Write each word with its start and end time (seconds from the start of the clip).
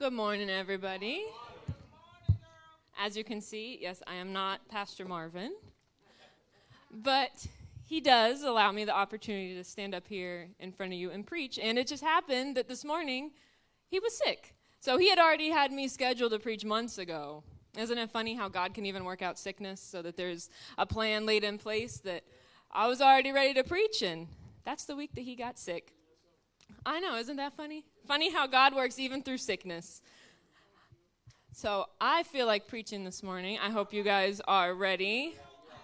Good 0.00 0.14
morning, 0.14 0.48
everybody. 0.48 1.26
As 2.98 3.18
you 3.18 3.22
can 3.22 3.42
see, 3.42 3.78
yes, 3.82 4.02
I 4.06 4.14
am 4.14 4.32
not 4.32 4.66
Pastor 4.66 5.04
Marvin, 5.04 5.54
but 6.90 7.46
he 7.84 8.00
does 8.00 8.42
allow 8.42 8.72
me 8.72 8.86
the 8.86 8.96
opportunity 8.96 9.54
to 9.56 9.62
stand 9.62 9.94
up 9.94 10.08
here 10.08 10.48
in 10.58 10.72
front 10.72 10.94
of 10.94 10.98
you 10.98 11.10
and 11.10 11.26
preach. 11.26 11.58
And 11.58 11.78
it 11.78 11.86
just 11.86 12.02
happened 12.02 12.56
that 12.56 12.66
this 12.66 12.82
morning 12.82 13.32
he 13.88 13.98
was 13.98 14.16
sick. 14.16 14.54
So 14.80 14.96
he 14.96 15.10
had 15.10 15.18
already 15.18 15.50
had 15.50 15.70
me 15.70 15.86
scheduled 15.86 16.32
to 16.32 16.38
preach 16.38 16.64
months 16.64 16.96
ago. 16.96 17.44
Isn't 17.76 17.98
it 17.98 18.10
funny 18.10 18.34
how 18.34 18.48
God 18.48 18.72
can 18.72 18.86
even 18.86 19.04
work 19.04 19.20
out 19.20 19.38
sickness 19.38 19.82
so 19.82 20.00
that 20.00 20.16
there's 20.16 20.48
a 20.78 20.86
plan 20.86 21.26
laid 21.26 21.44
in 21.44 21.58
place 21.58 21.98
that 22.04 22.24
I 22.72 22.86
was 22.86 23.02
already 23.02 23.32
ready 23.32 23.52
to 23.52 23.64
preach, 23.64 24.00
and 24.00 24.28
that's 24.64 24.86
the 24.86 24.96
week 24.96 25.14
that 25.14 25.24
he 25.24 25.36
got 25.36 25.58
sick. 25.58 25.92
I 26.86 27.00
know, 27.00 27.16
isn't 27.16 27.36
that 27.36 27.56
funny? 27.56 27.84
Funny 28.06 28.32
how 28.32 28.46
God 28.46 28.74
works 28.74 28.98
even 28.98 29.22
through 29.22 29.38
sickness. 29.38 30.02
So 31.52 31.86
I 32.00 32.22
feel 32.22 32.46
like 32.46 32.68
preaching 32.68 33.04
this 33.04 33.22
morning. 33.22 33.58
I 33.62 33.70
hope 33.70 33.92
you 33.92 34.02
guys 34.02 34.40
are 34.46 34.74
ready. 34.74 35.34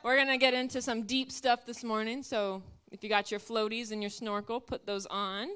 We're 0.03 0.17
going 0.17 0.29
to 0.29 0.39
get 0.39 0.55
into 0.55 0.81
some 0.81 1.03
deep 1.03 1.31
stuff 1.33 1.67
this 1.67 1.83
morning. 1.83 2.23
So 2.23 2.63
if 2.93 3.03
you 3.03 3.09
got 3.09 3.31
your 3.31 3.41
floaties 3.41 3.91
and 3.91 4.01
your 4.03 4.11
snorkel, 4.11 4.61
put 4.61 4.87
those 4.87 5.07
on. 5.07 5.49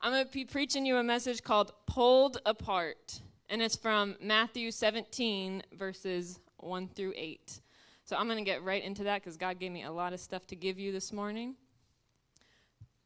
I'm 0.00 0.12
going 0.12 0.24
to 0.24 0.32
be 0.32 0.44
preaching 0.44 0.86
you 0.86 0.96
a 0.96 1.02
message 1.02 1.42
called 1.42 1.72
Pulled 1.86 2.38
Apart. 2.46 3.20
And 3.50 3.60
it's 3.60 3.76
from 3.76 4.16
Matthew 4.20 4.70
17, 4.70 5.62
verses 5.72 6.40
1 6.58 6.88
through 6.88 7.12
8. 7.16 7.60
So 8.04 8.16
I'm 8.16 8.26
going 8.26 8.38
to 8.38 8.44
get 8.44 8.62
right 8.62 8.82
into 8.82 9.04
that 9.04 9.22
because 9.22 9.36
God 9.36 9.58
gave 9.58 9.72
me 9.72 9.84
a 9.84 9.92
lot 9.92 10.12
of 10.12 10.20
stuff 10.20 10.46
to 10.46 10.56
give 10.56 10.78
you 10.78 10.90
this 10.92 11.12
morning. 11.12 11.54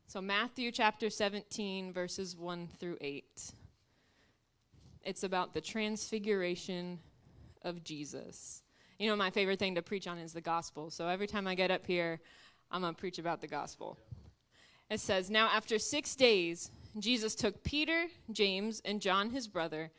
So, 0.09 0.21
Matthew 0.21 0.71
chapter 0.71 1.11
17, 1.11 1.93
verses 1.93 2.37
1 2.37 2.69
through 2.79 2.97
8. 3.01 3.25
It's 5.03 5.25
about 5.25 5.53
the 5.53 5.61
transfiguration 5.61 7.01
of 7.63 7.83
Jesus. 7.83 8.63
You 9.01 9.09
know, 9.09 9.17
my 9.17 9.31
favorite 9.31 9.59
thing 9.59 9.75
to 9.75 9.83
preach 9.83 10.07
on 10.07 10.19
is 10.19 10.33
the 10.33 10.41
gospel. 10.41 10.91
So, 10.91 11.09
every 11.09 11.27
time 11.27 11.49
I 11.49 11.57
get 11.57 11.73
up 11.73 11.85
here, 11.85 12.21
I'm 12.71 12.83
going 12.83 12.95
to 12.95 13.01
preach 13.01 13.19
about 13.19 13.41
the 13.41 13.49
gospel. 13.49 13.99
It 14.89 15.01
says, 15.01 15.29
Now, 15.29 15.49
after 15.49 15.77
six 15.77 16.15
days, 16.15 16.71
Jesus 16.97 17.35
took 17.35 17.65
Peter, 17.65 18.07
James, 18.31 18.81
and 18.85 19.03
John, 19.03 19.31
his 19.31 19.49
brother, 19.49 19.91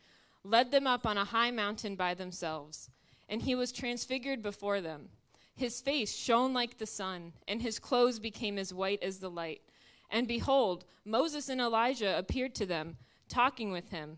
led 0.45 0.71
them 0.71 0.87
up 0.87 1.05
on 1.05 1.17
a 1.17 1.25
high 1.25 1.51
mountain 1.51 1.97
by 1.97 2.13
themselves, 2.13 2.89
and 3.27 3.41
he 3.41 3.55
was 3.55 3.73
transfigured 3.73 4.41
before 4.41 4.79
them. 4.79 5.09
His 5.53 5.81
face 5.81 6.15
shone 6.15 6.53
like 6.53 6.77
the 6.77 6.85
sun, 6.85 7.33
and 7.45 7.61
his 7.61 7.77
clothes 7.77 8.19
became 8.19 8.57
as 8.57 8.73
white 8.73 9.03
as 9.03 9.17
the 9.19 9.29
light. 9.29 9.61
And 10.09 10.27
behold, 10.27 10.85
Moses 11.05 11.49
and 11.49 11.59
Elijah 11.59 12.17
appeared 12.17 12.55
to 12.55 12.65
them, 12.65 12.97
talking 13.29 13.71
with 13.71 13.89
him. 13.89 14.17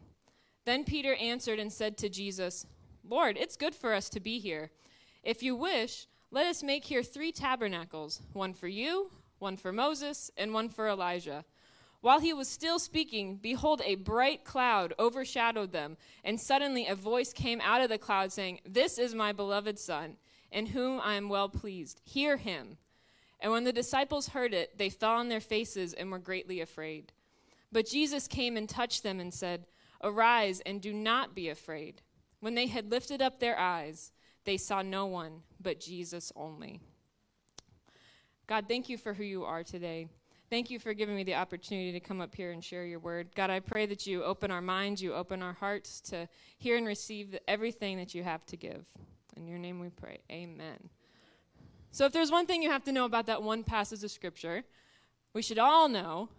Then 0.66 0.84
Peter 0.84 1.16
answered 1.16 1.60
and 1.60 1.72
said 1.72 1.98
to 1.98 2.10
Jesus, 2.10 2.66
Lord, 3.04 3.38
it's 3.38 3.58
good 3.58 3.74
for 3.74 3.94
us 3.94 4.10
to 4.10 4.20
be 4.20 4.40
here. 4.40 4.72
If 5.24 5.42
you 5.42 5.56
wish, 5.56 6.08
let 6.32 6.46
us 6.46 6.62
make 6.62 6.86
here 6.86 7.04
three 7.04 7.32
tabernacles 7.32 8.22
one 8.34 8.54
for 8.54 8.68
you, 8.68 9.10
one 9.40 9.58
for 9.58 9.72
Moses, 9.72 10.30
and 10.38 10.54
one 10.54 10.70
for 10.70 10.88
Elijah. 10.88 11.44
While 12.02 12.20
he 12.20 12.34
was 12.34 12.48
still 12.48 12.80
speaking, 12.80 13.38
behold, 13.38 13.82
a 13.84 13.96
bright 13.96 14.46
cloud 14.46 14.94
overshadowed 14.98 15.72
them, 15.74 15.98
and 16.24 16.40
suddenly 16.40 16.88
a 16.88 16.96
voice 16.96 17.34
came 17.34 17.60
out 17.62 17.82
of 17.82 17.90
the 17.90 17.98
cloud 17.98 18.32
saying, 18.32 18.62
This 18.66 18.98
is 18.98 19.14
my 19.14 19.34
beloved 19.34 19.78
Son, 19.78 20.16
in 20.52 20.68
whom 20.68 21.02
I 21.04 21.16
am 21.16 21.28
well 21.28 21.50
pleased. 21.50 22.00
Hear 22.06 22.38
him. 22.38 22.78
And 23.42 23.52
when 23.52 23.64
the 23.64 23.74
disciples 23.74 24.30
heard 24.30 24.54
it, 24.54 24.78
they 24.78 24.90
fell 24.90 25.12
on 25.12 25.30
their 25.30 25.40
faces 25.40 25.94
and 25.94 26.12
were 26.12 26.20
greatly 26.20 26.62
afraid. 26.62 27.14
But 27.72 27.88
Jesus 27.88 28.28
came 28.28 28.58
and 28.58 28.68
touched 28.68 29.04
them 29.04 29.20
and 29.20 29.34
said, 29.34 29.66
Arise 30.04 30.62
and 30.66 30.82
do 30.82 30.94
not 30.94 31.36
be 31.36 31.50
afraid. 31.50 32.02
When 32.40 32.56
they 32.56 32.68
had 32.68 32.92
lifted 32.92 33.22
up 33.22 33.40
their 33.40 33.58
eyes, 33.58 34.12
they 34.46 34.58
saw 34.58 34.82
no 34.82 35.06
one 35.06 35.42
but 35.60 35.80
Jesus 35.80 36.32
only. 36.36 36.80
God, 38.48 38.66
thank 38.68 38.90
you 38.90 38.98
for 38.98 39.14
who 39.14 39.24
you 39.24 39.44
are 39.46 39.64
today. 39.64 40.08
Thank 40.50 40.72
you 40.72 40.80
for 40.80 40.96
giving 40.96 41.16
me 41.16 41.24
the 41.24 41.36
opportunity 41.36 41.92
to 41.92 42.00
come 42.00 42.22
up 42.22 42.34
here 42.34 42.52
and 42.52 42.64
share 42.64 42.84
your 42.86 42.98
word. 42.98 43.28
God, 43.36 43.52
I 43.52 43.60
pray 43.60 43.86
that 43.86 44.08
you 44.08 44.24
open 44.24 44.50
our 44.50 44.62
minds, 44.62 45.02
you 45.02 45.14
open 45.14 45.44
our 45.44 45.54
hearts 45.54 46.02
to 46.02 46.28
hear 46.58 46.76
and 46.76 46.88
receive 46.88 47.38
everything 47.48 47.98
that 47.98 48.16
you 48.16 48.24
have 48.24 48.44
to 48.48 48.58
give. 48.58 48.86
In 49.38 49.48
your 49.48 49.60
name 49.60 49.80
we 49.80 49.90
pray. 49.90 50.18
Amen. 50.32 50.90
So, 51.92 52.06
if 52.06 52.14
there's 52.14 52.32
one 52.32 52.46
thing 52.46 52.62
you 52.62 52.70
have 52.70 52.84
to 52.86 52.92
know 52.92 53.06
about 53.06 53.26
that 53.28 53.42
one 53.42 53.64
passage 53.64 54.04
of 54.04 54.12
Scripture, 54.12 54.64
we 55.34 55.42
should 55.42 55.60
all 55.60 55.90
know 55.90 56.30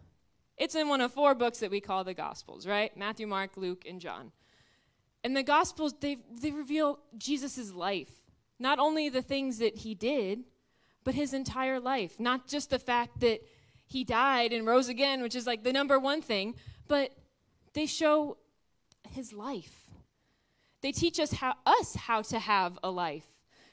it's 0.56 0.74
in 0.74 0.88
one 0.88 1.00
of 1.00 1.12
four 1.12 1.34
books 1.34 1.58
that 1.60 1.70
we 1.70 1.80
call 1.80 2.04
the 2.04 2.14
Gospels, 2.14 2.66
right? 2.66 2.94
Matthew, 2.96 3.26
Mark, 3.26 3.56
Luke, 3.56 3.84
and 3.88 4.00
John. 4.00 4.30
And 5.24 5.36
the 5.36 5.42
Gospels, 5.42 5.94
they, 6.00 6.18
they 6.40 6.50
reveal 6.50 6.98
Jesus' 7.16 7.72
life. 7.72 8.10
Not 8.58 8.78
only 8.78 9.08
the 9.08 9.22
things 9.22 9.58
that 9.58 9.76
he 9.76 9.94
did, 9.94 10.44
but 11.02 11.14
his 11.14 11.32
entire 11.32 11.80
life. 11.80 12.20
Not 12.20 12.46
just 12.46 12.68
the 12.68 12.78
fact 12.78 13.20
that 13.20 13.40
he 13.86 14.04
died 14.04 14.52
and 14.52 14.66
rose 14.66 14.88
again, 14.88 15.22
which 15.22 15.34
is 15.34 15.46
like 15.46 15.64
the 15.64 15.72
number 15.72 15.98
one 15.98 16.20
thing, 16.20 16.54
but 16.86 17.10
they 17.72 17.86
show 17.86 18.36
his 19.08 19.32
life. 19.32 19.88
They 20.82 20.92
teach 20.92 21.18
us 21.18 21.32
how, 21.32 21.54
us 21.64 21.94
how 21.94 22.22
to 22.22 22.38
have 22.38 22.78
a 22.82 22.90
life 22.90 23.29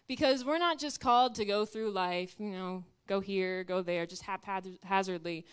because 0.07 0.45
we're 0.45 0.57
not 0.57 0.79
just 0.79 0.99
called 0.99 1.35
to 1.35 1.45
go 1.45 1.65
through 1.65 1.91
life, 1.91 2.35
you 2.39 2.51
know, 2.51 2.83
go 3.07 3.19
here, 3.19 3.63
go 3.63 3.81
there, 3.81 4.05
just 4.05 4.23
haphazardly. 4.23 5.45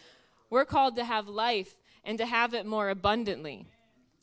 We're 0.51 0.65
called 0.65 0.97
to 0.97 1.05
have 1.05 1.29
life 1.29 1.75
and 2.05 2.19
to 2.19 2.27
have 2.27 2.55
it 2.55 2.67
more 2.67 2.91
abundantly. 2.91 3.67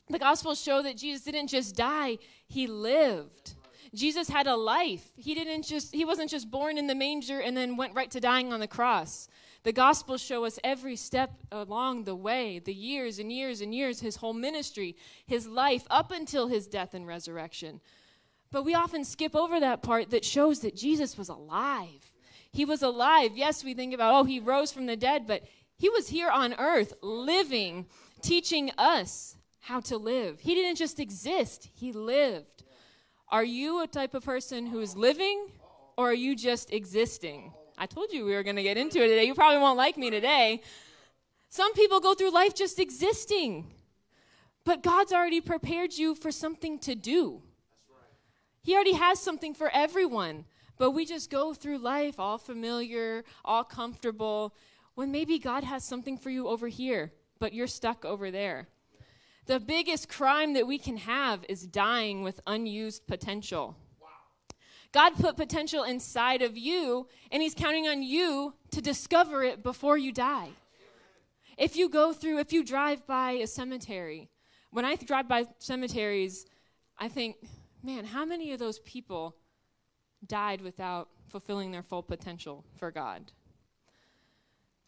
The 0.09 0.19
Gospels 0.19 0.61
show 0.61 0.81
that 0.81 0.97
Jesus 0.97 1.23
didn't 1.23 1.47
just 1.47 1.75
die, 1.75 2.17
he 2.47 2.67
lived. 2.67 3.55
Jesus 3.93 4.29
had 4.29 4.47
a 4.47 4.55
life. 4.55 5.11
He 5.15 5.33
didn't 5.35 5.63
just 5.63 5.93
he 5.93 6.05
wasn't 6.05 6.29
just 6.29 6.49
born 6.49 6.77
in 6.77 6.87
the 6.87 6.95
manger 6.95 7.39
and 7.39 7.55
then 7.55 7.75
went 7.75 7.93
right 7.93 8.09
to 8.11 8.19
dying 8.19 8.53
on 8.53 8.59
the 8.59 8.67
cross. 8.67 9.27
The 9.63 9.73
Gospels 9.73 10.21
show 10.21 10.45
us 10.45 10.57
every 10.63 10.95
step 10.95 11.31
along 11.51 12.05
the 12.05 12.15
way, 12.15 12.59
the 12.59 12.73
years 12.73 13.19
and 13.19 13.31
years 13.31 13.61
and 13.61 13.75
years, 13.75 13.99
his 13.99 14.15
whole 14.15 14.33
ministry, 14.33 14.95
his 15.25 15.47
life 15.47 15.85
up 15.89 16.11
until 16.11 16.47
his 16.47 16.67
death 16.67 16.93
and 16.93 17.05
resurrection. 17.05 17.79
But 18.51 18.63
we 18.63 18.75
often 18.75 19.05
skip 19.05 19.35
over 19.35 19.59
that 19.59 19.81
part 19.81 20.09
that 20.09 20.25
shows 20.25 20.59
that 20.59 20.75
Jesus 20.75 21.17
was 21.17 21.29
alive. 21.29 22.11
He 22.51 22.65
was 22.65 22.81
alive. 22.81 23.31
Yes, 23.35 23.63
we 23.63 23.73
think 23.73 23.93
about, 23.93 24.13
oh, 24.13 24.23
he 24.25 24.39
rose 24.39 24.71
from 24.71 24.85
the 24.85 24.97
dead, 24.97 25.25
but 25.25 25.43
he 25.77 25.89
was 25.89 26.09
here 26.09 26.29
on 26.29 26.53
earth 26.59 26.93
living, 27.01 27.85
teaching 28.21 28.71
us 28.77 29.37
how 29.61 29.79
to 29.79 29.97
live. 29.97 30.39
He 30.41 30.53
didn't 30.53 30.77
just 30.77 30.99
exist, 30.99 31.69
he 31.73 31.93
lived. 31.93 32.63
Are 33.29 33.43
you 33.43 33.81
a 33.81 33.87
type 33.87 34.13
of 34.13 34.25
person 34.25 34.67
who 34.67 34.81
is 34.81 34.97
living 34.97 35.47
or 35.97 36.09
are 36.09 36.13
you 36.13 36.35
just 36.35 36.73
existing? 36.73 37.53
I 37.77 37.85
told 37.85 38.11
you 38.11 38.25
we 38.25 38.33
were 38.33 38.43
going 38.43 38.57
to 38.57 38.63
get 38.63 38.77
into 38.77 39.01
it 39.01 39.07
today. 39.07 39.23
You 39.23 39.33
probably 39.33 39.59
won't 39.59 39.77
like 39.77 39.97
me 39.97 40.09
today. 40.09 40.61
Some 41.47 41.73
people 41.73 42.01
go 42.01 42.13
through 42.13 42.31
life 42.31 42.53
just 42.53 42.79
existing, 42.79 43.71
but 44.65 44.83
God's 44.83 45.13
already 45.13 45.39
prepared 45.39 45.93
you 45.93 46.15
for 46.15 46.31
something 46.31 46.79
to 46.79 46.95
do. 46.95 47.41
He 48.61 48.75
already 48.75 48.93
has 48.93 49.19
something 49.19 49.53
for 49.53 49.69
everyone. 49.69 50.45
But 50.81 50.91
we 50.91 51.05
just 51.05 51.29
go 51.29 51.53
through 51.53 51.77
life 51.77 52.19
all 52.19 52.39
familiar, 52.39 53.23
all 53.45 53.63
comfortable, 53.63 54.55
when 54.95 55.11
maybe 55.11 55.37
God 55.37 55.63
has 55.63 55.83
something 55.83 56.17
for 56.17 56.31
you 56.31 56.47
over 56.47 56.67
here, 56.67 57.11
but 57.37 57.53
you're 57.53 57.67
stuck 57.67 58.03
over 58.03 58.31
there. 58.31 58.67
The 59.45 59.59
biggest 59.59 60.09
crime 60.09 60.53
that 60.53 60.65
we 60.65 60.79
can 60.79 60.97
have 60.97 61.45
is 61.47 61.67
dying 61.67 62.23
with 62.23 62.39
unused 62.47 63.05
potential. 63.05 63.75
God 64.91 65.13
put 65.17 65.37
potential 65.37 65.83
inside 65.83 66.41
of 66.41 66.57
you, 66.57 67.07
and 67.31 67.43
He's 67.43 67.53
counting 67.53 67.87
on 67.87 68.01
you 68.01 68.55
to 68.71 68.81
discover 68.81 69.43
it 69.43 69.61
before 69.61 69.99
you 69.99 70.11
die. 70.11 70.49
If 71.59 71.75
you 71.75 71.89
go 71.89 72.11
through, 72.11 72.39
if 72.39 72.51
you 72.51 72.63
drive 72.63 73.05
by 73.05 73.33
a 73.33 73.45
cemetery, 73.45 74.29
when 74.71 74.83
I 74.83 74.95
drive 74.95 75.27
by 75.27 75.45
cemeteries, 75.59 76.47
I 76.97 77.07
think, 77.07 77.35
man, 77.83 78.05
how 78.05 78.25
many 78.25 78.51
of 78.53 78.59
those 78.59 78.79
people 78.79 79.35
died 80.25 80.61
without 80.61 81.09
fulfilling 81.29 81.71
their 81.71 81.83
full 81.83 82.03
potential 82.03 82.65
for 82.77 82.91
God? 82.91 83.31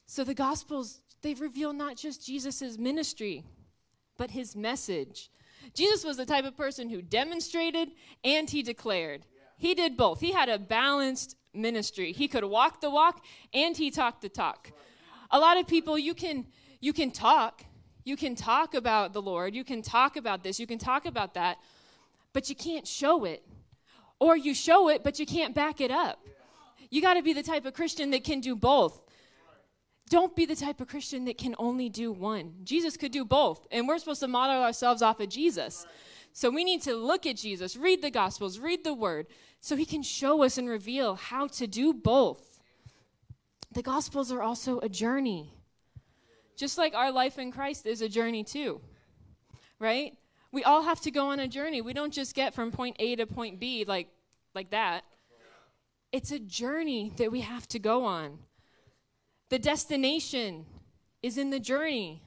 So 0.05 0.23
the 0.23 0.33
Gospels, 0.33 1.01
they 1.21 1.33
reveal 1.33 1.73
not 1.73 1.97
just 1.97 2.25
Jesus' 2.25 2.77
ministry, 2.77 3.43
but 4.17 4.31
his 4.31 4.55
message. 4.55 5.29
Jesus 5.73 6.03
was 6.03 6.17
the 6.17 6.25
type 6.25 6.45
of 6.45 6.57
person 6.57 6.89
who 6.89 7.01
demonstrated 7.01 7.89
and 8.23 8.49
he 8.49 8.61
declared. 8.61 9.25
He 9.57 9.73
did 9.73 9.95
both. 9.97 10.19
He 10.19 10.33
had 10.33 10.49
a 10.49 10.59
balanced 10.59 11.37
ministry. 11.53 12.11
He 12.11 12.27
could 12.27 12.43
walk 12.43 12.81
the 12.81 12.89
walk 12.89 13.23
and 13.53 13.75
he 13.77 13.91
talked 13.91 14.21
the 14.21 14.29
talk. 14.29 14.71
A 15.31 15.39
lot 15.39 15.57
of 15.57 15.67
people 15.67 15.97
you 15.97 16.13
can 16.13 16.45
you 16.79 16.91
can 16.91 17.11
talk. 17.11 17.63
You 18.03 18.17
can 18.17 18.35
talk 18.35 18.73
about 18.73 19.13
the 19.13 19.21
Lord. 19.21 19.55
You 19.55 19.63
can 19.63 19.81
talk 19.81 20.17
about 20.17 20.43
this. 20.43 20.59
You 20.59 20.67
can 20.67 20.77
talk 20.77 21.05
about 21.05 21.35
that 21.35 21.57
but 22.33 22.49
you 22.49 22.55
can't 22.55 22.87
show 22.87 23.25
it. 23.25 23.43
Or 24.19 24.35
you 24.35 24.53
show 24.53 24.89
it, 24.89 25.03
but 25.03 25.19
you 25.19 25.25
can't 25.25 25.53
back 25.53 25.81
it 25.81 25.91
up. 25.91 26.19
You 26.89 27.01
got 27.01 27.15
to 27.15 27.23
be 27.23 27.33
the 27.33 27.43
type 27.43 27.65
of 27.65 27.73
Christian 27.73 28.11
that 28.11 28.23
can 28.23 28.39
do 28.39 28.55
both. 28.55 29.01
don't 30.09 30.35
be 30.35 30.45
the 30.45 30.55
type 30.55 30.79
of 30.79 30.87
Christian 30.87 31.25
that 31.25 31.37
can 31.37 31.55
only 31.57 31.89
do 31.89 32.11
one. 32.11 32.53
Jesus 32.63 32.97
could 32.97 33.11
do 33.11 33.25
both, 33.25 33.65
and 33.71 33.87
we're 33.87 33.97
supposed 33.97 34.19
to 34.19 34.27
model 34.27 34.61
ourselves 34.61 35.01
off 35.01 35.19
of 35.19 35.29
Jesus. 35.29 35.87
So 36.33 36.49
we 36.49 36.63
need 36.63 36.81
to 36.83 36.95
look 36.95 37.25
at 37.25 37.37
Jesus, 37.37 37.75
read 37.77 38.01
the 38.01 38.11
Gospels, 38.11 38.59
read 38.59 38.83
the 38.83 38.93
Word, 38.93 39.27
so 39.59 39.75
he 39.75 39.85
can 39.85 40.03
show 40.03 40.43
us 40.43 40.57
and 40.57 40.67
reveal 40.67 41.15
how 41.15 41.47
to 41.47 41.67
do 41.67 41.93
both. 41.93 42.59
The 43.71 43.81
Gospels 43.81 44.31
are 44.31 44.41
also 44.41 44.79
a 44.79 44.89
journey. 44.89 45.51
Just 46.57 46.77
like 46.77 46.93
our 46.93 47.11
life 47.11 47.39
in 47.39 47.51
Christ 47.51 47.85
is 47.85 48.01
a 48.01 48.09
journey 48.09 48.43
too, 48.43 48.81
right? 49.79 50.13
We 50.53 50.63
all 50.63 50.83
have 50.83 51.01
to 51.01 51.11
go 51.11 51.31
on 51.31 51.39
a 51.39 51.47
journey. 51.47 51.81
We 51.81 51.93
don't 51.93 52.13
just 52.13 52.35
get 52.35 52.53
from 52.53 52.71
point 52.71 52.95
A 52.99 53.15
to 53.15 53.25
point 53.25 53.59
B 53.59 53.85
like, 53.85 54.07
like 54.53 54.69
that. 54.69 55.03
It's 56.11 56.31
a 56.31 56.37
journey 56.37 57.11
that 57.17 57.31
we 57.31 57.41
have 57.41 57.67
to 57.69 57.79
go 57.79 58.05
on. 58.05 58.37
The 59.49 59.57
destination 59.57 60.67
is 61.23 61.39
in 61.39 61.49
the 61.49 61.59
journey. 61.59 62.21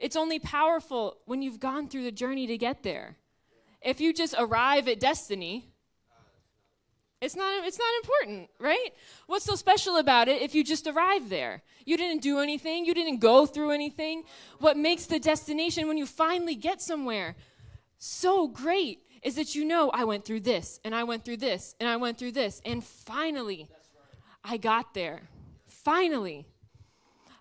It's 0.00 0.16
only 0.16 0.40
powerful 0.40 1.18
when 1.24 1.42
you've 1.42 1.60
gone 1.60 1.88
through 1.88 2.02
the 2.02 2.10
journey 2.10 2.48
to 2.48 2.58
get 2.58 2.82
there. 2.82 3.18
If 3.80 4.00
you 4.00 4.12
just 4.12 4.34
arrive 4.36 4.88
at 4.88 4.98
destiny, 4.98 5.71
it's 7.22 7.36
not, 7.36 7.64
it's 7.64 7.78
not 7.78 7.88
important, 8.02 8.50
right? 8.58 8.90
What's 9.26 9.44
so 9.44 9.54
special 9.54 9.96
about 9.96 10.28
it 10.28 10.42
if 10.42 10.54
you 10.54 10.64
just 10.64 10.86
arrive 10.86 11.28
there? 11.28 11.62
You 11.86 11.96
didn't 11.96 12.20
do 12.20 12.40
anything, 12.40 12.84
you 12.84 12.94
didn't 12.94 13.20
go 13.20 13.46
through 13.46 13.70
anything. 13.70 14.24
What 14.58 14.76
makes 14.76 15.06
the 15.06 15.18
destination 15.18 15.86
when 15.88 15.96
you 15.96 16.04
finally 16.04 16.56
get 16.56 16.82
somewhere 16.82 17.36
so 17.96 18.48
great 18.48 18.98
is 19.22 19.36
that 19.36 19.54
you 19.54 19.64
know, 19.64 19.88
I 19.90 20.02
went 20.04 20.24
through 20.24 20.40
this, 20.40 20.80
and 20.84 20.94
I 20.94 21.04
went 21.04 21.24
through 21.24 21.36
this, 21.36 21.76
and 21.78 21.88
I 21.88 21.96
went 21.96 22.18
through 22.18 22.32
this, 22.32 22.60
and 22.64 22.82
finally, 22.82 23.68
I 24.44 24.56
got 24.56 24.92
there. 24.92 25.22
Finally. 25.68 26.44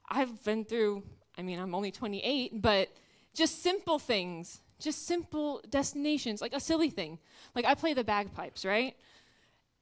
I've 0.08 0.44
been 0.44 0.66
through, 0.66 1.04
I 1.38 1.42
mean, 1.42 1.58
I'm 1.58 1.74
only 1.74 1.90
28, 1.90 2.62
but 2.62 2.90
just 3.34 3.64
simple 3.64 3.98
things, 3.98 4.62
just 4.80 5.08
simple 5.08 5.62
destinations, 5.70 6.42
like 6.42 6.54
a 6.54 6.60
silly 6.60 6.90
thing. 6.90 7.18
Like 7.56 7.66
I 7.66 7.76
play 7.76 7.94
the 7.94 8.04
bagpipes, 8.04 8.66
right? 8.66 8.96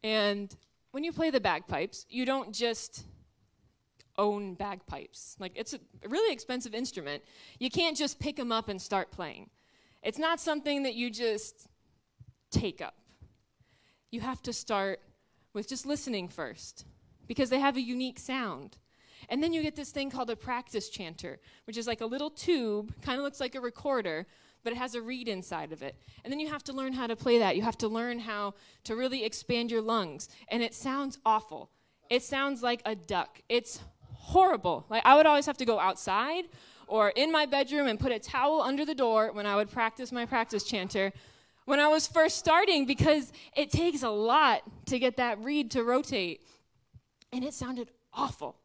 And 0.04 0.56
when 0.92 1.04
you 1.04 1.12
play 1.12 1.30
the 1.30 1.40
bagpipes, 1.40 2.06
you 2.10 2.26
don't 2.26 2.54
just 2.54 3.06
own 4.18 4.54
bagpipes. 4.54 5.36
Like 5.40 5.54
it's 5.56 5.74
a 5.74 5.80
really 6.08 6.34
expensive 6.34 6.74
instrument. 6.74 7.24
You 7.60 7.70
can't 7.70 7.98
just 7.98 8.20
pick 8.20 8.36
them 8.36 8.52
up 8.52 8.70
and 8.70 8.82
start 8.82 9.12
playing. 9.12 9.50
It's 10.04 10.20
not 10.20 10.40
something 10.40 10.84
that 10.84 10.96
you 10.96 11.10
just 11.10 11.68
take 12.52 12.82
up. 12.82 12.96
You 14.12 14.22
have 14.22 14.42
to 14.44 14.54
start 14.54 15.02
with 15.54 15.68
just 15.68 15.86
listening 15.86 16.28
first 16.28 16.86
because 17.28 17.50
they 17.50 17.60
have 17.60 17.78
a 17.78 17.82
unique 17.82 18.20
sound. 18.20 18.78
And 19.28 19.44
then 19.44 19.54
you 19.54 19.62
get 19.62 19.76
this 19.76 19.92
thing 19.92 20.10
called 20.10 20.30
a 20.30 20.36
practice 20.36 20.90
chanter, 20.90 21.40
which 21.66 21.78
is 21.78 21.88
like 21.88 22.02
a 22.02 22.06
little 22.06 22.30
tube, 22.30 22.94
kind 23.02 23.20
of 23.20 23.24
looks 23.24 23.40
like 23.40 23.56
a 23.56 23.62
recorder, 23.62 24.26
but 24.64 24.74
it 24.74 24.78
has 24.78 24.96
a 24.96 25.02
reed 25.02 25.28
inside 25.28 25.72
of 25.72 25.82
it. 25.82 25.96
And 26.24 26.32
then 26.32 26.40
you 26.40 26.50
have 26.50 26.64
to 26.66 26.74
learn 26.74 26.94
how 26.94 27.08
to 27.08 27.16
play 27.16 27.40
that. 27.40 27.56
You 27.56 27.62
have 27.62 27.78
to 27.80 27.88
learn 27.88 28.20
how 28.20 28.54
to 28.86 28.96
really 28.96 29.24
expand 29.24 29.72
your 29.72 29.82
lungs. 29.82 30.30
And 30.50 30.62
it 30.62 30.74
sounds 30.74 31.20
awful. 31.26 31.70
It 32.10 32.24
sounds 32.24 32.62
like 32.64 32.82
a 32.86 32.96
duck. 32.96 33.42
It's 33.50 33.80
horrible. 34.14 34.86
Like 34.90 35.04
I 35.06 35.16
would 35.16 35.26
always 35.26 35.46
have 35.46 35.58
to 35.58 35.66
go 35.66 35.80
outside 35.80 36.46
or 36.88 37.10
in 37.10 37.32
my 37.32 37.46
bedroom 37.46 37.88
and 37.88 38.00
put 38.00 38.12
a 38.12 38.20
towel 38.20 38.62
under 38.62 38.86
the 38.86 38.96
door 38.96 39.32
when 39.32 39.46
I 39.46 39.56
would 39.56 39.70
practice 39.70 40.12
my 40.12 40.26
practice 40.26 40.64
chanter 40.64 41.14
when 41.70 41.80
I 41.80 41.88
was 41.88 42.08
first 42.08 42.38
starting 42.38 42.88
because 42.88 43.32
it 43.56 43.70
takes 43.70 44.02
a 44.02 44.10
lot 44.10 44.64
to 44.88 44.98
get 44.98 45.18
that 45.18 45.40
reed 45.40 45.70
to 45.72 45.84
rotate. 45.84 46.42
And 47.32 47.44
it 47.44 47.54
sounded 47.54 47.90
awful. 48.12 48.56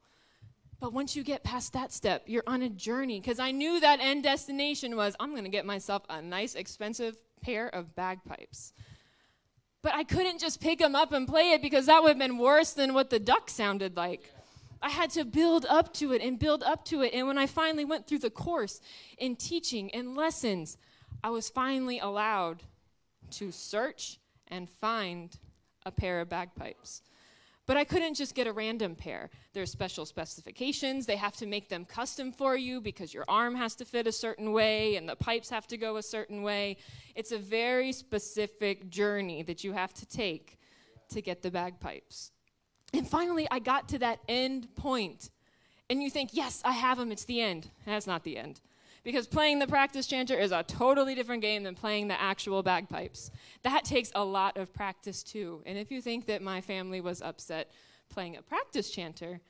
But 0.81 0.93
once 0.93 1.17
you 1.17 1.23
get 1.23 1.43
past 1.43 1.73
that 1.73 1.93
step, 1.93 2.25
you're 2.27 2.43
on 2.47 2.63
a 2.63 2.69
journey. 2.69 3.21
Because 3.21 3.39
I 3.39 3.53
knew 3.53 3.81
that 3.81 4.01
end 4.01 4.23
destination 4.23 4.97
was 4.97 5.17
I'm 5.19 5.31
going 5.31 5.45
to 5.45 5.51
get 5.51 5.67
myself 5.67 6.03
a 6.09 6.21
nice, 6.21 6.55
expensive 6.55 7.17
pair 7.41 7.69
of 7.69 7.95
bagpipes. 7.95 8.73
But 9.83 9.95
I 9.95 10.05
couldn't 10.05 10.41
just 10.41 10.61
pick 10.61 10.79
them 10.79 10.95
up 10.95 11.13
and 11.13 11.29
play 11.29 11.53
it 11.53 11.63
because 11.63 11.87
that 11.87 12.03
would 12.03 12.09
have 12.09 12.19
been 12.19 12.39
worse 12.39 12.73
than 12.73 12.95
what 12.95 13.11
the 13.11 13.19
duck 13.19 13.51
sounded 13.51 13.97
like. 13.97 14.33
I 14.81 14.91
had 14.91 15.11
to 15.11 15.25
build 15.25 15.65
up 15.69 15.95
to 15.95 16.13
it 16.13 16.23
and 16.23 16.39
build 16.39 16.63
up 16.63 16.85
to 16.87 17.03
it. 17.03 17.15
And 17.15 17.27
when 17.27 17.39
I 17.39 17.47
finally 17.47 17.85
went 17.85 18.07
through 18.07 18.19
the 18.19 18.31
course 18.31 18.81
in 19.19 19.37
teaching 19.37 19.91
and 19.95 20.15
lessons, 20.15 20.77
I 21.23 21.31
was 21.31 21.49
finally 21.49 21.99
allowed 21.99 22.63
to 23.33 23.51
search 23.51 24.19
and 24.49 24.69
find 24.69 25.35
a 25.87 25.91
pair 25.91 26.21
of 26.21 26.29
bagpipes. 26.29 27.03
But 27.67 27.79
I 27.79 27.85
couldn't 27.85 28.15
just 28.15 28.35
get 28.35 28.47
a 28.47 28.53
random 28.53 28.95
pair. 28.95 29.31
There's 29.55 29.71
special 29.71 30.05
specifications. 30.05 31.07
They 31.07 31.17
have 31.17 31.35
to 31.37 31.47
make 31.47 31.69
them 31.69 31.85
custom 31.85 32.31
for 32.31 32.57
you 32.57 32.81
because 32.81 33.15
your 33.15 33.25
arm 33.27 33.55
has 33.55 33.75
to 33.77 33.85
fit 33.85 34.07
a 34.07 34.13
certain 34.13 34.53
way 34.53 34.97
and 34.97 35.09
the 35.09 35.17
pipes 35.17 35.49
have 35.49 35.67
to 35.69 35.79
go 35.79 35.97
a 35.97 36.03
certain 36.03 36.43
way. 36.43 36.77
It's 37.15 37.33
a 37.33 37.39
very 37.39 37.93
specific 37.93 38.91
journey 38.91 39.43
that 39.45 39.65
you 39.65 39.73
have 39.73 39.95
to 39.95 40.07
take 40.07 40.59
to 41.09 41.23
get 41.23 41.43
the 41.43 41.51
bagpipes. 41.51 42.33
And 42.93 43.09
finally, 43.09 43.49
I 43.51 43.61
got 43.61 43.89
to 43.91 43.99
that 44.01 44.21
end 44.29 44.75
point. 44.77 45.31
And 45.89 46.03
you 46.03 46.11
think, 46.11 46.31
yes, 46.33 46.61
I 46.65 46.73
have 46.73 46.99
them, 46.99 47.13
it's 47.13 47.25
the 47.25 47.41
end. 47.41 47.71
That's 47.87 48.07
not 48.07 48.25
the 48.25 48.37
end 48.37 48.61
because 49.05 49.27
playing 49.27 49.59
the 49.59 49.67
practice 49.67 50.07
chanter 50.07 50.37
is 50.37 50.51
a 50.51 50.63
totally 50.63 51.15
different 51.15 51.43
game 51.43 51.63
than 51.63 51.75
playing 51.75 52.09
the 52.09 52.21
actual 52.21 52.63
bagpipes. 52.63 53.31
That 53.63 53.85
takes 53.85 54.11
a 54.15 54.25
lot 54.25 54.57
of 54.57 54.73
practice 54.73 55.23
too. 55.23 55.63
And 55.67 55.79
if 55.79 55.91
you 55.91 56.01
think 56.01 56.27
that 56.27 56.43
my 56.43 56.61
family 56.61 57.01
was 57.01 57.21
upset 57.21 57.71
playing 58.09 58.37
a 58.37 58.43
practice 58.43 58.91
chanter, 58.91 59.41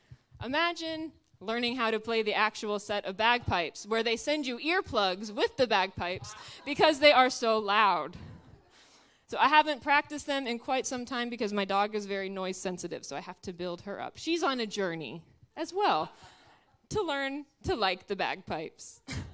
imagine 0.45 1.13
learning 1.41 1.77
how 1.77 1.91
to 1.91 2.01
play 2.01 2.23
the 2.23 2.35
actual 2.35 2.79
set 2.79 3.05
of 3.05 3.17
bagpipes 3.17 3.87
where 3.87 4.03
they 4.03 4.17
send 4.17 4.47
you 4.47 4.59
earplugs 4.59 5.31
with 5.31 5.57
the 5.57 5.67
bagpipes 5.67 6.35
because 6.65 6.99
they 6.99 7.13
are 7.13 7.31
so 7.31 7.59
loud. 7.59 8.17
So 9.27 9.39
I 9.39 9.49
haven't 9.49 9.83
practiced 9.83 10.27
them 10.27 10.47
in 10.47 10.59
quite 10.59 10.87
some 10.87 11.05
time 11.05 11.31
because 11.31 11.53
my 11.53 11.65
dog 11.65 11.95
is 11.95 12.07
very 12.07 12.29
noise 12.29 12.57
sensitive, 12.57 13.05
so 13.05 13.17
I 13.17 13.21
have 13.21 13.41
to 13.43 13.53
build 13.53 13.83
her 13.83 14.01
up. 14.01 14.15
She's 14.17 14.43
on 14.43 14.61
a 14.61 14.67
journey 14.67 15.23
as 15.57 15.73
well 15.73 16.11
to 16.91 17.03
learn 17.03 17.45
to 17.65 17.75
like 17.75 18.07
the 18.07 18.17
bagpipes. 18.17 19.01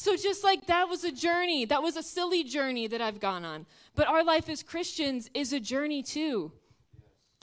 So, 0.00 0.16
just 0.16 0.42
like 0.42 0.64
that 0.68 0.88
was 0.88 1.04
a 1.04 1.12
journey, 1.12 1.66
that 1.66 1.82
was 1.82 1.94
a 1.94 2.02
silly 2.02 2.42
journey 2.42 2.86
that 2.86 3.02
I've 3.02 3.20
gone 3.20 3.44
on. 3.44 3.66
But 3.94 4.08
our 4.08 4.24
life 4.24 4.48
as 4.48 4.62
Christians 4.62 5.28
is 5.34 5.52
a 5.52 5.60
journey 5.60 6.02
too. 6.02 6.52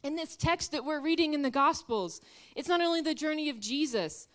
In 0.04 0.15
this 0.15 0.36
text 0.36 0.71
that 0.71 0.83
we're 0.83 1.00
reading 1.00 1.36
in 1.36 1.44
the 1.44 1.51
Gospels, 1.51 2.19
it's 2.56 2.68
not 2.68 2.81
only 2.81 3.01
the 3.01 3.13
journey 3.13 3.51
of 3.51 3.59
Jesus, 3.59 4.27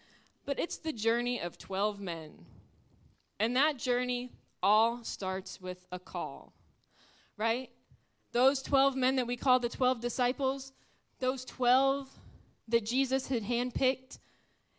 but 0.47 0.61
it's 0.61 0.77
the 0.77 0.93
journey 0.93 1.41
of 1.41 1.59
12 1.59 1.99
men. 1.99 2.47
And 3.41 3.57
that 3.57 3.77
journey 3.77 4.31
all 4.63 5.03
starts 5.03 5.61
with 5.61 5.85
a 5.91 5.99
call, 5.99 6.53
right? 7.37 7.71
Those 8.31 8.63
12 8.63 8.95
men 8.95 9.17
that 9.17 9.27
we 9.27 9.37
call 9.37 9.59
the 9.59 9.69
12 9.69 10.01
disciples, 10.01 10.73
those 11.19 11.45
12 11.45 12.09
that 12.69 12.87
Jesus 12.87 13.27
had 13.27 13.43
handpicked, 13.43 14.21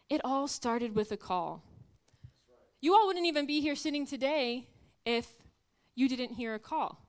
it 0.09 0.21
all 0.23 0.47
started 0.47 0.95
with 0.95 1.11
a 1.11 1.17
call. 1.17 1.61
You 2.83 2.93
all 2.95 3.07
wouldn't 3.07 3.25
even 3.25 3.45
be 3.45 3.61
here 3.61 3.77
sitting 3.77 4.05
today 4.05 4.67
if 5.05 5.25
you 5.95 6.09
didn't 6.09 6.33
hear 6.33 6.53
a 6.53 6.59
call. 6.59 6.99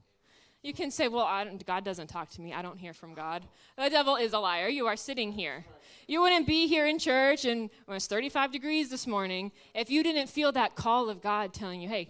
You 0.63 0.73
can 0.73 0.93
say, 0.93 1.09
Well, 1.09 1.29
God 1.67 1.85
doesn't 1.85 2.07
talk 2.07 2.31
to 2.31 2.41
me. 2.41 2.53
I 2.53 2.63
don't 2.63 2.79
hear 2.79 2.95
from 2.95 3.13
God. 3.13 3.43
The 3.77 3.91
devil 3.91 4.15
is 4.15 4.35
a 4.35 4.39
liar. 4.39 4.69
You 4.69 4.87
are 4.87 4.95
sitting 4.95 5.33
here. 5.33 5.65
You 6.07 6.23
wouldn't 6.23 6.47
be 6.47 6.69
here 6.69 6.87
in 6.87 7.01
church 7.01 7.45
and 7.45 7.71
when 7.87 7.97
it's 7.97 8.07
35 8.07 8.53
degrees 8.53 8.89
this 8.89 9.05
morning 9.05 9.51
if 9.75 9.91
you 9.91 10.05
didn't 10.05 10.29
feel 10.29 10.53
that 10.53 10.77
call 10.77 11.11
of 11.11 11.21
God 11.21 11.53
telling 11.53 11.81
you, 11.81 11.89
Hey, 11.89 12.09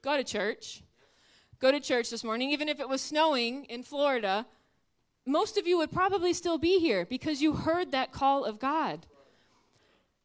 go 0.00 0.16
to 0.16 0.24
church. 0.24 0.82
Go 1.60 1.70
to 1.70 1.80
church 1.80 2.08
this 2.08 2.24
morning. 2.24 2.50
Even 2.50 2.66
if 2.66 2.80
it 2.80 2.88
was 2.88 3.02
snowing 3.02 3.66
in 3.66 3.82
Florida, 3.82 4.46
most 5.26 5.58
of 5.58 5.66
you 5.66 5.76
would 5.76 5.92
probably 5.92 6.32
still 6.32 6.56
be 6.56 6.78
here 6.78 7.04
because 7.04 7.42
you 7.42 7.52
heard 7.52 7.92
that 7.92 8.10
call 8.10 8.46
of 8.46 8.58
God. 8.58 9.04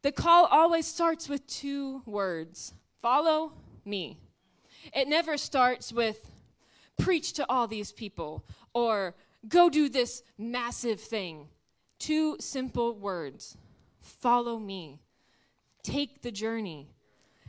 The 0.02 0.12
call 0.12 0.46
always 0.46 0.86
starts 0.86 1.28
with 1.28 1.46
two 1.46 2.02
words 2.06 2.74
follow 3.00 3.52
me. 3.84 4.18
It 4.94 5.08
never 5.08 5.36
starts 5.36 5.92
with 5.92 6.30
preach 6.98 7.32
to 7.34 7.46
all 7.48 7.66
these 7.66 7.92
people 7.92 8.44
or 8.74 9.14
go 9.48 9.70
do 9.70 9.88
this 9.88 10.22
massive 10.38 11.00
thing. 11.00 11.48
Two 11.98 12.36
simple 12.40 12.94
words 12.94 13.56
follow 14.00 14.58
me. 14.58 15.00
Take 15.82 16.22
the 16.22 16.32
journey. 16.32 16.90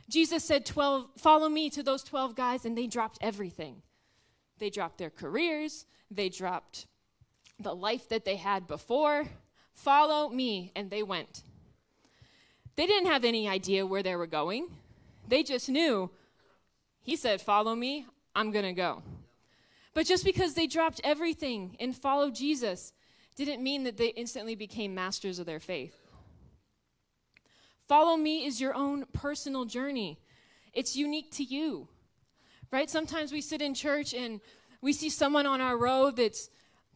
Jesus 0.08 0.44
said, 0.44 0.66
12, 0.66 1.08
Follow 1.16 1.48
me 1.48 1.70
to 1.70 1.82
those 1.82 2.02
12 2.02 2.34
guys, 2.34 2.64
and 2.64 2.76
they 2.76 2.86
dropped 2.86 3.18
everything. 3.20 3.82
They 4.58 4.70
dropped 4.70 4.98
their 4.98 5.10
careers, 5.10 5.86
they 6.10 6.28
dropped 6.28 6.86
the 7.58 7.74
life 7.74 8.08
that 8.08 8.24
they 8.24 8.36
had 8.36 8.66
before. 8.66 9.26
Follow 9.72 10.28
me, 10.28 10.72
and 10.76 10.90
they 10.90 11.02
went. 11.02 11.42
They 12.76 12.86
didn't 12.86 13.10
have 13.10 13.24
any 13.24 13.48
idea 13.48 13.86
where 13.86 14.02
they 14.02 14.16
were 14.16 14.26
going. 14.26 14.68
They 15.28 15.42
just 15.42 15.68
knew, 15.68 16.10
he 17.02 17.16
said, 17.16 17.40
Follow 17.40 17.74
me, 17.74 18.06
I'm 18.34 18.50
going 18.50 18.64
to 18.64 18.72
go. 18.72 19.02
But 19.94 20.06
just 20.06 20.24
because 20.24 20.54
they 20.54 20.66
dropped 20.66 21.00
everything 21.04 21.76
and 21.78 21.96
followed 21.96 22.34
Jesus 22.34 22.92
didn't 23.36 23.62
mean 23.62 23.84
that 23.84 23.96
they 23.96 24.08
instantly 24.08 24.54
became 24.54 24.94
masters 24.94 25.38
of 25.38 25.46
their 25.46 25.60
faith. 25.60 25.94
Follow 27.86 28.16
me 28.16 28.44
is 28.44 28.60
your 28.60 28.74
own 28.74 29.04
personal 29.12 29.64
journey, 29.64 30.18
it's 30.72 30.96
unique 30.96 31.30
to 31.32 31.44
you. 31.44 31.88
Right? 32.70 32.90
Sometimes 32.90 33.30
we 33.30 33.40
sit 33.40 33.62
in 33.62 33.72
church 33.72 34.14
and 34.14 34.40
we 34.80 34.92
see 34.92 35.08
someone 35.08 35.46
on 35.46 35.60
our 35.60 35.78
road 35.78 36.16
that's 36.16 36.50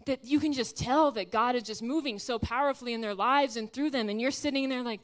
that 0.07 0.25
you 0.25 0.41
can 0.41 0.53
just 0.53 0.77
tell 0.77 1.13
that 1.13 1.31
God 1.31 1.55
is 1.55 1.63
just 1.63 1.83
moving 1.83 2.19
so 2.19 2.39
powerfully 2.39 2.95
in 2.95 3.01
their 3.01 3.15
lives 3.15 3.57
and 3.57 3.71
through 3.71 3.91
them 3.91 4.09
and 4.09 4.21
you're 4.21 4.31
sitting 4.31 4.69
there 4.69 4.83
like 4.83 5.01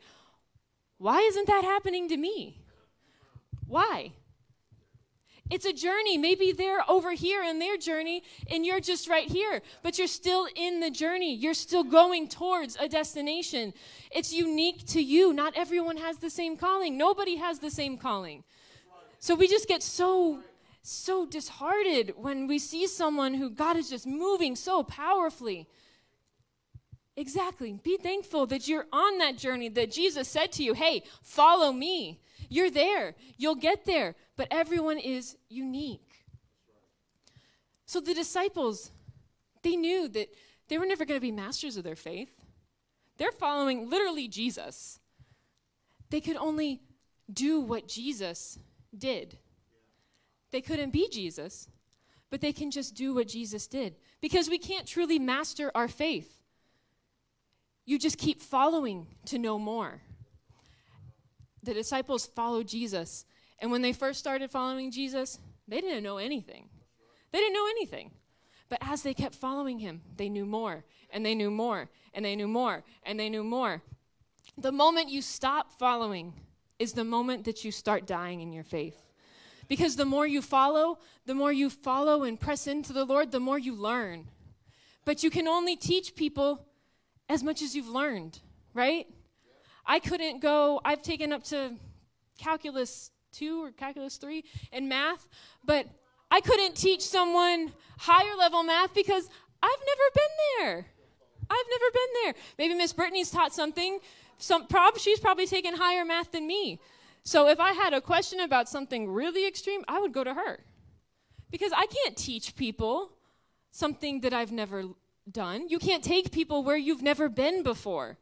why 1.04 1.20
isn't 1.20 1.48
that 1.48 1.64
happening 1.64 2.08
to 2.08 2.16
me? 2.16 2.56
Why? 3.66 4.12
It's 5.50 5.66
a 5.66 5.72
journey. 5.74 6.16
Maybe 6.16 6.50
they're 6.52 6.82
over 6.90 7.12
here 7.12 7.42
in 7.42 7.58
their 7.58 7.76
journey 7.76 8.22
and 8.50 8.64
you're 8.64 8.80
just 8.80 9.06
right 9.06 9.28
here, 9.28 9.60
but 9.82 9.98
you're 9.98 10.06
still 10.06 10.48
in 10.56 10.80
the 10.80 10.90
journey. 10.90 11.34
You're 11.34 11.52
still 11.52 11.84
going 11.84 12.28
towards 12.28 12.76
a 12.80 12.88
destination. 12.88 13.74
It's 14.10 14.32
unique 14.32 14.86
to 14.94 15.02
you. 15.02 15.34
Not 15.34 15.52
everyone 15.54 15.98
has 15.98 16.16
the 16.16 16.30
same 16.30 16.56
calling, 16.56 16.96
nobody 16.96 17.36
has 17.36 17.58
the 17.58 17.70
same 17.70 17.98
calling. 17.98 18.42
So 19.18 19.34
we 19.34 19.46
just 19.46 19.68
get 19.68 19.82
so 19.82 20.40
so 20.80 21.26
disheartened 21.26 22.12
when 22.16 22.46
we 22.46 22.58
see 22.58 22.86
someone 22.86 23.34
who 23.34 23.50
God 23.50 23.76
is 23.76 23.90
just 23.90 24.06
moving 24.06 24.56
so 24.56 24.82
powerfully. 24.82 25.68
Exactly. 27.16 27.78
Be 27.82 27.96
thankful 27.96 28.46
that 28.46 28.66
you're 28.66 28.86
on 28.92 29.18
that 29.18 29.38
journey, 29.38 29.68
that 29.68 29.92
Jesus 29.92 30.26
said 30.26 30.50
to 30.52 30.64
you, 30.64 30.74
hey, 30.74 31.04
follow 31.22 31.72
me. 31.72 32.20
You're 32.48 32.70
there. 32.70 33.14
You'll 33.36 33.54
get 33.54 33.84
there. 33.84 34.16
But 34.36 34.48
everyone 34.50 34.98
is 34.98 35.36
unique. 35.48 36.24
So 37.86 38.00
the 38.00 38.14
disciples, 38.14 38.90
they 39.62 39.76
knew 39.76 40.08
that 40.08 40.28
they 40.68 40.78
were 40.78 40.86
never 40.86 41.04
going 41.04 41.18
to 41.18 41.24
be 41.24 41.30
masters 41.30 41.76
of 41.76 41.84
their 41.84 41.94
faith. 41.94 42.30
They're 43.18 43.30
following 43.30 43.88
literally 43.88 44.26
Jesus. 44.26 44.98
They 46.10 46.20
could 46.20 46.36
only 46.36 46.80
do 47.32 47.60
what 47.60 47.86
Jesus 47.86 48.58
did. 48.96 49.38
They 50.50 50.60
couldn't 50.60 50.90
be 50.90 51.08
Jesus, 51.08 51.68
but 52.30 52.40
they 52.40 52.52
can 52.52 52.70
just 52.70 52.94
do 52.94 53.14
what 53.14 53.28
Jesus 53.28 53.66
did. 53.66 53.94
Because 54.20 54.48
we 54.48 54.58
can't 54.58 54.86
truly 54.86 55.18
master 55.18 55.70
our 55.74 55.88
faith. 55.88 56.33
You 57.84 57.98
just 57.98 58.18
keep 58.18 58.40
following 58.40 59.06
to 59.26 59.38
know 59.38 59.58
more. 59.58 60.00
The 61.62 61.74
disciples 61.74 62.26
followed 62.26 62.68
Jesus, 62.68 63.24
and 63.58 63.70
when 63.70 63.82
they 63.82 63.92
first 63.92 64.18
started 64.18 64.50
following 64.50 64.90
Jesus, 64.90 65.38
they 65.66 65.80
didn't 65.80 66.02
know 66.02 66.18
anything. 66.18 66.68
They 67.32 67.38
didn't 67.38 67.54
know 67.54 67.68
anything. 67.70 68.10
But 68.68 68.78
as 68.80 69.02
they 69.02 69.14
kept 69.14 69.34
following 69.34 69.78
him, 69.78 70.02
they 70.16 70.28
knew 70.28 70.46
more, 70.46 70.84
and 71.10 71.24
they 71.24 71.34
knew 71.34 71.50
more, 71.50 71.88
and 72.12 72.24
they 72.24 72.36
knew 72.36 72.48
more, 72.48 72.84
and 73.02 73.18
they 73.18 73.28
knew 73.28 73.44
more. 73.44 73.82
The 74.58 74.72
moment 74.72 75.08
you 75.08 75.22
stop 75.22 75.72
following 75.78 76.34
is 76.78 76.92
the 76.92 77.04
moment 77.04 77.44
that 77.44 77.64
you 77.64 77.72
start 77.72 78.06
dying 78.06 78.40
in 78.40 78.52
your 78.52 78.64
faith. 78.64 79.00
Because 79.68 79.96
the 79.96 80.04
more 80.04 80.26
you 80.26 80.42
follow, 80.42 80.98
the 81.24 81.34
more 81.34 81.52
you 81.52 81.70
follow 81.70 82.24
and 82.24 82.38
press 82.38 82.66
into 82.66 82.92
the 82.92 83.04
Lord, 83.04 83.32
the 83.32 83.40
more 83.40 83.58
you 83.58 83.74
learn. 83.74 84.28
But 85.04 85.22
you 85.22 85.30
can 85.30 85.48
only 85.48 85.76
teach 85.76 86.14
people 86.14 86.66
as 87.28 87.42
much 87.42 87.62
as 87.62 87.74
you've 87.74 87.88
learned, 87.88 88.40
right? 88.72 89.06
I 89.86 89.98
couldn't 89.98 90.40
go, 90.40 90.80
I've 90.84 91.02
taken 91.02 91.32
up 91.32 91.44
to 91.44 91.74
calculus 92.38 93.10
2 93.32 93.64
or 93.64 93.70
calculus 93.72 94.16
3 94.16 94.44
in 94.72 94.88
math, 94.88 95.28
but 95.64 95.86
I 96.30 96.40
couldn't 96.40 96.74
teach 96.74 97.02
someone 97.02 97.72
higher 97.98 98.36
level 98.36 98.62
math 98.62 98.94
because 98.94 99.28
I've 99.62 99.70
never 99.86 100.02
been 100.14 100.32
there. 100.58 100.86
I've 101.50 101.66
never 101.70 101.90
been 101.92 102.22
there. 102.22 102.34
Maybe 102.58 102.74
Miss 102.74 102.92
Brittany's 102.92 103.30
taught 103.30 103.54
something. 103.54 103.98
Some 104.38 104.66
prob- 104.66 104.98
she's 104.98 105.20
probably 105.20 105.46
taken 105.46 105.74
higher 105.74 106.04
math 106.04 106.32
than 106.32 106.46
me. 106.46 106.80
So 107.22 107.48
if 107.48 107.60
I 107.60 107.72
had 107.72 107.94
a 107.94 108.00
question 108.00 108.40
about 108.40 108.68
something 108.68 109.10
really 109.10 109.46
extreme, 109.46 109.84
I 109.88 110.00
would 110.00 110.12
go 110.12 110.24
to 110.24 110.34
her. 110.34 110.60
Because 111.50 111.72
I 111.72 111.86
can't 111.86 112.16
teach 112.16 112.56
people 112.56 113.12
something 113.70 114.20
that 114.20 114.32
I've 114.32 114.52
never 114.52 114.84
done. 115.30 115.68
You 115.68 115.78
can't 115.78 116.04
take 116.04 116.30
people 116.30 116.62
where 116.62 116.76
you've 116.76 117.02
never 117.02 117.28
been 117.28 117.62
before. 117.62 118.18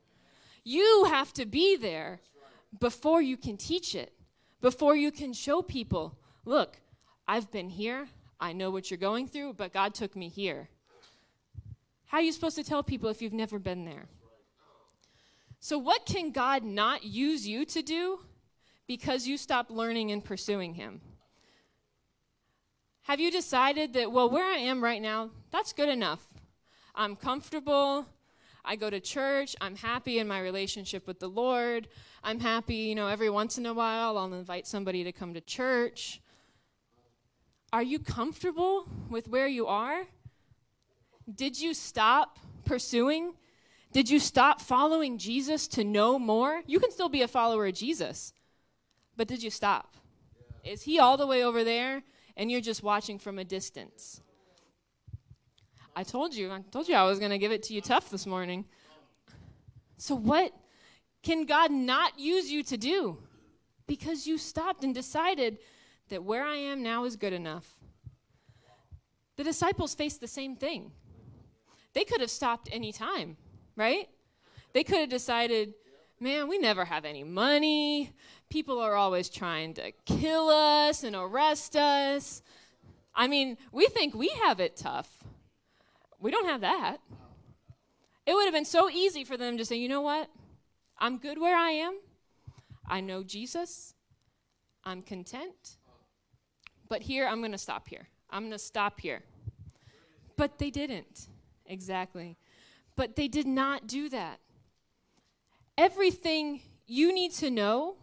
You 0.64 1.06
have 1.08 1.32
to 1.34 1.46
be 1.46 1.76
there 1.76 2.20
before 2.78 3.20
you 3.20 3.36
can 3.36 3.56
teach 3.56 3.94
it, 3.94 4.12
before 4.60 4.96
you 4.96 5.10
can 5.10 5.32
show 5.32 5.62
people, 5.62 6.16
look, 6.44 6.78
I've 7.26 7.50
been 7.50 7.68
here. 7.68 8.08
I 8.40 8.52
know 8.52 8.70
what 8.70 8.90
you're 8.90 8.98
going 8.98 9.28
through, 9.28 9.54
but 9.54 9.72
God 9.72 9.94
took 9.94 10.16
me 10.16 10.28
here. 10.28 10.68
How 12.06 12.18
are 12.18 12.22
you 12.22 12.32
supposed 12.32 12.56
to 12.56 12.64
tell 12.64 12.82
people 12.82 13.08
if 13.08 13.22
you've 13.22 13.32
never 13.32 13.58
been 13.58 13.84
there? 13.84 14.06
So, 15.60 15.78
what 15.78 16.06
can 16.06 16.32
God 16.32 16.64
not 16.64 17.04
use 17.04 17.46
you 17.46 17.64
to 17.66 17.82
do 17.82 18.20
because 18.88 19.28
you 19.28 19.36
stop 19.36 19.70
learning 19.70 20.10
and 20.10 20.24
pursuing 20.24 20.74
Him? 20.74 21.00
Have 23.02 23.20
you 23.20 23.30
decided 23.30 23.94
that, 23.94 24.10
well, 24.10 24.28
where 24.28 24.44
I 24.44 24.58
am 24.58 24.82
right 24.82 25.00
now, 25.00 25.30
that's 25.50 25.72
good 25.72 25.88
enough? 25.88 26.26
I'm 26.94 27.16
comfortable. 27.16 28.06
I 28.64 28.76
go 28.76 28.90
to 28.90 29.00
church. 29.00 29.56
I'm 29.60 29.76
happy 29.76 30.18
in 30.18 30.28
my 30.28 30.40
relationship 30.40 31.06
with 31.06 31.18
the 31.18 31.28
Lord. 31.28 31.88
I'm 32.22 32.38
happy, 32.38 32.76
you 32.76 32.94
know, 32.94 33.08
every 33.08 33.30
once 33.30 33.58
in 33.58 33.66
a 33.66 33.74
while 33.74 34.16
I'll 34.16 34.32
invite 34.32 34.66
somebody 34.66 35.04
to 35.04 35.12
come 35.12 35.34
to 35.34 35.40
church. 35.40 36.20
Are 37.72 37.82
you 37.82 37.98
comfortable 37.98 38.86
with 39.10 39.28
where 39.28 39.48
you 39.48 39.66
are? 39.66 40.04
Did 41.34 41.60
you 41.60 41.74
stop 41.74 42.38
pursuing? 42.64 43.34
Did 43.92 44.08
you 44.08 44.18
stop 44.18 44.60
following 44.60 45.18
Jesus 45.18 45.68
to 45.68 45.84
know 45.84 46.18
more? 46.18 46.62
You 46.66 46.80
can 46.80 46.90
still 46.90 47.08
be 47.08 47.22
a 47.22 47.28
follower 47.28 47.66
of 47.66 47.74
Jesus, 47.74 48.32
but 49.16 49.28
did 49.28 49.42
you 49.42 49.50
stop? 49.50 49.96
Is 50.64 50.82
he 50.82 50.98
all 50.98 51.16
the 51.16 51.26
way 51.26 51.44
over 51.44 51.64
there 51.64 52.02
and 52.36 52.50
you're 52.50 52.62
just 52.62 52.82
watching 52.82 53.18
from 53.18 53.38
a 53.38 53.44
distance? 53.44 54.21
I 55.94 56.04
told 56.04 56.34
you, 56.34 56.50
I 56.50 56.60
told 56.70 56.88
you 56.88 56.94
I 56.94 57.04
was 57.04 57.18
going 57.18 57.30
to 57.30 57.38
give 57.38 57.52
it 57.52 57.62
to 57.64 57.74
you 57.74 57.80
tough 57.80 58.10
this 58.10 58.26
morning. 58.26 58.64
So, 59.98 60.14
what 60.14 60.52
can 61.22 61.44
God 61.44 61.70
not 61.70 62.18
use 62.18 62.50
you 62.50 62.62
to 62.64 62.76
do? 62.76 63.18
Because 63.86 64.26
you 64.26 64.38
stopped 64.38 64.84
and 64.84 64.94
decided 64.94 65.58
that 66.08 66.24
where 66.24 66.44
I 66.44 66.56
am 66.56 66.82
now 66.82 67.04
is 67.04 67.16
good 67.16 67.32
enough. 67.32 67.66
The 69.36 69.44
disciples 69.44 69.94
faced 69.94 70.20
the 70.20 70.28
same 70.28 70.56
thing. 70.56 70.92
They 71.94 72.04
could 72.04 72.20
have 72.20 72.30
stopped 72.30 72.68
any 72.72 72.92
time, 72.92 73.36
right? 73.76 74.08
They 74.72 74.84
could 74.84 75.00
have 75.00 75.08
decided, 75.08 75.74
man, 76.20 76.48
we 76.48 76.58
never 76.58 76.84
have 76.84 77.04
any 77.04 77.24
money. 77.24 78.10
People 78.48 78.78
are 78.78 78.94
always 78.94 79.28
trying 79.28 79.74
to 79.74 79.92
kill 80.06 80.48
us 80.48 81.04
and 81.04 81.14
arrest 81.14 81.76
us. 81.76 82.42
I 83.14 83.28
mean, 83.28 83.58
we 83.72 83.86
think 83.86 84.14
we 84.14 84.28
have 84.44 84.58
it 84.58 84.76
tough. 84.76 85.22
We 86.22 86.30
don't 86.30 86.46
have 86.46 86.60
that. 86.60 86.98
It 88.24 88.34
would 88.34 88.44
have 88.44 88.54
been 88.54 88.64
so 88.64 88.88
easy 88.88 89.24
for 89.24 89.36
them 89.36 89.58
to 89.58 89.64
say, 89.64 89.76
you 89.76 89.88
know 89.88 90.02
what? 90.02 90.30
I'm 90.96 91.18
good 91.18 91.40
where 91.40 91.56
I 91.56 91.70
am. 91.70 91.98
I 92.88 93.00
know 93.00 93.24
Jesus. 93.24 93.94
I'm 94.84 95.02
content. 95.02 95.78
But 96.88 97.02
here, 97.02 97.26
I'm 97.26 97.40
going 97.40 97.52
to 97.52 97.58
stop 97.58 97.88
here. 97.88 98.06
I'm 98.30 98.42
going 98.42 98.52
to 98.52 98.58
stop 98.58 99.00
here. 99.00 99.22
But 100.36 100.60
they 100.60 100.70
didn't. 100.70 101.26
Exactly. 101.66 102.36
But 102.94 103.16
they 103.16 103.26
did 103.26 103.48
not 103.48 103.88
do 103.88 104.08
that. 104.10 104.38
Everything 105.76 106.60
you 106.86 107.12
need 107.12 107.32
to 107.32 107.50
know 107.50 107.96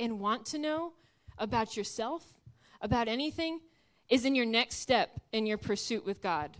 and 0.00 0.18
want 0.18 0.44
to 0.46 0.58
know 0.58 0.94
about 1.38 1.76
yourself, 1.76 2.24
about 2.80 3.06
anything, 3.06 3.60
is 4.08 4.24
in 4.24 4.34
your 4.34 4.46
next 4.46 4.76
step 4.76 5.20
in 5.30 5.46
your 5.46 5.58
pursuit 5.58 6.04
with 6.04 6.20
God. 6.20 6.56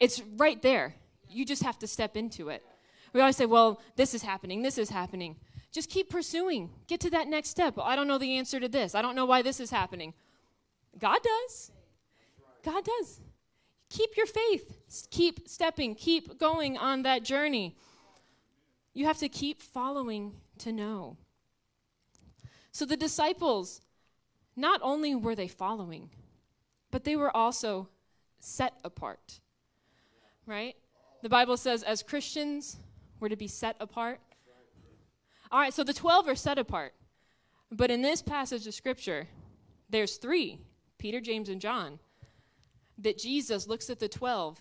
It's 0.00 0.22
right 0.36 0.60
there. 0.60 0.94
You 1.28 1.44
just 1.44 1.62
have 1.62 1.78
to 1.80 1.86
step 1.86 2.16
into 2.16 2.48
it. 2.48 2.64
We 3.12 3.20
always 3.20 3.36
say, 3.36 3.46
well, 3.46 3.80
this 3.96 4.14
is 4.14 4.22
happening, 4.22 4.62
this 4.62 4.78
is 4.78 4.88
happening. 4.88 5.36
Just 5.72 5.90
keep 5.90 6.10
pursuing. 6.10 6.70
Get 6.88 7.00
to 7.00 7.10
that 7.10 7.28
next 7.28 7.50
step. 7.50 7.74
I 7.80 7.94
don't 7.94 8.08
know 8.08 8.18
the 8.18 8.38
answer 8.38 8.58
to 8.58 8.68
this. 8.68 8.94
I 8.94 9.02
don't 9.02 9.14
know 9.14 9.24
why 9.24 9.42
this 9.42 9.60
is 9.60 9.70
happening. 9.70 10.14
God 10.98 11.18
does. 11.22 11.70
God 12.64 12.84
does. 12.84 13.20
Keep 13.88 14.16
your 14.16 14.26
faith. 14.26 14.78
Keep 15.10 15.48
stepping. 15.48 15.94
Keep 15.94 16.38
going 16.38 16.76
on 16.76 17.02
that 17.02 17.22
journey. 17.22 17.76
You 18.94 19.06
have 19.06 19.18
to 19.18 19.28
keep 19.28 19.62
following 19.62 20.32
to 20.58 20.72
know. 20.72 21.16
So 22.72 22.84
the 22.84 22.96
disciples, 22.96 23.80
not 24.56 24.80
only 24.82 25.14
were 25.14 25.36
they 25.36 25.48
following, 25.48 26.10
but 26.90 27.04
they 27.04 27.14
were 27.14 27.34
also 27.36 27.88
set 28.40 28.74
apart 28.84 29.40
right? 30.50 30.76
The 31.22 31.28
Bible 31.28 31.56
says 31.56 31.82
as 31.82 32.02
Christians, 32.02 32.76
we're 33.20 33.28
to 33.28 33.36
be 33.36 33.46
set 33.46 33.76
apart. 33.80 34.20
All 35.52 35.60
right, 35.60 35.72
so 35.72 35.84
the 35.84 35.94
12 35.94 36.28
are 36.28 36.34
set 36.34 36.58
apart. 36.58 36.92
But 37.72 37.90
in 37.90 38.02
this 38.02 38.20
passage 38.20 38.66
of 38.66 38.74
Scripture, 38.74 39.28
there's 39.88 40.16
three 40.16 40.58
Peter, 40.98 41.20
James, 41.20 41.48
and 41.48 41.60
John 41.60 41.98
that 42.98 43.16
Jesus 43.16 43.66
looks 43.66 43.88
at 43.88 43.98
the 43.98 44.08
12 44.08 44.60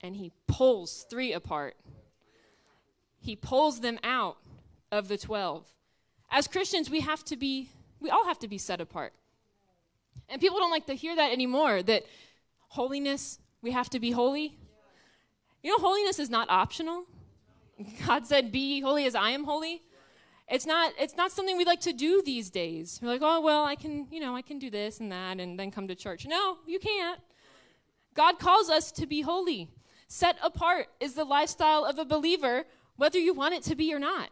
and 0.00 0.16
he 0.16 0.32
pulls 0.46 1.04
three 1.10 1.32
apart. 1.32 1.76
He 3.20 3.36
pulls 3.36 3.80
them 3.80 3.98
out 4.02 4.36
of 4.92 5.08
the 5.08 5.18
12 5.18 5.66
As 6.30 6.46
Christians, 6.46 6.88
we 6.90 7.00
have 7.00 7.24
to 7.24 7.36
be, 7.36 7.70
we 8.00 8.10
all 8.10 8.24
have 8.26 8.38
to 8.40 8.48
be 8.48 8.58
set 8.58 8.80
apart. 8.80 9.12
And 10.28 10.40
people 10.40 10.58
don't 10.58 10.70
like 10.70 10.86
to 10.86 10.94
hear 10.94 11.16
that 11.16 11.32
anymore 11.32 11.82
that 11.82 12.04
holiness, 12.68 13.38
we 13.62 13.72
have 13.72 13.90
to 13.90 14.00
be 14.00 14.10
holy. 14.10 14.56
You 15.64 15.70
know, 15.70 15.78
holiness 15.78 16.18
is 16.18 16.28
not 16.28 16.48
optional. 16.50 17.06
God 18.06 18.26
said, 18.26 18.52
Be 18.52 18.82
holy 18.82 19.06
as 19.06 19.14
I 19.14 19.30
am 19.30 19.44
holy. 19.44 19.82
It's 20.46 20.66
not, 20.66 20.92
it's 20.98 21.16
not 21.16 21.32
something 21.32 21.56
we 21.56 21.64
like 21.64 21.80
to 21.80 21.94
do 21.94 22.22
these 22.22 22.50
days. 22.50 23.00
We're 23.02 23.08
like, 23.08 23.22
oh, 23.24 23.40
well, 23.40 23.64
I 23.64 23.74
can, 23.76 24.06
you 24.10 24.20
know, 24.20 24.36
I 24.36 24.42
can 24.42 24.58
do 24.58 24.68
this 24.68 25.00
and 25.00 25.10
that 25.10 25.40
and 25.40 25.58
then 25.58 25.70
come 25.70 25.88
to 25.88 25.94
church. 25.94 26.26
No, 26.26 26.58
you 26.66 26.78
can't. 26.78 27.18
God 28.12 28.38
calls 28.38 28.68
us 28.68 28.92
to 28.92 29.06
be 29.06 29.22
holy. 29.22 29.70
Set 30.06 30.36
apart 30.42 30.88
is 31.00 31.14
the 31.14 31.24
lifestyle 31.24 31.86
of 31.86 31.98
a 31.98 32.04
believer, 32.04 32.64
whether 32.96 33.18
you 33.18 33.32
want 33.32 33.54
it 33.54 33.62
to 33.62 33.74
be 33.74 33.94
or 33.94 33.98
not. 33.98 34.28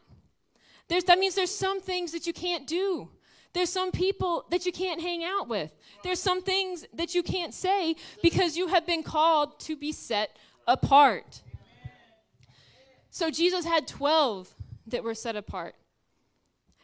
There's, 0.88 1.04
that 1.04 1.18
means 1.18 1.34
there's 1.34 1.54
some 1.54 1.80
things 1.80 2.12
that 2.12 2.26
you 2.26 2.34
can't 2.34 2.66
do. 2.66 3.08
There's 3.54 3.70
some 3.70 3.90
people 3.90 4.44
that 4.50 4.66
you 4.66 4.72
can't 4.72 5.00
hang 5.00 5.24
out 5.24 5.48
with. 5.48 5.72
There's 6.02 6.20
some 6.20 6.42
things 6.42 6.84
that 6.92 7.14
you 7.14 7.22
can't 7.22 7.54
say 7.54 7.96
because 8.22 8.56
you 8.56 8.66
have 8.68 8.86
been 8.86 9.02
called 9.02 9.58
to 9.60 9.76
be 9.76 9.92
set 9.92 10.36
apart. 10.66 11.42
So 13.10 13.30
Jesus 13.30 13.64
had 13.64 13.86
12 13.86 14.54
that 14.88 15.04
were 15.04 15.14
set 15.14 15.36
apart. 15.36 15.74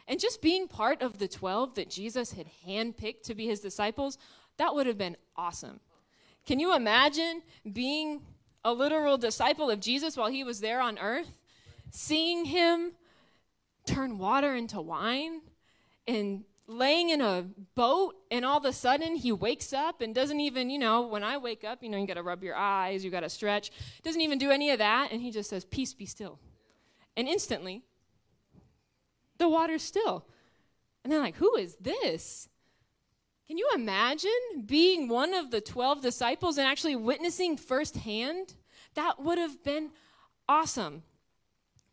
And 0.07 0.19
just 0.19 0.41
being 0.41 0.67
part 0.67 1.01
of 1.01 1.19
the 1.19 1.27
12 1.27 1.75
that 1.75 1.89
Jesus 1.89 2.33
had 2.33 2.47
handpicked 2.67 3.23
to 3.23 3.35
be 3.35 3.45
his 3.45 3.59
disciples, 3.59 4.17
that 4.57 4.73
would 4.73 4.87
have 4.87 4.97
been 4.97 5.17
awesome. 5.35 5.79
Can 6.45 6.59
you 6.59 6.75
imagine 6.75 7.41
being 7.71 8.21
a 8.65 8.73
literal 8.73 9.17
disciple 9.17 9.69
of 9.69 9.79
Jesus 9.79 10.17
while 10.17 10.29
he 10.29 10.43
was 10.43 10.61
there 10.61 10.81
on 10.81 10.97
earth? 10.97 11.39
Seeing 11.91 12.45
him 12.45 12.93
turn 13.85 14.17
water 14.17 14.55
into 14.55 14.81
wine 14.81 15.41
and 16.07 16.43
laying 16.69 17.09
in 17.09 17.19
a 17.19 17.45
boat 17.73 18.15
and 18.29 18.45
all 18.45 18.57
of 18.57 18.65
a 18.65 18.71
sudden 18.71 19.15
he 19.15 19.31
wakes 19.31 19.73
up 19.73 20.01
and 20.01 20.13
doesn't 20.13 20.39
even, 20.39 20.69
you 20.69 20.77
know, 20.77 21.07
when 21.07 21.23
I 21.23 21.37
wake 21.37 21.63
up, 21.63 21.81
you 21.81 21.89
know, 21.89 21.97
you 21.97 22.05
got 22.05 22.13
to 22.13 22.23
rub 22.23 22.43
your 22.43 22.55
eyes, 22.55 23.03
you 23.03 23.09
got 23.09 23.21
to 23.21 23.29
stretch. 23.29 23.71
Doesn't 24.03 24.21
even 24.21 24.37
do 24.37 24.51
any 24.51 24.69
of 24.69 24.77
that 24.77 25.11
and 25.11 25.19
he 25.21 25.31
just 25.31 25.49
says, 25.49 25.65
"Peace 25.65 25.93
be 25.95 26.05
still." 26.05 26.39
And 27.17 27.27
instantly 27.27 27.83
the 29.39 29.49
water's 29.49 29.81
still. 29.81 30.27
And 31.03 31.11
they're 31.11 31.19
like, 31.19 31.37
"Who 31.37 31.55
is 31.55 31.75
this?" 31.77 32.49
Can 33.47 33.57
you 33.57 33.67
imagine 33.73 34.63
being 34.63 35.07
one 35.07 35.33
of 35.33 35.49
the 35.49 35.61
12 35.61 36.01
disciples 36.01 36.59
and 36.59 36.67
actually 36.67 36.95
witnessing 36.95 37.57
firsthand? 37.57 38.53
That 38.93 39.19
would 39.19 39.39
have 39.39 39.63
been 39.63 39.91
awesome. 40.47 41.01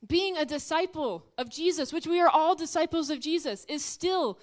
Being 0.07 0.37
a 0.37 0.45
disciple 0.45 1.25
of 1.39 1.49
Jesus, 1.49 1.95
which 1.95 2.07
we 2.07 2.21
are 2.21 2.29
all 2.29 2.55
disciples 2.55 3.09
of 3.09 3.21
Jesus, 3.21 3.65
is 3.71 3.83
still 3.83 4.39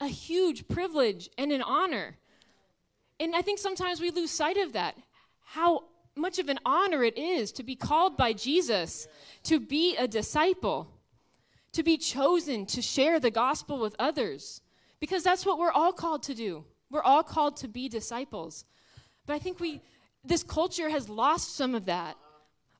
a 0.00 0.06
huge 0.06 0.68
privilege 0.68 1.28
and 1.36 1.52
an 1.52 1.62
honor. 1.62 2.16
And 3.20 3.34
I 3.34 3.42
think 3.42 3.58
sometimes 3.58 4.00
we 4.00 4.10
lose 4.10 4.30
sight 4.30 4.56
of 4.56 4.72
that. 4.74 4.96
How 5.44 5.84
much 6.14 6.38
of 6.38 6.48
an 6.48 6.58
honor 6.64 7.02
it 7.02 7.16
is 7.16 7.52
to 7.52 7.62
be 7.62 7.76
called 7.76 8.16
by 8.16 8.32
Jesus, 8.32 9.08
to 9.44 9.58
be 9.60 9.96
a 9.96 10.06
disciple, 10.06 10.88
to 11.72 11.82
be 11.82 11.96
chosen 11.96 12.66
to 12.66 12.82
share 12.82 13.20
the 13.20 13.30
gospel 13.30 13.78
with 13.78 13.94
others, 13.98 14.62
because 15.00 15.22
that's 15.22 15.46
what 15.46 15.58
we're 15.58 15.72
all 15.72 15.92
called 15.92 16.22
to 16.24 16.34
do. 16.34 16.64
We're 16.90 17.02
all 17.02 17.22
called 17.22 17.56
to 17.58 17.68
be 17.68 17.88
disciples. 17.88 18.64
But 19.26 19.34
I 19.34 19.38
think 19.38 19.60
we, 19.60 19.80
this 20.24 20.42
culture 20.42 20.88
has 20.88 21.08
lost 21.08 21.54
some 21.54 21.74
of 21.74 21.84
that. 21.86 22.16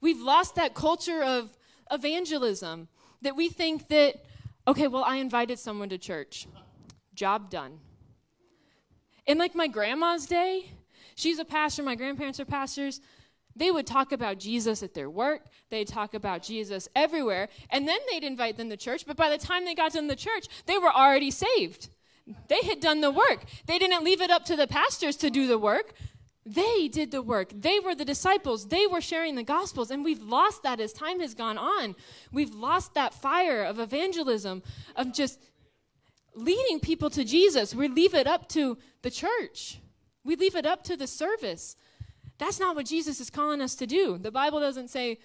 We've 0.00 0.20
lost 0.20 0.54
that 0.54 0.75
culture 0.75 1.22
of 1.22 1.56
evangelism 1.90 2.88
that 3.22 3.37
we 3.37 3.48
think 3.48 3.88
that, 3.88 4.25
okay, 4.66 4.88
well, 4.88 5.04
I 5.04 5.16
invited 5.16 5.58
someone 5.58 5.88
to 5.90 5.98
church 5.98 6.46
job 7.18 7.50
done. 7.50 7.80
In 9.26 9.37
like 9.37 9.54
my 9.54 9.66
grandma's 9.66 10.26
day, 10.26 10.70
she's 11.16 11.38
a 11.38 11.44
pastor, 11.44 11.82
my 11.82 11.96
grandparents 11.96 12.38
are 12.40 12.45
pastors. 12.45 13.00
They 13.56 13.73
would 13.73 13.86
talk 13.86 14.12
about 14.12 14.38
Jesus 14.38 14.84
at 14.84 14.95
their 14.95 15.10
work, 15.10 15.43
they'd 15.69 15.88
talk 15.88 16.14
about 16.14 16.43
Jesus 16.43 16.88
everywhere, 16.95 17.49
and 17.71 17.88
then 17.88 17.99
they'd 18.10 18.23
invite 18.23 18.56
them 18.56 18.71
to 18.71 18.76
church. 18.76 19.04
But 19.04 19.16
by 19.16 19.30
the 19.30 19.36
time 19.36 19.64
they 19.64 19.75
got 19.75 19.93
to 19.93 20.06
the 20.06 20.14
church, 20.14 20.47
they 20.66 20.78
were 20.78 20.93
already 20.93 21.32
saved. 21.32 21.90
They 22.49 22.60
had 22.62 22.80
done 22.80 23.00
the 23.00 23.10
work. 23.10 23.45
They 23.66 23.78
didn't 23.78 24.04
leave 24.04 24.21
it 24.21 24.30
up 24.30 24.45
to 24.47 24.56
the 24.56 24.66
pastors 24.66 25.16
to 25.16 25.30
do 25.30 25.47
the 25.49 25.58
work. 25.58 25.95
They 26.47 26.88
did 26.88 27.10
the 27.10 27.23
work. 27.23 27.50
They 27.54 27.80
were 27.80 27.95
the 27.95 28.04
disciples. 28.04 28.69
They 28.69 28.86
were 28.86 29.00
sharing 29.00 29.34
the 29.34 29.43
gospels. 29.43 29.90
And 29.90 30.04
we've 30.04 30.23
lost 30.23 30.62
that 30.62 30.80
as 30.80 30.93
time 30.93 31.21
has 31.21 31.34
gone 31.34 31.58
on. 31.58 31.97
We've 32.32 32.54
lost 32.54 32.95
that 32.95 33.14
fire 33.14 33.64
of 33.64 33.78
evangelism, 33.78 34.62
of 34.95 35.12
just 35.12 35.40
leading 36.38 36.80
people 36.80 37.10
to 37.10 37.24
Jesus. 37.24 37.74
We 37.74 37.88
leave 37.88 38.14
it 38.14 38.26
up 38.26 38.48
to 38.50 38.78
the 39.02 39.10
church, 39.10 39.78
we 40.24 40.36
leave 40.36 40.56
it 40.56 40.66
up 40.66 40.84
to 40.84 40.96
the 40.96 41.06
service. 41.06 41.76
That's 42.38 42.60
not 42.60 42.76
what 42.76 42.86
Jesus 42.86 43.20
is 43.20 43.30
calling 43.30 43.60
us 43.60 43.74
to 43.76 43.86
do. 43.86 44.16
The 44.16 44.30
Bible 44.30 44.60
doesn't 44.60 44.88
say, 44.88 45.18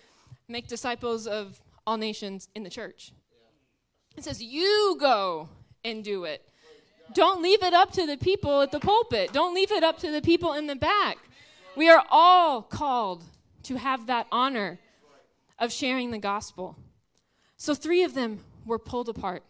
make 0.47 0.67
disciples 0.67 1.27
of 1.27 1.61
all 1.85 1.97
nations 1.97 2.49
in 2.55 2.63
the 2.63 2.71
church. 2.71 3.11
It 4.17 4.23
says, 4.23 4.41
you 4.41 4.97
go 4.99 5.49
and 5.85 6.03
do 6.03 6.23
it. 6.23 6.47
Don't 7.13 7.43
leave 7.43 7.61
it 7.61 7.73
up 7.73 7.91
to 7.93 8.07
the 8.07 8.17
people 8.17 8.61
at 8.61 8.71
the 8.71 8.79
pulpit. 8.79 9.31
Don't 9.31 9.53
leave 9.53 9.71
it 9.71 9.83
up 9.83 9.99
to 9.99 10.11
the 10.11 10.21
people 10.21 10.53
in 10.53 10.65
the 10.65 10.75
back. 10.75 11.17
We 11.75 11.89
are 11.89 12.03
all 12.09 12.61
called 12.61 13.23
to 13.63 13.77
have 13.77 14.07
that 14.07 14.27
honor 14.31 14.79
of 15.59 15.71
sharing 15.71 16.11
the 16.11 16.17
gospel. 16.17 16.77
So, 17.57 17.75
three 17.75 18.03
of 18.03 18.13
them 18.13 18.39
were 18.65 18.79
pulled 18.79 19.09
apart. 19.09 19.43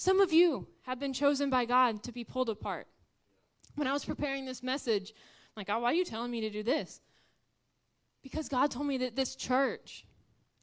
Some 0.00 0.20
of 0.20 0.32
you 0.32 0.68
have 0.82 1.00
been 1.00 1.12
chosen 1.12 1.50
by 1.50 1.64
God 1.64 2.04
to 2.04 2.12
be 2.12 2.22
pulled 2.22 2.48
apart. 2.48 2.86
When 3.74 3.88
I 3.88 3.92
was 3.92 4.04
preparing 4.04 4.44
this 4.44 4.62
message, 4.62 5.12
I'm 5.12 5.60
like, 5.60 5.68
oh, 5.68 5.80
why 5.80 5.90
are 5.90 5.94
you 5.94 6.04
telling 6.04 6.30
me 6.30 6.40
to 6.42 6.50
do 6.50 6.62
this? 6.62 7.00
Because 8.22 8.48
God 8.48 8.70
told 8.70 8.86
me 8.86 8.98
that 8.98 9.16
this 9.16 9.34
church 9.34 10.04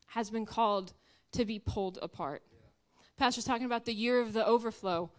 has 0.07 0.29
been 0.29 0.45
called 0.45 0.93
to 1.33 1.43
be 1.43 1.59
pulled 1.59 1.99
apart. 2.01 2.43
Pastor's 3.17 3.43
talking 3.43 3.65
about 3.65 3.83
the 3.83 3.93
year 3.93 4.21
of 4.21 4.31
the 4.31 4.47
overflow. 4.47 5.11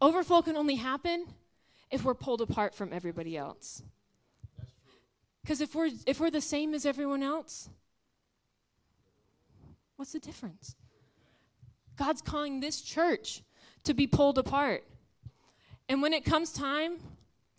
Overflow 0.00 0.42
can 0.42 0.56
only 0.56 0.76
happen 0.76 1.26
if 1.90 2.04
we're 2.04 2.14
pulled 2.14 2.40
apart 2.40 2.76
from 2.76 2.92
everybody 2.92 3.36
else. 3.36 3.82
Because 5.42 5.60
if 5.60 5.74
we're 5.74 5.90
if 6.06 6.20
we're 6.20 6.30
the 6.30 6.40
same 6.40 6.74
as 6.74 6.86
everyone 6.86 7.24
else, 7.24 7.68
what's 9.96 10.12
the 10.12 10.20
difference? 10.20 10.76
God's 11.96 12.22
calling 12.22 12.60
this 12.60 12.80
church 12.80 13.42
to 13.84 13.94
be 13.94 14.06
pulled 14.06 14.38
apart. 14.38 14.84
And 15.88 16.02
when 16.02 16.12
it 16.12 16.24
comes 16.24 16.52
time 16.52 16.98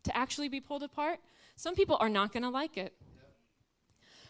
to 0.03 0.15
actually 0.15 0.49
be 0.49 0.59
pulled 0.59 0.83
apart, 0.83 1.19
some 1.55 1.75
people 1.75 1.97
are 1.99 2.09
not 2.09 2.31
going 2.31 2.43
to 2.43 2.49
like 2.49 2.77
it. 2.77 2.93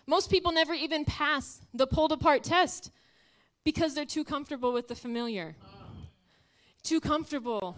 Most 0.08 0.32
people 0.32 0.52
never 0.52 0.74
even 0.74 1.06
pass 1.06 1.62
the 1.74 1.86
pulled 1.86 2.12
apart 2.12 2.44
test 2.44 2.92
because 3.64 3.94
they're 3.94 4.06
too 4.06 4.24
comfortable 4.24 4.74
with 4.74 4.88
the 4.88 4.96
familiar. 4.96 5.56
Too 6.82 7.00
comfortable. 7.00 7.78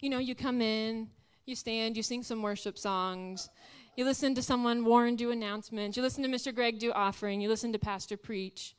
You 0.00 0.08
know, 0.08 0.18
you 0.18 0.34
come 0.34 0.60
in, 0.62 1.10
you 1.44 1.54
stand, 1.54 1.96
you 1.96 2.02
sing 2.02 2.22
some 2.22 2.40
worship 2.40 2.78
songs, 2.78 3.50
you 3.96 4.04
listen 4.04 4.34
to 4.34 4.42
someone, 4.42 4.84
Warren, 4.84 5.16
do 5.16 5.30
announcements, 5.30 5.96
you 5.96 6.02
listen 6.02 6.22
to 6.22 6.28
Mr. 6.28 6.54
Greg 6.54 6.78
do 6.78 6.92
offering, 6.92 7.40
you 7.40 7.48
listen 7.48 7.72
to 7.72 7.78
Pastor 7.78 8.16
preach. 8.16 8.74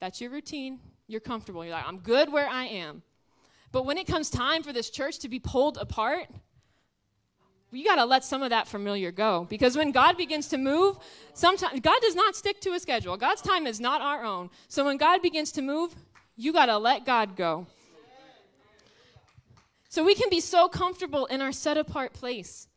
That's 0.00 0.20
your 0.20 0.30
routine. 0.30 0.80
You're 1.06 1.20
comfortable. 1.20 1.64
You're 1.64 1.74
like, 1.74 1.86
I'm 1.86 1.98
good 1.98 2.32
where 2.32 2.48
I 2.48 2.64
am. 2.64 3.02
But 3.72 3.86
when 3.86 3.98
it 3.98 4.06
comes 4.06 4.30
time 4.30 4.62
for 4.62 4.72
this 4.72 4.90
church 4.90 5.18
to 5.20 5.28
be 5.28 5.38
pulled 5.38 5.78
apart, 5.78 6.28
you 7.72 7.86
got 7.86 7.96
to 7.96 8.04
let 8.04 8.22
some 8.22 8.42
of 8.42 8.50
that 8.50 8.68
familiar 8.68 9.10
go 9.10 9.46
because 9.48 9.76
when 9.78 9.92
God 9.92 10.18
begins 10.18 10.48
to 10.48 10.58
move, 10.58 10.98
sometimes 11.32 11.80
God 11.80 12.00
does 12.02 12.14
not 12.14 12.36
stick 12.36 12.60
to 12.60 12.74
a 12.74 12.80
schedule. 12.80 13.16
God's 13.16 13.40
time 13.40 13.66
is 13.66 13.80
not 13.80 14.02
our 14.02 14.24
own. 14.24 14.50
So 14.68 14.84
when 14.84 14.98
God 14.98 15.22
begins 15.22 15.52
to 15.52 15.62
move, 15.62 15.94
you 16.36 16.52
got 16.52 16.66
to 16.66 16.76
let 16.76 17.06
God 17.06 17.34
go. 17.34 17.66
So 19.88 20.04
we 20.04 20.14
can 20.14 20.28
be 20.28 20.40
so 20.40 20.68
comfortable 20.68 21.26
in 21.26 21.40
our 21.40 21.52
set 21.52 21.78
apart 21.78 22.12
place 22.12 22.68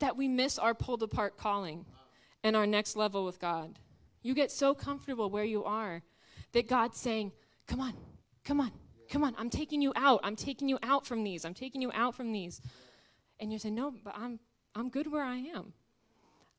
that 0.00 0.16
we 0.16 0.28
miss 0.28 0.58
our 0.58 0.74
pulled 0.74 1.02
apart 1.02 1.38
calling 1.38 1.86
and 2.42 2.54
our 2.54 2.66
next 2.66 2.96
level 2.96 3.24
with 3.24 3.38
God. 3.38 3.78
You 4.22 4.34
get 4.34 4.50
so 4.50 4.74
comfortable 4.74 5.30
where 5.30 5.44
you 5.44 5.64
are 5.64 6.02
that 6.52 6.68
God's 6.68 6.98
saying, 6.98 7.32
Come 7.66 7.80
on, 7.80 7.94
come 8.44 8.60
on, 8.60 8.72
Come 9.10 9.24
on, 9.24 9.34
I'm 9.38 9.50
taking 9.50 9.80
you 9.80 9.92
out. 9.96 10.20
I'm 10.22 10.36
taking 10.36 10.68
you 10.68 10.78
out 10.82 11.06
from 11.06 11.24
these. 11.24 11.44
I'm 11.44 11.54
taking 11.54 11.80
you 11.80 11.90
out 11.94 12.14
from 12.14 12.32
these. 12.32 12.60
And 13.40 13.52
you're 13.52 13.58
saying, 13.58 13.74
No, 13.74 13.92
but 14.04 14.14
I'm 14.16 14.38
I'm 14.74 14.88
good 14.90 15.10
where 15.10 15.24
I 15.24 15.36
am. 15.36 15.72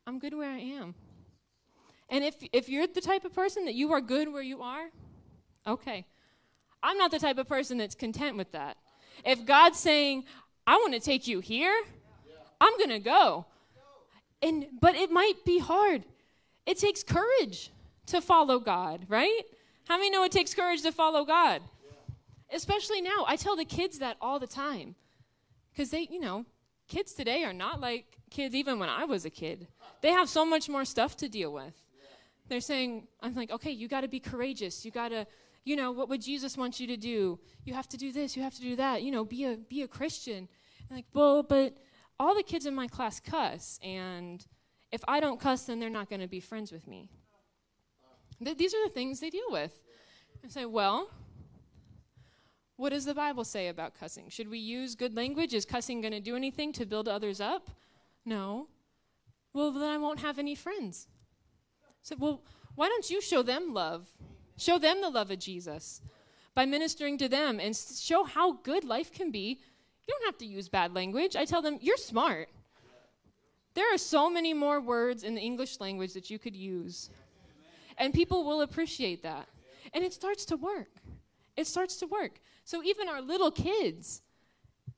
I'm 0.06 0.20
good 0.20 0.34
where 0.34 0.50
I 0.50 0.60
am. 0.60 0.96
And 2.10 2.24
if 2.24 2.36
if 2.54 2.70
you're 2.70 2.88
the 2.88 3.02
type 3.02 3.26
of 3.26 3.34
person 3.34 3.66
that 3.66 3.76
you 3.76 3.92
are 3.94 4.02
good 4.02 4.32
where 4.32 4.44
you 4.44 4.62
are, 4.62 4.88
okay. 5.66 6.06
I'm 6.84 6.98
not 6.98 7.12
the 7.12 7.20
type 7.20 7.38
of 7.38 7.48
person 7.48 7.78
that's 7.78 7.96
content 7.96 8.38
with 8.38 8.52
that. 8.52 8.78
If 9.26 9.46
God's 9.46 9.80
saying, 9.80 10.26
I 10.66 10.76
want 10.76 10.94
to 10.94 11.00
take 11.00 11.28
you 11.28 11.40
here, 11.40 11.76
I'm 12.62 12.78
going 12.78 12.90
to 12.90 13.00
go. 13.00 13.46
And 14.42 14.68
but 14.80 14.96
it 14.96 15.12
might 15.12 15.44
be 15.46 15.60
hard. 15.60 16.04
It 16.66 16.78
takes 16.78 17.04
courage 17.04 17.72
to 18.08 18.22
follow 18.22 18.60
God, 18.60 19.06
right? 19.08 19.42
How 19.88 19.98
many 19.98 20.10
know 20.10 20.24
it 20.24 20.32
takes 20.32 20.54
courage 20.54 20.82
to 20.84 20.92
follow 20.92 21.26
God? 21.26 21.62
Especially 22.54 23.02
now. 23.02 23.26
I 23.28 23.36
tell 23.36 23.56
the 23.56 23.66
kids 23.66 24.00
that 24.00 24.18
all 24.22 24.40
the 24.40 24.48
time. 24.48 24.96
Because 25.72 25.90
they, 25.90 26.08
you 26.10 26.20
know, 26.20 26.46
kids 26.88 27.14
today 27.14 27.44
are 27.44 27.54
not 27.54 27.80
like 27.80 28.18
kids 28.30 28.56
even 28.56 28.80
when 28.80 28.90
I 28.90 29.06
was 29.06 29.26
a 29.26 29.30
kid. 29.30 29.68
They 30.02 30.12
have 30.12 30.30
so 30.30 30.46
much 30.46 30.70
more 30.70 30.86
stuff 30.86 31.18
to 31.18 31.30
deal 31.30 31.52
with. 31.52 31.74
They're 32.50 32.62
saying, 32.62 33.08
I'm 33.22 33.36
like, 33.36 33.52
okay, 33.52 33.72
you 33.72 33.88
got 33.88 34.02
to 34.02 34.08
be 34.08 34.20
courageous. 34.20 34.86
You 34.86 34.92
got 34.92 35.10
to, 35.10 35.28
you 35.66 35.76
know, 35.76 35.92
what 35.92 36.08
would 36.10 36.22
Jesus 36.22 36.56
want 36.58 36.80
you 36.80 36.88
to 36.88 36.98
do? 36.98 37.40
You 37.66 37.74
have 37.74 37.90
to 37.90 37.98
do 37.98 38.12
this. 38.12 38.38
You 38.38 38.44
have 38.44 38.56
to 38.56 38.62
do 38.62 38.76
that. 38.78 39.04
You 39.04 39.12
know, 39.12 39.26
be 39.26 39.46
a 39.46 39.58
be 39.58 39.82
a 39.82 39.88
Christian. 39.88 40.48
Like, 40.90 41.06
well, 41.14 41.44
but 41.44 41.78
all 42.20 42.34
the 42.34 42.44
kids 42.44 42.66
in 42.66 42.74
my 42.74 42.88
class 42.88 43.20
cuss, 43.20 43.80
and 43.84 44.46
if 44.92 45.02
I 45.08 45.20
don't 45.20 45.40
cuss, 45.40 45.64
then 45.64 45.80
they're 45.80 45.90
not 45.90 46.10
going 46.10 46.22
to 46.22 46.28
be 46.28 46.40
friends 46.40 46.72
with 46.72 46.88
me. 46.88 47.10
Th- 48.44 48.58
these 48.58 48.74
are 48.74 48.84
the 48.88 48.94
things 48.94 49.20
they 49.20 49.30
deal 49.30 49.50
with. 49.50 49.78
I 50.44 50.48
say, 50.48 50.66
well, 50.66 51.10
what 52.78 52.92
does 52.92 53.06
the 53.06 53.16
Bible 53.16 53.44
say 53.44 53.68
about 53.68 54.00
cussing? 54.00 54.30
Should 54.30 54.50
we 54.50 54.60
use 54.60 54.96
good 54.96 55.16
language? 55.16 55.54
Is 55.54 55.66
cussing 55.66 56.00
going 56.00 56.14
to 56.14 56.20
do 56.20 56.36
anything 56.36 56.72
to 56.74 56.86
build 56.86 57.08
others 57.10 57.42
up? 57.42 57.70
No. 58.24 58.68
Well, 59.52 59.72
then 59.72 59.90
I 59.90 59.98
won't 59.98 60.20
have 60.20 60.38
any 60.38 60.54
friends. 60.54 61.08
So, 62.04 62.16
well, 62.20 62.42
why 62.76 62.88
don't 62.88 63.10
you 63.10 63.20
show 63.20 63.42
them 63.42 63.74
love? 63.74 64.08
Show 64.58 64.78
them 64.78 65.02
the 65.02 65.10
love 65.10 65.32
of 65.32 65.40
Jesus 65.40 66.02
by 66.54 66.66
ministering 66.66 67.18
to 67.18 67.28
them 67.28 67.60
and 67.60 67.76
show 67.76 68.24
how 68.24 68.54
good 68.54 68.84
life 68.84 69.12
can 69.12 69.32
be. 69.32 69.60
You 70.08 70.14
don't 70.14 70.26
have 70.26 70.38
to 70.38 70.46
use 70.46 70.70
bad 70.70 70.94
language. 70.94 71.36
I 71.36 71.46
tell 71.46 71.62
them, 71.62 71.80
you're 71.82 71.98
smart. 71.98 72.50
There 73.74 73.94
are 73.94 73.98
so 73.98 74.30
many 74.30 74.54
more 74.54 74.80
words 74.80 75.24
in 75.24 75.36
the 75.36 75.42
English 75.42 75.80
language 75.80 76.14
that 76.14 76.30
you 76.30 76.40
could 76.40 76.56
use. 76.56 77.10
And 77.98 78.14
people 78.14 78.44
will 78.44 78.62
appreciate 78.62 79.24
that. 79.24 79.48
And 79.94 80.04
it 80.04 80.14
starts 80.14 80.46
to 80.46 80.58
work. 80.58 80.90
It 81.56 81.66
starts 81.66 81.98
to 81.98 82.08
work. 82.08 82.40
So 82.68 82.84
even 82.84 83.08
our 83.08 83.22
little 83.22 83.50
kids, 83.50 84.22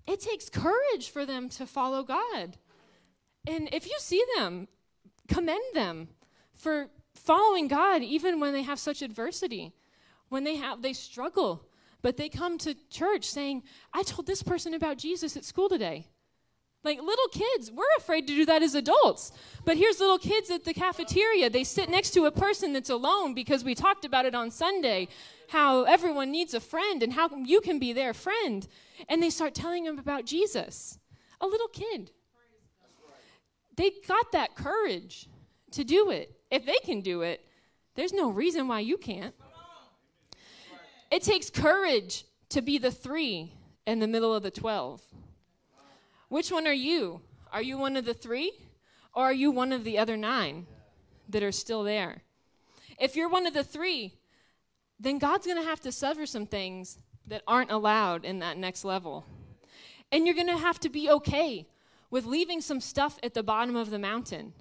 it 0.08 0.20
takes 0.20 0.50
courage 0.50 1.12
for 1.12 1.24
them 1.24 1.50
to 1.50 1.68
follow 1.68 2.02
God. 2.02 2.58
And 3.46 3.70
if 3.72 3.86
you 3.86 3.96
see 4.00 4.26
them, 4.36 4.68
commend 5.28 5.62
them 5.76 6.08
for 6.56 6.88
following 7.14 7.68
God 7.68 8.02
even 8.02 8.40
when 8.40 8.54
they 8.54 8.64
have 8.64 8.80
such 8.80 9.04
adversity. 9.04 9.72
When 10.30 10.46
they 10.46 10.56
have 10.56 10.82
they 10.82 10.94
struggle, 10.94 11.64
but 12.02 12.18
they 12.18 12.28
come 12.28 12.58
to 12.58 12.74
church 12.90 13.26
saying, 13.26 13.62
"I 13.94 14.02
told 14.02 14.26
this 14.26 14.42
person 14.42 14.74
about 14.74 14.98
Jesus 14.98 15.38
at 15.38 15.46
school 15.46 15.70
today." 15.70 16.08
Like 16.84 17.00
little 17.00 17.28
kids, 17.28 17.72
we're 17.72 17.86
afraid 18.00 18.26
to 18.26 18.34
do 18.34 18.46
that 18.46 18.64
as 18.64 18.74
adults. 18.74 19.32
But 19.64 19.78
here's 19.78 20.00
little 20.00 20.18
kids 20.18 20.50
at 20.50 20.64
the 20.64 20.74
cafeteria. 20.74 21.52
They 21.52 21.66
sit 21.66 21.90
next 21.90 22.12
to 22.12 22.26
a 22.26 22.32
person 22.32 22.74
that's 22.74 22.90
alone 22.90 23.36
because 23.36 23.64
we 23.64 23.76
talked 23.76 24.06
about 24.06 24.26
it 24.26 24.34
on 24.34 24.50
Sunday 24.50 25.10
how 25.50 25.84
everyone 25.84 26.32
needs 26.32 26.54
a 26.54 26.60
friend 26.60 27.02
and 27.04 27.14
how 27.14 27.30
you 27.44 27.62
can 27.62 27.80
be 27.80 27.94
their 27.94 28.14
friend. 28.14 28.68
And 29.08 29.22
they 29.22 29.30
start 29.30 29.56
telling 29.56 29.84
them 29.84 30.00
about 30.00 30.26
Jesus. 30.26 31.00
A 31.42 31.48
little 31.48 31.68
kid. 31.68 32.12
They 33.76 33.92
got 34.08 34.32
that 34.34 34.56
courage 34.56 35.28
to 35.72 35.84
do 35.84 36.12
it. 36.12 36.36
If 36.52 36.66
they 36.66 36.78
can 36.84 37.02
do 37.02 37.22
it, 37.22 37.46
there's 37.96 38.14
no 38.14 38.30
reason 38.30 38.68
why 38.68 38.82
you 38.82 38.98
can't. 38.98 39.34
It 41.12 41.24
takes 41.24 41.50
courage 41.50 42.26
to 42.50 42.62
be 42.62 42.78
the 42.78 42.92
three 42.92 43.54
in 43.88 44.00
the 44.00 44.08
middle 44.08 44.34
of 44.34 44.44
the 44.44 44.52
12. 44.52 45.02
Which 46.28 46.52
one 46.52 46.68
are 46.68 46.74
you? 46.74 47.22
Are 47.52 47.62
you 47.62 47.78
one 47.78 47.98
of 47.98 48.06
the 48.06 48.14
three? 48.14 48.52
Or 49.16 49.24
are 49.24 49.34
you 49.34 49.50
one 49.50 49.72
of 49.72 49.84
the 49.84 49.98
other 49.98 50.16
nine 50.16 50.68
that 51.30 51.42
are 51.42 51.52
still 51.52 51.84
there? 51.84 52.22
If 53.00 53.16
you're 53.16 53.30
one 53.30 53.48
of 53.48 53.54
the 53.54 53.64
three, 53.64 54.14
then 55.00 55.18
God's 55.18 55.46
going 55.46 55.58
to 55.58 55.68
have 55.68 55.80
to 55.82 55.92
sever 55.92 56.26
some 56.26 56.46
things 56.46 56.98
that 57.28 57.42
aren't 57.48 57.72
allowed 57.72 58.26
in 58.26 58.40
that 58.40 58.58
next 58.58 58.84
level. 58.84 59.26
And 60.12 60.26
you're 60.26 60.36
going 60.36 60.48
to 60.48 60.58
have 60.58 60.80
to 60.82 60.90
be 60.90 61.10
okay 61.10 61.68
with 62.10 62.26
leaving 62.26 62.62
some 62.62 62.82
stuff 62.82 63.20
at 63.24 63.34
the 63.34 63.44
bottom 63.44 63.76
of 63.76 63.92
the 63.92 64.00
mountain. 64.00 64.54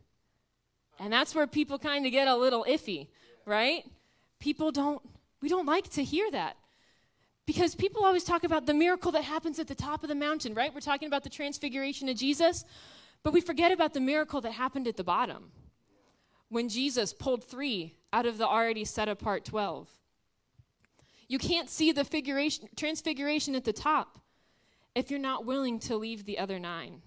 And 1.01 1.13
that's 1.13 1.35
where 1.35 1.47
people 1.47 1.79
kind 1.79 2.05
of 2.07 2.13
get 2.13 2.29
a 2.29 2.37
little 2.37 2.65
iffy, 2.69 3.09
right? 3.47 3.85
People 4.39 4.71
don't, 4.71 5.01
we 5.41 5.49
don't 5.49 5.67
like 5.67 5.89
to 5.91 6.05
hear 6.05 6.31
that. 6.31 6.57
Because 7.47 7.75
people 7.75 8.05
always 8.05 8.25
talk 8.25 8.45
about 8.45 8.67
the 8.67 8.75
miracle 8.75 9.11
that 9.13 9.25
happens 9.25 9.59
at 9.59 9.69
the 9.69 9.75
top 9.75 10.03
of 10.03 10.09
the 10.09 10.15
mountain, 10.15 10.53
right? 10.53 10.73
We're 10.73 10.81
talking 10.81 11.09
about 11.09 11.25
the 11.25 11.31
transfiguration 11.31 12.09
of 12.11 12.17
Jesus, 12.17 12.65
but 13.23 13.33
we 13.33 13.41
forget 13.41 13.73
about 13.73 13.95
the 13.95 14.01
miracle 14.01 14.43
that 14.43 14.53
happened 14.53 14.87
at 14.87 14.99
the 14.99 15.05
bottom 15.05 15.51
when 16.51 16.69
Jesus 16.69 17.15
pulled 17.15 17.43
three 17.43 17.95
out 18.13 18.27
of 18.27 18.37
the 18.37 18.47
already 18.47 18.85
set 18.85 19.09
apart 19.09 19.47
12. 19.47 19.89
You 21.29 21.39
can't 21.39 21.69
see 21.69 21.93
the 21.93 22.05
figuration, 22.05 22.69
transfiguration 22.75 23.55
at 23.55 23.65
the 23.65 23.73
top 23.73 24.19
if 24.95 25.11
you're 25.11 25.21
not 25.21 25.45
willing 25.45 25.79
to 25.81 25.97
leave 25.97 26.25
the 26.25 26.39
other 26.39 26.59
nine. 26.59 27.03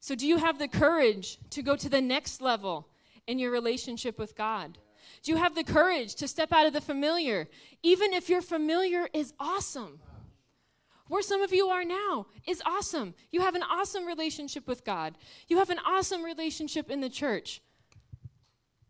So, 0.00 0.14
do 0.14 0.26
you 0.26 0.36
have 0.36 0.58
the 0.58 0.68
courage 0.68 1.38
to 1.50 1.62
go 1.62 1.74
to 1.74 1.88
the 1.88 2.00
next 2.00 2.40
level 2.40 2.88
in 3.26 3.40
your 3.40 3.50
relationship 3.50 4.18
with 4.18 4.36
God? 4.36 4.78
Do 5.22 5.32
you 5.32 5.38
have 5.38 5.56
the 5.56 5.64
courage 5.64 6.14
to 6.16 6.28
step 6.28 6.52
out 6.52 6.66
of 6.66 6.72
the 6.72 6.80
familiar, 6.80 7.48
even 7.82 8.12
if 8.12 8.28
your 8.28 8.40
familiar 8.40 9.08
is 9.12 9.32
awesome? 9.40 9.98
Where 11.08 11.22
some 11.22 11.42
of 11.42 11.52
you 11.52 11.68
are 11.68 11.84
now 11.84 12.26
is 12.46 12.62
awesome. 12.64 13.14
You 13.30 13.40
have 13.40 13.54
an 13.54 13.62
awesome 13.62 14.06
relationship 14.06 14.66
with 14.68 14.84
God, 14.84 15.16
you 15.48 15.58
have 15.58 15.70
an 15.70 15.80
awesome 15.84 16.22
relationship 16.22 16.90
in 16.90 17.00
the 17.00 17.10
church. 17.10 17.60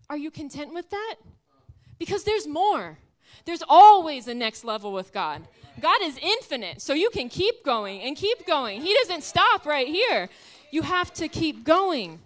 Are 0.09 0.17
you 0.17 0.31
content 0.31 0.73
with 0.73 0.91
that? 0.91 1.17
Because 1.99 2.25
there's 2.25 2.47
more. 2.47 2.99
There's 3.45 3.63
always 3.69 4.29
a 4.29 4.35
next 4.35 4.65
level 4.65 4.93
with 4.93 5.13
God. 5.13 5.47
God 5.81 5.99
is 6.03 6.19
infinite, 6.19 6.81
so 6.81 6.95
you 6.95 7.11
can 7.11 7.29
keep 7.29 7.65
going 7.65 8.01
and 8.03 8.17
keep 8.17 8.47
going. 8.47 8.81
He 8.81 8.95
doesn't 8.95 9.23
stop 9.23 9.67
right 9.67 9.87
here. 9.87 10.29
You 10.71 10.83
have 10.83 11.13
to 11.15 11.29
keep 11.29 11.65
going. 11.65 12.21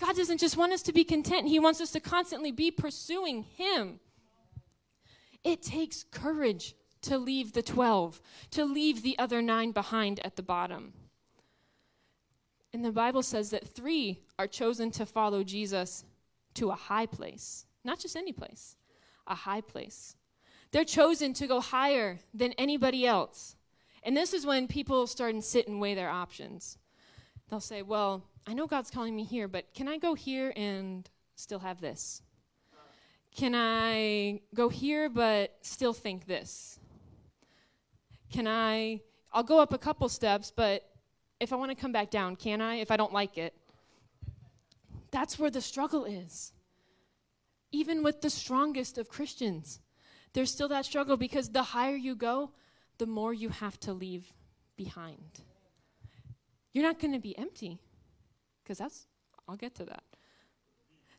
God 0.00 0.16
doesn't 0.16 0.38
just 0.38 0.56
want 0.56 0.72
us 0.72 0.82
to 0.82 0.92
be 0.92 1.04
content, 1.04 1.48
He 1.48 1.58
wants 1.58 1.80
us 1.80 1.90
to 1.92 2.00
constantly 2.00 2.50
be 2.50 2.70
pursuing 2.70 3.44
Him. 3.56 4.00
It 5.44 5.62
takes 5.62 6.04
courage 6.10 6.74
to 7.02 7.18
leave 7.18 7.52
the 7.52 7.62
12, 7.62 8.20
to 8.52 8.64
leave 8.64 9.02
the 9.02 9.18
other 9.18 9.42
nine 9.42 9.72
behind 9.72 10.20
at 10.24 10.36
the 10.36 10.42
bottom. 10.42 10.94
And 12.72 12.84
the 12.84 12.92
Bible 12.92 13.22
says 13.22 13.50
that 13.50 13.68
three 13.68 14.20
are 14.38 14.46
chosen 14.46 14.90
to 14.92 15.06
follow 15.06 15.44
Jesus 15.44 16.04
to 16.54 16.70
a 16.70 16.74
high 16.74 17.06
place, 17.06 17.66
not 17.84 18.00
just 18.00 18.16
any 18.16 18.32
place, 18.32 18.76
a 19.26 19.34
high 19.34 19.60
place. 19.60 20.16
They're 20.74 20.84
chosen 20.84 21.34
to 21.34 21.46
go 21.46 21.60
higher 21.60 22.18
than 22.34 22.50
anybody 22.54 23.06
else. 23.06 23.54
And 24.02 24.16
this 24.16 24.34
is 24.34 24.44
when 24.44 24.66
people 24.66 25.06
start 25.06 25.32
and 25.32 25.44
sit 25.44 25.68
and 25.68 25.80
weigh 25.80 25.94
their 25.94 26.10
options. 26.10 26.78
They'll 27.48 27.60
say, 27.60 27.82
Well, 27.82 28.24
I 28.44 28.54
know 28.54 28.66
God's 28.66 28.90
calling 28.90 29.14
me 29.14 29.22
here, 29.22 29.46
but 29.46 29.72
can 29.72 29.86
I 29.86 29.98
go 29.98 30.14
here 30.14 30.52
and 30.56 31.08
still 31.36 31.60
have 31.60 31.80
this? 31.80 32.22
Can 33.36 33.54
I 33.54 34.40
go 34.52 34.68
here 34.68 35.08
but 35.08 35.56
still 35.60 35.92
think 35.92 36.26
this? 36.26 36.80
Can 38.32 38.48
I 38.48 39.00
I'll 39.32 39.44
go 39.44 39.60
up 39.60 39.72
a 39.72 39.78
couple 39.78 40.08
steps, 40.08 40.50
but 40.50 40.90
if 41.38 41.52
I 41.52 41.56
want 41.56 41.70
to 41.70 41.76
come 41.76 41.92
back 41.92 42.10
down, 42.10 42.34
can 42.34 42.60
I 42.60 42.80
if 42.80 42.90
I 42.90 42.96
don't 42.96 43.12
like 43.12 43.38
it? 43.38 43.54
That's 45.12 45.38
where 45.38 45.50
the 45.50 45.60
struggle 45.60 46.04
is. 46.04 46.52
Even 47.70 48.02
with 48.02 48.22
the 48.22 48.30
strongest 48.30 48.98
of 48.98 49.08
Christians, 49.08 49.78
there's 50.34 50.50
still 50.50 50.68
that 50.68 50.84
struggle 50.84 51.16
because 51.16 51.48
the 51.48 51.62
higher 51.62 51.96
you 51.96 52.14
go, 52.14 52.50
the 52.98 53.06
more 53.06 53.32
you 53.32 53.48
have 53.48 53.78
to 53.80 53.92
leave 53.92 54.32
behind. 54.76 55.40
You're 56.72 56.84
not 56.84 56.98
going 56.98 57.12
to 57.12 57.20
be 57.20 57.38
empty 57.38 57.78
because 58.62 58.78
that's, 58.78 59.06
I'll 59.48 59.56
get 59.56 59.76
to 59.76 59.84
that. 59.84 60.02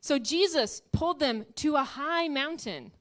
So 0.01 0.19
Jesus 0.19 0.81
pulled 0.91 1.19
them 1.19 1.45
to 1.55 1.75
a 1.75 1.83
high 1.83 2.27
mountain. 2.27 2.91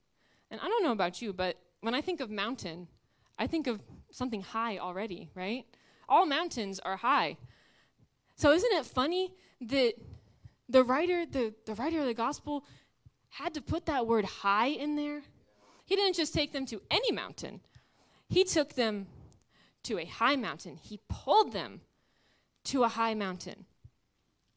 And 0.50 0.60
I 0.60 0.68
don't 0.68 0.84
know 0.84 0.92
about 0.92 1.20
you, 1.20 1.32
but 1.32 1.58
when 1.80 1.94
I 1.94 2.00
think 2.00 2.20
of 2.20 2.30
mountain, 2.30 2.88
I 3.38 3.46
think 3.46 3.66
of 3.66 3.80
something 4.10 4.40
high 4.40 4.78
already, 4.78 5.30
right? 5.34 5.64
All 6.08 6.26
mountains 6.26 6.78
are 6.80 6.96
high. 6.96 7.36
So 8.36 8.52
isn't 8.52 8.72
it 8.72 8.86
funny 8.86 9.34
that 9.62 9.94
the 10.68 10.84
writer, 10.84 11.26
the, 11.26 11.54
the 11.66 11.74
writer 11.74 12.00
of 12.00 12.06
the 12.06 12.14
gospel 12.14 12.64
had 13.28 13.54
to 13.54 13.60
put 13.60 13.86
that 13.86 14.06
word 14.06 14.24
high 14.24 14.68
in 14.68 14.94
there? 14.94 15.22
He 15.84 15.96
didn't 15.96 16.16
just 16.16 16.32
take 16.32 16.52
them 16.52 16.66
to 16.66 16.80
any 16.90 17.12
mountain. 17.12 17.60
He 18.28 18.44
took 18.44 18.74
them 18.74 19.06
to 19.84 19.98
a 19.98 20.04
high 20.04 20.36
mountain. 20.36 20.76
He 20.76 21.00
pulled 21.08 21.52
them 21.52 21.82
to 22.64 22.84
a 22.84 22.88
high 22.88 23.14
mountain. 23.14 23.66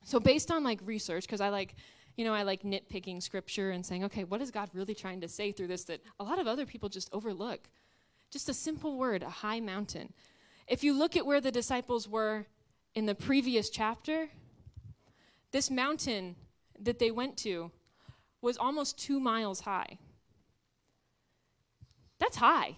So 0.04 0.20
based 0.20 0.52
on 0.52 0.63
like 0.63 0.80
research, 0.86 1.24
because 1.24 1.42
I 1.42 1.50
like, 1.50 1.76
you 2.16 2.24
know, 2.24 2.34
I 2.34 2.44
like 2.44 2.63
nitpicking 2.63 3.22
scripture 3.22 3.72
and 3.72 3.86
saying, 3.86 4.06
okay, 4.06 4.24
what 4.24 4.42
is 4.42 4.52
God 4.52 4.70
really 4.74 4.96
trying 4.96 5.22
to 5.22 5.28
say 5.28 5.52
through 5.52 5.68
this 5.68 5.84
that 5.86 6.02
a 6.20 6.24
lot 6.24 6.40
of 6.40 6.48
other 6.48 6.66
people 6.66 6.88
just 6.88 7.10
overlook? 7.12 7.68
Just 8.32 8.48
a 8.50 8.54
simple 8.54 8.98
word, 8.98 9.22
a 9.22 9.30
high 9.30 9.60
mountain. 9.60 10.13
If 10.68 10.84
you 10.84 10.98
look 10.98 11.16
at 11.16 11.26
where 11.26 11.42
the 11.42 11.52
disciples 11.52 12.08
were 12.08 12.46
in 12.96 13.06
the 13.06 13.16
previous 13.16 13.70
chapter, 13.70 14.30
this 15.52 15.70
mountain 15.70 16.36
that 16.80 17.00
they 17.00 17.12
went 17.12 17.38
to 17.38 17.72
was 18.42 18.58
almost 18.58 18.98
two 18.98 19.20
miles 19.20 19.62
high. 19.62 19.98
That's 22.19 22.38
high. 22.38 22.77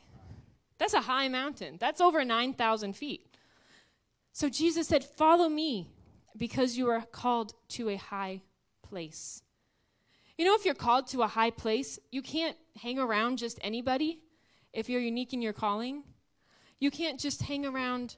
That's 0.77 0.93
a 0.93 1.01
high 1.01 1.27
mountain. 1.27 1.77
That's 1.79 2.01
over 2.01 2.23
9,000 2.23 2.93
feet. 2.93 3.25
So 4.31 4.49
Jesus 4.49 4.87
said, 4.87 5.03
Follow 5.03 5.49
me 5.49 5.91
because 6.37 6.77
you 6.77 6.89
are 6.89 7.01
called 7.01 7.53
to 7.69 7.89
a 7.89 7.95
high 7.97 8.41
place. 8.81 9.41
You 10.37 10.45
know, 10.45 10.55
if 10.55 10.63
you're 10.63 10.73
called 10.73 11.07
to 11.07 11.21
a 11.21 11.27
high 11.27 11.51
place, 11.51 11.99
you 12.11 12.21
can't 12.21 12.55
hang 12.81 12.97
around 12.97 13.37
just 13.37 13.59
anybody 13.61 14.19
if 14.71 14.89
you're 14.89 15.01
unique 15.01 15.33
in 15.33 15.41
your 15.41 15.53
calling. 15.53 16.03
You 16.79 16.91
can't 16.91 17.19
just 17.19 17.41
hang 17.41 17.65
around 17.65 18.15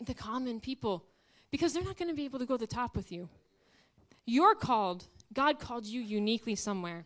the 0.00 0.14
common 0.14 0.60
people 0.60 1.04
because 1.50 1.72
they're 1.72 1.82
not 1.82 1.96
going 1.96 2.08
to 2.08 2.14
be 2.14 2.24
able 2.24 2.38
to 2.38 2.46
go 2.46 2.54
to 2.54 2.60
the 2.60 2.66
top 2.66 2.94
with 2.94 3.10
you. 3.10 3.28
You're 4.24 4.54
called, 4.54 5.06
God 5.32 5.58
called 5.58 5.84
you 5.84 6.00
uniquely 6.00 6.54
somewhere. 6.54 7.04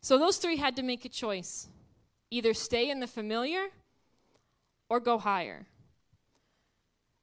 So 0.00 0.16
those 0.16 0.36
three 0.36 0.56
had 0.56 0.76
to 0.76 0.82
make 0.82 1.04
a 1.04 1.08
choice 1.08 1.66
either 2.30 2.54
stay 2.54 2.90
in 2.90 3.00
the 3.00 3.06
familiar 3.06 3.66
or 4.88 5.00
go 5.00 5.18
higher. 5.18 5.66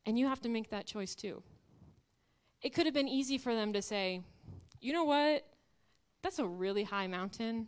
And 0.05 0.19
you 0.19 0.27
have 0.27 0.41
to 0.41 0.49
make 0.49 0.69
that 0.69 0.85
choice 0.85 1.15
too. 1.15 1.41
It 2.61 2.73
could 2.73 2.85
have 2.85 2.93
been 2.93 3.07
easy 3.07 3.37
for 3.37 3.53
them 3.53 3.73
to 3.73 3.81
say, 3.81 4.21
you 4.81 4.93
know 4.93 5.03
what? 5.03 5.45
That's 6.21 6.39
a 6.39 6.45
really 6.45 6.83
high 6.83 7.07
mountain. 7.07 7.67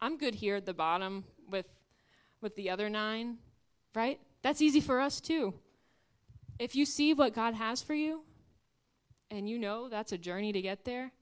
I'm 0.00 0.18
good 0.18 0.34
here 0.34 0.56
at 0.56 0.66
the 0.66 0.74
bottom 0.74 1.24
with, 1.50 1.66
with 2.40 2.54
the 2.56 2.70
other 2.70 2.88
nine, 2.90 3.38
right? 3.94 4.20
That's 4.42 4.60
easy 4.60 4.80
for 4.80 5.00
us 5.00 5.20
too. 5.20 5.54
If 6.58 6.74
you 6.74 6.86
see 6.86 7.14
what 7.14 7.34
God 7.34 7.54
has 7.54 7.82
for 7.82 7.94
you 7.94 8.22
and 9.30 9.48
you 9.48 9.58
know 9.58 9.88
that's 9.88 10.12
a 10.12 10.18
journey 10.18 10.52
to 10.52 10.62
get 10.62 10.84
there, 10.84 11.12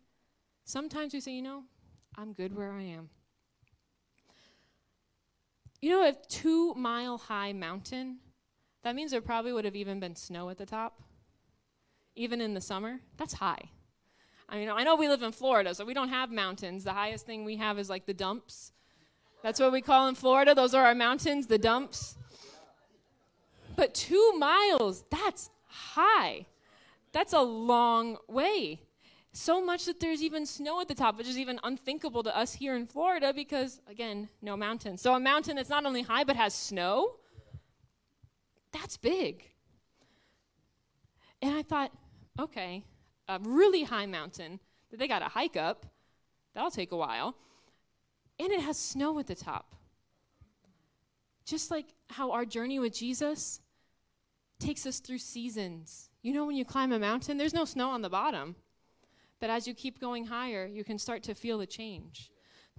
sometimes 0.65 1.13
we 1.13 1.21
say, 1.21 1.33
you 1.33 1.43
know, 1.43 1.65
I'm 2.17 2.33
good 2.33 2.55
where 2.55 2.73
I 2.73 2.83
am. 2.83 3.11
You 5.85 5.90
know, 5.90 6.09
a 6.09 6.14
two 6.14 6.73
mile 6.77 7.18
high 7.18 7.53
mountain, 7.53 8.16
that 8.85 8.94
means 8.94 9.11
there 9.11 9.20
probably 9.20 9.53
would 9.53 9.66
have 9.66 9.77
even 9.77 10.01
been 10.01 10.16
snow 10.16 10.49
at 10.49 10.57
the 10.57 10.64
top, 10.64 11.03
even 12.16 12.40
in 12.40 12.55
the 12.55 12.61
summer. 12.62 13.01
That's 13.18 13.35
high. 13.35 13.68
I 14.49 14.57
mean, 14.57 14.70
I 14.70 14.83
know 14.83 14.97
we 14.97 15.11
live 15.11 15.23
in 15.23 15.31
Florida, 15.31 15.75
so 15.75 15.85
we 15.85 15.92
don't 15.92 16.09
have 16.09 16.33
mountains. 16.33 16.85
The 16.85 16.94
highest 16.94 17.27
thing 17.27 17.44
we 17.44 17.57
have 17.57 17.79
is 17.79 17.90
like 17.90 18.07
the 18.07 18.14
dumps. 18.14 18.73
That's 19.42 19.61
what 19.61 19.73
we 19.73 19.83
call 19.83 20.09
in 20.09 20.14
Florida. 20.14 20.55
Those 20.55 20.73
are 20.73 20.87
our 20.87 20.94
mountains, 20.94 21.49
the 21.49 21.59
dumps. 21.59 22.16
But 23.77 23.92
two 23.92 24.33
miles, 24.38 25.05
that's 25.11 25.51
high. 25.66 26.47
That's 27.12 27.35
a 27.35 27.42
long 27.42 28.16
way 28.27 28.81
so 29.37 29.64
much 29.64 29.85
that 29.87 29.99
there's 29.99 30.23
even 30.23 30.47
snow 30.47 30.81
at 30.81 30.87
the 30.87 30.94
top, 30.94 31.18
which 31.18 31.27
is 31.27 31.37
even 31.37 31.59
unthinkable 31.64 32.23
to 32.23 32.37
us 32.37 32.55
here 32.55 32.77
in 32.77 32.87
Florida 32.87 33.33
because, 33.35 33.81
again, 33.88 34.29
no 34.40 34.57
mountains. 34.57 35.03
So 35.03 35.12
a 35.14 35.20
mountain 35.20 35.57
that's 35.57 35.68
not 35.68 35.85
only 35.85 36.03
high 36.03 36.23
but 36.23 36.37
has 36.37 36.55
snow, 36.55 37.16
that's 38.73 38.97
big. 38.97 39.44
And 41.42 41.53
I 41.53 41.62
thought, 41.62 41.90
okay, 42.38 42.85
a 43.29 43.40
really 43.40 43.83
high 43.83 44.07
mountain 44.07 44.61
that 44.90 44.99
they 44.99 45.09
got 45.09 45.18
to 45.18 45.29
hike 45.29 45.57
up, 45.57 45.85
that'll 46.55 46.70
take 46.70 46.92
a 46.92 46.97
while. 46.97 47.35
And 48.38 48.53
it 48.53 48.61
has 48.61 48.79
snow 48.79 49.18
at 49.18 49.27
the 49.27 49.35
top. 49.35 49.75
Just 51.44 51.73
like 51.73 51.87
how 52.09 52.31
our 52.31 52.44
journey 52.44 52.79
with 52.79 52.94
Jesus 52.94 53.61
takes 54.61 54.87
us 54.87 55.01
through 55.01 55.18
seasons. 55.18 56.09
You 56.23 56.33
know, 56.33 56.47
when 56.47 56.57
you 56.57 56.64
climb 56.64 56.92
a 56.92 56.99
mountain, 57.01 57.37
there's 57.37 57.53
no 57.53 57.64
snow 57.64 57.90
on 57.90 58.01
the 58.01 58.09
bottom. 58.09 58.55
But 59.45 59.51
as 59.51 59.69
you 59.69 59.75
keep 59.75 60.01
going 60.01 60.25
higher, 60.25 60.65
you 60.65 60.85
can 60.85 60.99
start 60.99 61.23
to 61.25 61.35
feel 61.35 61.59
the 61.59 61.67
change. 61.67 62.31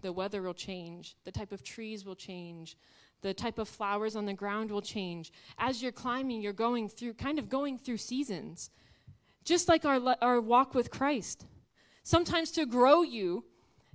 The 0.01 0.11
weather 0.11 0.41
will 0.41 0.55
change, 0.55 1.15
the 1.23 1.31
type 1.31 1.51
of 1.51 1.63
trees 1.63 2.03
will 2.03 2.15
change, 2.15 2.75
the 3.21 3.35
type 3.35 3.59
of 3.59 3.69
flowers 3.69 4.15
on 4.15 4.25
the 4.25 4.33
ground 4.33 4.71
will 4.71 4.81
change. 4.81 5.31
As 5.59 5.83
you're 5.83 5.91
climbing, 5.91 6.41
you're 6.41 6.53
going 6.53 6.89
through, 6.89 7.13
kind 7.13 7.37
of 7.37 7.49
going 7.49 7.77
through 7.77 7.97
seasons. 7.97 8.71
Just 9.43 9.69
like 9.69 9.85
our, 9.85 10.15
our 10.23 10.41
walk 10.41 10.73
with 10.73 10.89
Christ. 10.89 11.45
Sometimes 12.01 12.49
to 12.53 12.65
grow 12.65 13.03
you, 13.03 13.45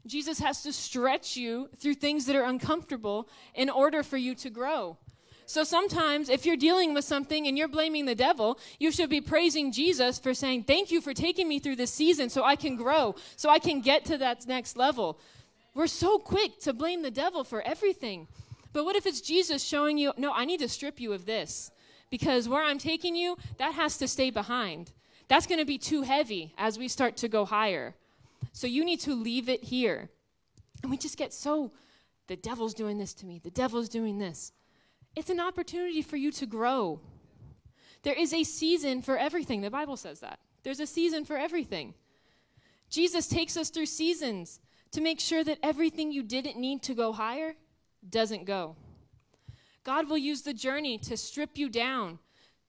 Jesus 0.07 0.39
has 0.39 0.63
to 0.63 0.73
stretch 0.73 1.37
you 1.37 1.71
through 1.77 1.95
things 1.95 2.27
that 2.27 2.37
are 2.37 2.45
uncomfortable 2.45 3.29
in 3.53 3.69
order 3.69 4.05
for 4.05 4.17
you 4.17 4.37
to 4.37 4.49
grow. 4.49 4.97
So 5.51 5.65
sometimes, 5.65 6.29
if 6.29 6.47
you're 6.47 6.57
dealing 6.57 6.95
with 6.95 7.05
something 7.05 7.49
and 7.49 7.59
you're 7.59 7.67
blaming 7.67 8.05
the 8.05 8.15
devil, 8.15 8.57
you 8.79 8.93
should 8.93 9.11
be 9.11 9.21
praising 9.21 9.73
Jesus 9.73 10.17
for 10.17 10.33
saying, 10.33 10.63
Thank 10.63 10.93
you 10.93 11.01
for 11.01 11.13
taking 11.13 11.49
me 11.49 11.59
through 11.59 11.75
this 11.75 11.93
season 11.93 12.31
so 12.31 12.45
I 12.45 12.55
can 12.55 12.77
grow, 12.77 13.17
so 13.35 13.51
I 13.51 13.59
can 13.59 13.81
get 13.81 14.05
to 14.05 14.19
that 14.19 14.47
next 14.47 14.77
level. 14.77 15.19
We're 15.75 15.89
so 15.89 16.21
quick 16.21 16.61
to 16.61 16.73
blame 16.73 17.03
the 17.03 17.11
devil 17.11 17.43
for 17.43 17.63
everything. 17.63 18.29
But 18.73 18.85
what 18.85 18.95
if 18.95 19.07
it's 19.07 19.21
Jesus 19.21 19.65
showing 19.65 19.99
you, 19.99 20.13
No, 20.17 20.33
I 20.33 20.45
need 20.45 20.61
to 20.61 20.69
strip 20.69 21.01
you 21.01 21.13
of 21.13 21.27
this? 21.27 21.73
Because 22.11 22.49
where 22.49 22.63
I'm 22.63 22.79
taking 22.79 23.17
you, 23.17 23.37
that 23.59 23.75
has 23.75 23.99
to 23.99 24.07
stay 24.07 24.31
behind. 24.31 24.93
That's 25.27 25.49
going 25.49 25.59
to 25.59 25.67
be 25.67 25.79
too 25.79 26.03
heavy 26.03 26.55
as 26.59 26.79
we 26.79 26.87
start 26.87 27.17
to 27.17 27.29
go 27.29 27.45
higher. 27.45 27.97
So 28.53 28.69
you 28.69 28.85
need 28.85 29.01
to 29.01 29.17
leave 29.17 29.49
it 29.49 29.65
here. 29.65 30.11
And 30.85 30.93
we 30.93 30.97
just 30.97 31.19
get 31.19 31.33
so, 31.33 31.73
the 32.29 32.37
devil's 32.37 32.73
doing 32.73 32.99
this 32.99 33.15
to 33.15 33.27
me, 33.27 33.41
the 33.43 33.51
devil's 33.51 33.89
doing 33.89 34.19
this. 34.19 34.53
It's 35.17 35.31
an 35.31 35.41
opportunity 35.41 36.03
for 36.03 36.17
you 36.17 36.31
to 36.33 36.47
grow. 36.47 37.01
There 38.03 38.15
is 38.15 38.33
a 38.33 38.45
season 38.45 39.03
for 39.03 39.19
everything. 39.19 39.61
The 39.61 39.71
Bible 39.71 39.97
says 39.97 40.21
that. 40.21 40.39
There's 40.63 40.81
a 40.81 40.87
season 40.87 41.25
for 41.25 41.37
everything. 41.37 41.95
Jesus 42.89 43.27
takes 43.27 43.57
us 43.57 43.71
through 43.71 43.87
seasons 43.87 44.61
to 44.93 45.01
make 45.01 45.21
sure 45.21 45.45
that 45.45 45.59
everything 45.63 46.13
you 46.13 46.23
didn't 46.23 46.59
need 46.59 46.83
to 46.83 46.95
go 46.95 47.13
higher 47.13 47.55
doesn't 48.09 48.45
go. 48.45 48.77
God 49.85 50.09
will 50.09 50.19
use 50.19 50.43
the 50.43 50.55
journey 50.55 50.99
to 50.99 51.17
strip 51.17 51.57
you 51.57 51.69
down 51.69 52.19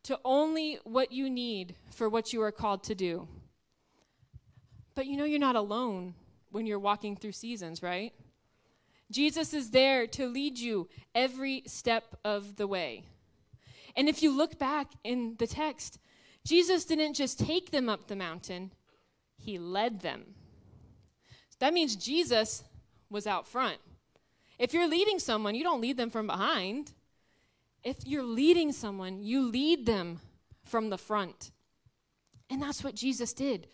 to 0.04 0.20
only 0.26 0.80
what 0.84 1.12
you 1.12 1.30
need 1.30 1.76
for 1.92 2.10
what 2.10 2.34
you 2.34 2.42
are 2.42 2.52
called 2.52 2.84
to 2.86 2.96
do. 2.96 3.28
But 4.96 5.06
you 5.06 5.18
know 5.18 5.26
you're 5.26 5.40
not 5.40 5.56
alone 5.56 6.16
when 6.52 6.66
you're 6.66 6.80
walking 6.80 7.16
through 7.16 7.32
seasons, 7.34 7.82
right? 7.82 8.14
Jesus 9.12 9.54
is 9.54 9.72
there 9.72 10.08
to 10.08 10.28
lead 10.28 10.58
you 10.58 10.90
every 11.14 11.64
step 11.68 12.16
of 12.24 12.56
the 12.56 12.68
way. 12.68 13.04
And 13.96 14.08
if 14.08 14.24
you 14.24 14.36
look 14.36 14.58
back 14.58 14.88
in 15.04 15.36
the 15.38 15.48
text, 15.48 16.00
Jesus 16.46 16.86
didn't 16.86 17.14
just 17.14 17.40
take 17.40 17.72
them 17.72 17.90
up 17.90 18.08
the 18.08 18.16
mountain, 18.16 18.72
he 19.38 19.58
led 19.58 20.02
them. 20.02 20.36
That 21.60 21.74
means 21.74 21.96
Jesus 21.96 22.64
was 23.10 23.28
out 23.28 23.48
front. 23.48 23.78
If 24.58 24.74
you're 24.74 24.88
leading 24.88 25.20
someone, 25.20 25.56
you 25.56 25.64
don't 25.64 25.82
lead 25.82 25.98
them 25.98 26.10
from 26.10 26.28
behind. 26.28 26.94
If 27.84 28.08
you're 28.08 28.24
leading 28.24 28.72
someone, 28.72 29.24
you 29.24 29.42
lead 29.42 29.86
them 29.86 30.20
from 30.64 30.90
the 30.90 30.98
front. 30.98 31.52
And 32.50 32.62
that's 32.62 32.84
what 32.84 32.96
Jesus 32.96 33.34
did. 33.34 33.68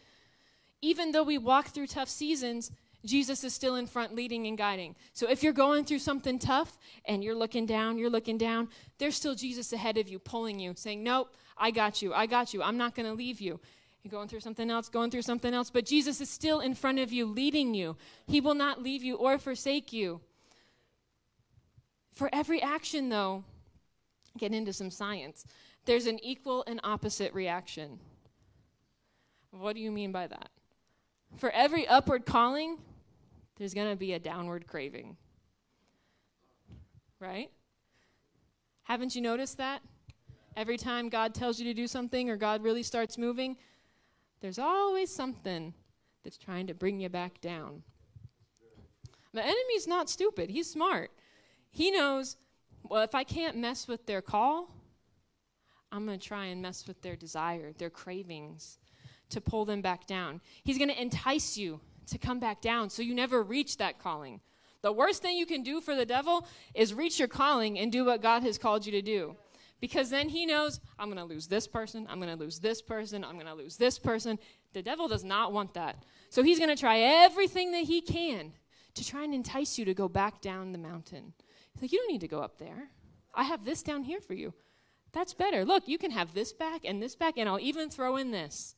Even 0.81 1.11
though 1.11 1.23
we 1.23 1.37
walk 1.37 1.67
through 1.67 1.87
tough 1.87 2.09
seasons, 2.09 2.71
Jesus 3.05 3.43
is 3.43 3.53
still 3.53 3.75
in 3.75 3.87
front 3.87 4.15
leading 4.15 4.47
and 4.47 4.57
guiding. 4.57 4.95
So 5.13 5.29
if 5.29 5.43
you're 5.43 5.53
going 5.53 5.85
through 5.85 5.99
something 5.99 6.39
tough 6.39 6.77
and 7.05 7.23
you're 7.23 7.35
looking 7.35 7.65
down, 7.65 7.97
you're 7.97 8.09
looking 8.09 8.37
down, 8.37 8.69
there's 8.97 9.15
still 9.15 9.35
Jesus 9.35 9.71
ahead 9.71 9.97
of 9.97 10.09
you, 10.09 10.19
pulling 10.19 10.59
you, 10.59 10.73
saying, 10.75 11.03
Nope, 11.03 11.33
I 11.57 11.71
got 11.71 12.01
you, 12.01 12.13
I 12.13 12.25
got 12.25 12.53
you, 12.53 12.61
I'm 12.63 12.77
not 12.77 12.95
going 12.95 13.05
to 13.05 13.13
leave 13.13 13.39
you. 13.39 13.59
You're 14.03 14.11
going 14.11 14.27
through 14.27 14.39
something 14.39 14.69
else, 14.69 14.89
going 14.89 15.11
through 15.11 15.23
something 15.23 15.53
else, 15.53 15.69
but 15.69 15.85
Jesus 15.85 16.21
is 16.21 16.29
still 16.29 16.59
in 16.59 16.75
front 16.75 16.99
of 16.99 17.11
you, 17.11 17.25
leading 17.25 17.73
you. 17.73 17.97
He 18.25 18.39
will 18.39 18.55
not 18.55 18.81
leave 18.81 19.03
you 19.03 19.15
or 19.15 19.37
forsake 19.37 19.91
you. 19.91 20.21
For 22.13 22.29
every 22.33 22.61
action, 22.61 23.09
though, 23.09 23.43
get 24.37 24.53
into 24.53 24.71
some 24.71 24.91
science, 24.91 25.45
there's 25.85 26.05
an 26.05 26.19
equal 26.23 26.63
and 26.67 26.79
opposite 26.83 27.33
reaction. 27.33 27.99
What 29.51 29.75
do 29.75 29.81
you 29.81 29.91
mean 29.91 30.11
by 30.11 30.27
that? 30.27 30.49
For 31.35 31.49
every 31.51 31.87
upward 31.87 32.25
calling, 32.25 32.77
there's 33.57 33.73
going 33.73 33.89
to 33.89 33.95
be 33.95 34.13
a 34.13 34.19
downward 34.19 34.67
craving. 34.67 35.17
Right? 37.19 37.51
Haven't 38.83 39.15
you 39.15 39.21
noticed 39.21 39.57
that? 39.57 39.81
Every 40.55 40.77
time 40.77 41.09
God 41.09 41.35
tells 41.35 41.59
you 41.59 41.65
to 41.65 41.73
do 41.73 41.87
something 41.87 42.29
or 42.29 42.37
God 42.37 42.63
really 42.63 42.83
starts 42.83 43.17
moving, 43.17 43.57
there's 44.39 44.57
always 44.57 45.13
something 45.13 45.73
that's 46.23 46.37
trying 46.37 46.67
to 46.67 46.73
bring 46.73 46.99
you 46.99 47.09
back 47.09 47.41
down. 47.41 47.83
The 49.33 49.43
enemy's 49.43 49.87
not 49.87 50.09
stupid, 50.09 50.49
he's 50.49 50.69
smart. 50.69 51.11
He 51.69 51.91
knows, 51.91 52.37
well, 52.83 53.03
if 53.03 53.13
I 53.13 53.23
can't 53.23 53.57
mess 53.57 53.87
with 53.87 54.05
their 54.05 54.21
call, 54.21 54.73
I'm 55.91 56.05
going 56.05 56.17
to 56.19 56.25
try 56.25 56.45
and 56.45 56.61
mess 56.61 56.87
with 56.87 57.01
their 57.01 57.15
desire, 57.15 57.73
their 57.77 57.89
cravings, 57.89 58.79
to 59.29 59.41
pull 59.41 59.65
them 59.65 59.81
back 59.81 60.07
down. 60.07 60.41
He's 60.63 60.77
going 60.77 60.89
to 60.89 61.01
entice 61.01 61.57
you 61.57 61.79
to 62.07 62.17
come 62.17 62.39
back 62.39 62.61
down 62.61 62.89
so 62.89 63.01
you 63.01 63.13
never 63.13 63.43
reach 63.43 63.77
that 63.77 63.99
calling. 63.99 64.41
The 64.81 64.91
worst 64.91 65.21
thing 65.21 65.37
you 65.37 65.45
can 65.45 65.63
do 65.63 65.81
for 65.81 65.95
the 65.95 66.05
devil 66.05 66.47
is 66.73 66.93
reach 66.93 67.19
your 67.19 67.27
calling 67.27 67.79
and 67.79 67.91
do 67.91 68.05
what 68.05 68.21
God 68.21 68.43
has 68.43 68.57
called 68.57 68.85
you 68.85 68.91
to 68.93 69.01
do. 69.01 69.35
Because 69.79 70.09
then 70.09 70.29
he 70.29 70.45
knows, 70.45 70.79
I'm 70.97 71.07
going 71.07 71.17
to 71.17 71.23
lose 71.23 71.47
this 71.47 71.67
person, 71.67 72.07
I'm 72.09 72.19
going 72.19 72.35
to 72.35 72.43
lose 72.43 72.59
this 72.59 72.81
person, 72.81 73.23
I'm 73.23 73.33
going 73.33 73.45
to 73.47 73.53
lose 73.53 73.77
this 73.77 73.99
person. 73.99 74.39
The 74.73 74.81
devil 74.81 75.07
does 75.07 75.23
not 75.23 75.53
want 75.53 75.73
that. 75.75 76.03
So 76.29 76.41
he's 76.41 76.57
going 76.57 76.75
to 76.75 76.79
try 76.79 76.99
everything 76.99 77.71
that 77.73 77.83
he 77.83 78.01
can 78.01 78.53
to 78.95 79.05
try 79.05 79.23
and 79.23 79.33
entice 79.33 79.77
you 79.77 79.85
to 79.85 79.93
go 79.93 80.07
back 80.07 80.41
down 80.41 80.71
the 80.71 80.79
mountain. 80.79 81.33
He's 81.73 81.83
like, 81.83 81.91
You 81.91 81.99
don't 81.99 82.11
need 82.11 82.21
to 82.21 82.27
go 82.27 82.39
up 82.39 82.57
there. 82.57 82.89
I 83.35 83.43
have 83.43 83.65
this 83.65 83.83
down 83.83 84.03
here 84.03 84.19
for 84.19 84.33
you. 84.33 84.53
That's 85.13 85.33
better. 85.33 85.63
Look, 85.63 85.87
you 85.87 85.97
can 85.97 86.11
have 86.11 86.33
this 86.33 86.53
back 86.53 86.81
and 86.83 87.01
this 87.01 87.15
back, 87.15 87.37
and 87.37 87.47
I'll 87.47 87.59
even 87.59 87.89
throw 87.89 88.17
in 88.17 88.31
this. 88.31 88.75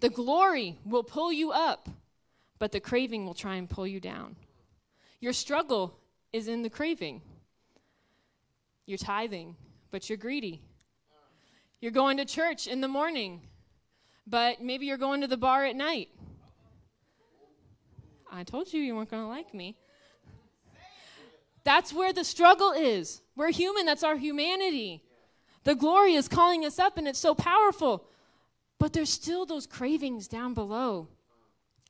The 0.00 0.10
glory 0.10 0.78
will 0.84 1.02
pull 1.02 1.32
you 1.32 1.52
up, 1.52 1.88
but 2.58 2.72
the 2.72 2.80
craving 2.80 3.24
will 3.24 3.34
try 3.34 3.56
and 3.56 3.68
pull 3.68 3.86
you 3.86 4.00
down. 4.00 4.36
Your 5.20 5.32
struggle 5.32 5.98
is 6.32 6.48
in 6.48 6.62
the 6.62 6.70
craving. 6.70 7.22
You're 8.84 8.98
tithing, 8.98 9.56
but 9.90 10.08
you're 10.08 10.18
greedy. 10.18 10.62
You're 11.80 11.92
going 11.92 12.18
to 12.18 12.24
church 12.24 12.66
in 12.66 12.80
the 12.80 12.88
morning, 12.88 13.40
but 14.26 14.62
maybe 14.62 14.86
you're 14.86 14.96
going 14.98 15.22
to 15.22 15.26
the 15.26 15.36
bar 15.36 15.64
at 15.64 15.76
night. 15.76 16.08
I 18.30 18.44
told 18.44 18.72
you 18.72 18.82
you 18.82 18.94
weren't 18.94 19.10
going 19.10 19.22
to 19.22 19.28
like 19.28 19.54
me. 19.54 19.76
That's 21.64 21.92
where 21.92 22.12
the 22.12 22.22
struggle 22.22 22.72
is. 22.72 23.22
We're 23.34 23.50
human, 23.50 23.86
that's 23.86 24.04
our 24.04 24.16
humanity. 24.16 25.02
The 25.64 25.74
glory 25.74 26.14
is 26.14 26.28
calling 26.28 26.64
us 26.64 26.78
up, 26.78 26.96
and 26.96 27.08
it's 27.08 27.18
so 27.18 27.34
powerful. 27.34 28.04
But 28.78 28.92
there's 28.92 29.10
still 29.10 29.46
those 29.46 29.66
cravings 29.66 30.28
down 30.28 30.54
below 30.54 31.08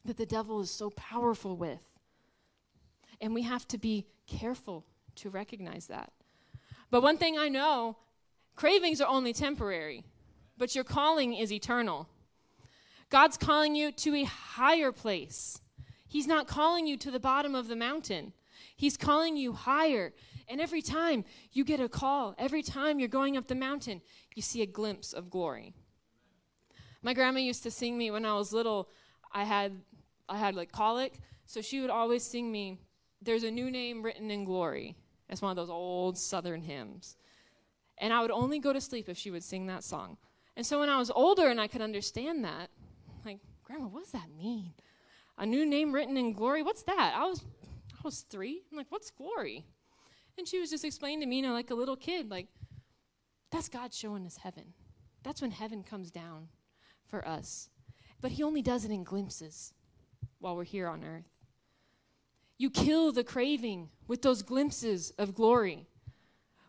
that 0.05 0.16
the 0.16 0.27
devil 0.27 0.61
is 0.61 0.70
so 0.70 0.90
powerful 0.90 1.57
with. 1.57 1.81
And 3.20 3.35
we 3.35 3.42
have 3.42 3.66
to 3.68 3.79
be 3.79 4.07
careful 4.27 4.85
to 5.16 5.31
recognize 5.31 5.87
that. 5.87 6.12
But 6.90 7.03
one 7.03 7.18
thing 7.18 7.38
I 7.38 7.49
know 7.49 7.96
cravings 8.55 9.01
are 9.01 9.09
only 9.09 9.33
temporary, 9.33 10.05
but 10.57 10.75
your 10.75 10.85
calling 10.85 11.35
is 11.35 11.53
eternal. 11.53 12.09
God's 13.11 13.37
calling 13.37 13.75
you 13.75 13.92
to 13.92 14.14
a 14.14 14.25
higher 14.25 14.92
place. 14.92 15.61
He's 16.09 16.27
not 16.27 16.46
calling 16.46 16.87
you 16.87 16.96
to 16.99 17.11
the 17.11 17.20
bottom 17.20 17.55
of 17.55 17.68
the 17.68 17.77
mountain, 17.77 18.33
He's 18.77 18.96
calling 18.96 19.37
you 19.37 19.53
higher. 19.53 20.12
And 20.49 20.61
every 20.61 20.83
time 20.83 21.25
you 21.53 21.64
get 21.64 21.81
a 21.81 21.88
call, 21.88 22.35
every 22.38 22.62
time 22.62 23.01
you're 23.01 23.09
going 23.09 23.37
up 23.37 23.49
the 23.49 23.57
mountain, 23.57 24.01
you 24.37 24.42
see 24.42 24.62
a 24.62 24.66
glimpse 24.66 25.12
of 25.12 25.29
glory. 25.29 25.75
My 27.07 27.14
grandma 27.14 27.38
used 27.38 27.62
to 27.62 27.71
sing 27.71 27.97
me 27.97 28.11
when 28.11 28.27
I 28.27 28.35
was 28.35 28.53
little. 28.53 28.88
I 29.33 29.45
had 29.45 29.81
I 30.29 30.37
had 30.38 30.57
like 30.57 30.73
colic, 30.73 31.21
so 31.47 31.61
she 31.61 31.81
would 31.81 31.88
always 31.88 32.25
sing 32.25 32.51
me 32.51 32.81
there's 33.23 33.45
a 33.45 33.51
new 33.51 33.71
name 33.71 34.03
written 34.03 34.29
in 34.29 34.45
glory. 34.45 34.97
It's 35.29 35.40
one 35.40 35.51
of 35.51 35.57
those 35.57 35.71
old 35.71 36.19
southern 36.19 36.62
hymns. 36.62 37.16
And 37.99 38.12
I 38.12 38.21
would 38.23 38.33
only 38.33 38.59
go 38.59 38.73
to 38.73 38.81
sleep 38.81 39.09
if 39.09 39.16
she 39.16 39.31
would 39.31 39.45
sing 39.45 39.69
that 39.69 39.85
song. 39.85 40.16
And 40.57 40.66
so 40.66 40.81
when 40.81 40.88
I 40.88 40.99
was 40.99 41.12
older 41.12 41.47
and 41.47 41.61
I 41.61 41.69
could 41.69 41.81
understand 41.81 42.45
that, 42.45 42.71
like, 43.25 43.38
Grandma, 43.62 43.87
what 43.87 44.03
does 44.03 44.11
that 44.11 44.29
mean? 44.37 44.73
A 45.38 45.47
new 45.47 45.64
name 45.64 45.92
written 45.92 46.16
in 46.16 46.33
glory? 46.33 46.64
What's 46.64 46.83
that? 46.83 47.14
I 47.16 47.25
was 47.25 47.45
I 47.95 48.01
was 48.03 48.23
three. 48.23 48.62
I'm 48.69 48.77
like, 48.77 48.90
what's 48.90 49.12
glory? 49.12 49.64
And 50.38 50.49
she 50.49 50.59
was 50.59 50.71
just 50.71 50.85
explaining 50.85 51.21
to 51.21 51.27
me, 51.27 51.37
you 51.37 51.42
know, 51.42 51.53
like 51.53 51.71
a 51.71 51.77
little 51.77 51.97
kid, 51.97 52.33
like, 52.33 52.49
that's 53.53 53.69
God 53.69 53.95
showing 53.95 54.27
us 54.27 54.38
heaven. 54.38 54.75
That's 55.23 55.40
when 55.40 55.53
heaven 55.53 55.85
comes 55.85 56.11
down 56.11 56.49
for 57.09 57.27
us. 57.27 57.69
But 58.21 58.33
he 58.33 58.42
only 58.42 58.62
does 58.62 58.85
it 58.85 58.90
in 58.90 59.05
glimpses 59.05 59.73
while 60.38 60.57
we're 60.57 60.64
here 60.64 60.88
on 60.88 61.05
earth. 61.05 61.29
You 62.59 62.71
kill 62.71 63.12
the 63.12 63.25
craving 63.25 63.90
with 64.09 64.23
those 64.23 64.42
glimpses 64.42 65.11
of 65.19 65.35
glory. 65.35 65.87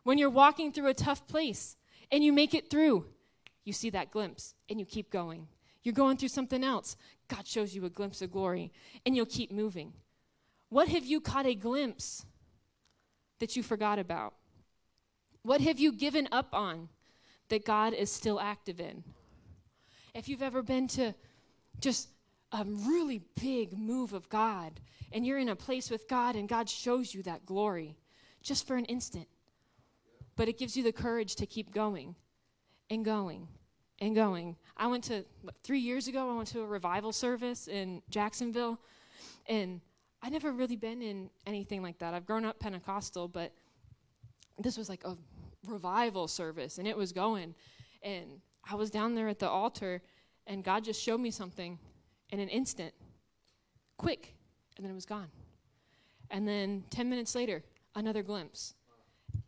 When 0.04 0.18
you're 0.18 0.30
walking 0.30 0.72
through 0.72 0.88
a 0.88 0.94
tough 0.94 1.28
place 1.28 1.78
and 2.12 2.24
you 2.24 2.34
make 2.34 2.54
it 2.54 2.70
through, 2.70 3.06
you 3.64 3.74
see 3.74 3.90
that 3.92 4.12
glimpse 4.12 4.54
and 4.70 4.80
you 4.80 4.86
keep 4.86 5.10
going. 5.10 5.48
You're 5.84 5.94
going 5.94 6.18
through 6.18 6.30
something 6.30 6.64
else. 6.64 6.98
God 7.28 7.48
shows 7.48 7.74
you 7.74 7.86
a 7.86 7.90
glimpse 7.90 8.22
of 8.22 8.32
glory 8.32 8.72
and 9.06 9.16
you'll 9.16 9.26
keep 9.26 9.52
moving. 9.52 9.94
What 10.70 10.90
have 10.90 11.06
you 11.06 11.22
caught 11.22 11.46
a 11.46 11.56
glimpse 11.56 12.26
that 13.40 13.56
you 13.56 13.64
forgot 13.64 14.00
about? 14.00 14.34
What 15.44 15.62
have 15.62 15.80
you 15.80 15.94
given 15.94 16.28
up 16.32 16.50
on 16.54 16.90
that 17.48 17.66
God 17.66 17.94
is 17.94 18.12
still 18.12 18.40
active 18.40 18.82
in? 18.82 19.04
If 20.18 20.28
you've 20.28 20.42
ever 20.42 20.64
been 20.64 20.88
to 20.90 21.14
just 21.80 22.10
a 22.52 22.66
really 22.66 23.22
big 23.40 23.78
move 23.78 24.14
of 24.14 24.28
God 24.30 24.80
and 25.12 25.24
you're 25.24 25.38
in 25.38 25.50
a 25.50 25.56
place 25.56 25.92
with 25.92 26.08
God 26.08 26.36
and 26.36 26.50
God 26.50 26.68
shows 26.68 27.14
you 27.14 27.22
that 27.24 27.46
glory 27.46 27.96
just 28.42 28.66
for 28.66 28.78
an 28.78 28.86
instant. 28.86 29.28
But 30.36 30.48
it 30.48 30.58
gives 30.58 30.76
you 30.76 30.82
the 30.82 30.92
courage 30.92 31.36
to 31.36 31.46
keep 31.46 31.72
going 31.72 32.16
and 32.90 33.06
going 33.06 33.48
and 34.00 34.16
going. 34.16 34.56
I 34.76 34.88
went 34.88 35.04
to, 35.04 35.24
three 35.64 35.82
years 35.82 36.08
ago, 36.08 36.32
I 36.32 36.36
went 36.36 36.48
to 36.48 36.62
a 36.62 36.66
revival 36.66 37.14
service 37.14 37.68
in 37.68 38.02
Jacksonville, 38.10 38.80
and 39.48 39.82
I'd 40.24 40.32
never 40.32 40.52
really 40.52 40.78
been 40.78 41.04
in 41.04 41.30
anything 41.46 41.84
like 41.84 42.00
that. 42.00 42.16
I've 42.16 42.26
grown 42.26 42.44
up 42.44 42.60
Pentecostal, 42.60 43.28
but 43.28 43.52
this 44.58 44.80
was 44.80 44.90
like 44.90 45.04
a 45.04 45.16
revival 45.68 46.28
service, 46.28 46.80
and 46.80 46.88
it 46.88 46.98
was 46.98 47.12
going. 47.12 47.54
And 48.02 48.42
I 48.70 48.76
was 48.76 48.90
down 48.90 49.16
there 49.16 49.28
at 49.28 49.40
the 49.40 49.50
altar, 49.50 50.02
and 50.46 50.64
God 50.64 50.84
just 50.84 51.02
showed 51.02 51.20
me 51.20 51.32
something 51.32 51.80
in 52.30 52.40
an 52.40 52.50
instant, 52.50 52.94
quick, 53.98 54.36
and 54.76 54.86
then 54.86 54.92
it 54.92 54.96
was 54.96 55.06
gone. 55.06 55.30
And 56.30 56.48
then 56.48 56.84
10 56.90 57.10
minutes 57.10 57.36
later, 57.36 57.64
another 57.96 58.24
glimpse. 58.24 58.74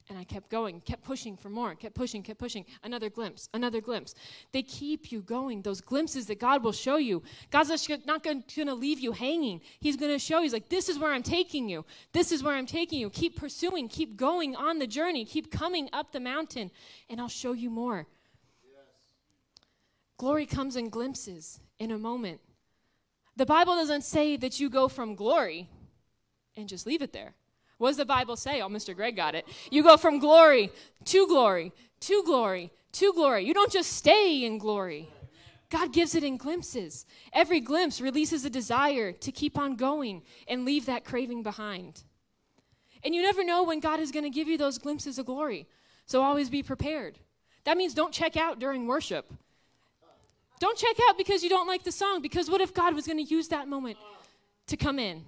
And 0.10 0.18
I 0.18 0.24
kept 0.24 0.50
going, 0.50 0.82
kept 0.82 1.04
pushing 1.04 1.38
for 1.38 1.50
more, 1.50 1.76
kept 1.76 1.94
pushing, 1.94 2.24
kept 2.24 2.40
pushing. 2.40 2.66
Another 2.84 3.10
glimpse, 3.10 3.48
another 3.54 3.80
glimpse. 3.80 4.16
They 4.52 4.64
keep 4.64 5.12
you 5.12 5.22
going, 5.22 5.62
those 5.62 5.82
glimpses 5.82 6.26
that 6.28 6.40
God 6.40 6.64
will 6.64 6.72
show 6.72 6.98
you. 6.98 7.22
God's 7.52 7.88
not 8.06 8.24
going 8.24 8.44
to 8.44 8.74
leave 8.74 9.00
you 9.00 9.12
hanging. 9.12 9.62
He's 9.80 9.98
going 9.98 10.12
to 10.12 10.20
show 10.20 10.38
you, 10.38 10.44
He's 10.44 10.54
like, 10.54 10.70
this 10.70 10.90
is 10.90 10.98
where 10.98 11.14
I'm 11.14 11.24
taking 11.24 11.70
you. 11.70 11.86
This 12.12 12.32
is 12.32 12.42
where 12.42 12.56
I'm 12.56 12.66
taking 12.66 13.00
you. 13.00 13.10
Keep 13.10 13.38
pursuing, 13.38 13.88
keep 13.88 14.18
going 14.18 14.56
on 14.56 14.80
the 14.80 14.88
journey, 14.88 15.26
keep 15.26 15.52
coming 15.52 15.90
up 15.94 16.12
the 16.12 16.20
mountain, 16.20 16.72
and 17.10 17.22
I'll 17.22 17.28
show 17.28 17.54
you 17.54 17.70
more. 17.70 18.08
Glory 20.20 20.46
comes 20.46 20.76
in 20.76 20.90
glimpses, 20.90 21.62
in 21.80 21.92
a 21.92 21.98
moment. 21.98 22.42
The 23.38 23.46
Bible 23.46 23.76
doesn't 23.76 24.04
say 24.04 24.36
that 24.36 24.60
you 24.60 24.70
go 24.70 24.90
from 24.90 25.16
glory 25.16 25.70
and 26.58 26.68
just 26.68 26.86
leave 26.86 27.02
it 27.02 27.14
there. 27.14 27.36
What 27.78 27.92
does 27.92 27.98
the 27.98 28.06
Bible 28.06 28.36
say? 28.36 28.62
Oh, 28.62 28.68
Mr. 28.68 28.94
Greg 28.94 29.16
got 29.16 29.34
it. 29.34 29.48
You 29.72 29.82
go 29.82 29.96
from 29.96 30.20
glory 30.20 30.72
to 31.06 31.26
glory 31.26 31.72
to 32.02 32.22
glory 32.26 32.70
to 32.92 33.14
glory. 33.14 33.46
You 33.46 33.54
don't 33.54 33.72
just 33.72 33.94
stay 33.94 34.44
in 34.44 34.58
glory. 34.58 35.08
God 35.70 35.94
gives 35.94 36.16
it 36.16 36.24
in 36.26 36.36
glimpses. 36.36 37.06
Every 37.32 37.62
glimpse 37.62 38.02
releases 38.02 38.44
a 38.44 38.50
desire 38.50 39.14
to 39.14 39.32
keep 39.32 39.58
on 39.58 39.78
going 39.78 40.24
and 40.50 40.66
leave 40.66 40.86
that 40.88 41.06
craving 41.06 41.44
behind. 41.44 42.04
And 43.06 43.16
you 43.16 43.22
never 43.22 43.46
know 43.46 43.64
when 43.64 43.80
God 43.80 44.02
is 44.02 44.12
going 44.12 44.26
to 44.26 44.30
give 44.30 44.50
you 44.50 44.58
those 44.58 44.80
glimpses 44.80 45.18
of 45.18 45.28
glory. 45.28 45.66
So 46.06 46.22
always 46.22 46.50
be 46.50 46.62
prepared. 46.62 47.20
That 47.64 47.78
means 47.78 47.94
don't 47.94 48.14
check 48.14 48.36
out 48.36 48.60
during 48.60 48.86
worship. 48.86 49.32
Don't 50.60 50.78
check 50.78 50.96
out 51.08 51.18
because 51.18 51.42
you 51.42 51.50
don't 51.50 51.68
like 51.68 51.84
the 51.84 51.92
song, 51.92 52.22
because 52.22 52.50
what 52.50 52.62
if 52.62 52.74
God 52.74 52.94
was 52.94 53.08
going 53.08 53.18
to 53.18 53.24
use 53.24 53.48
that 53.48 53.68
moment 53.68 53.98
to 54.68 54.78
come 54.78 55.00
in? 55.00 55.24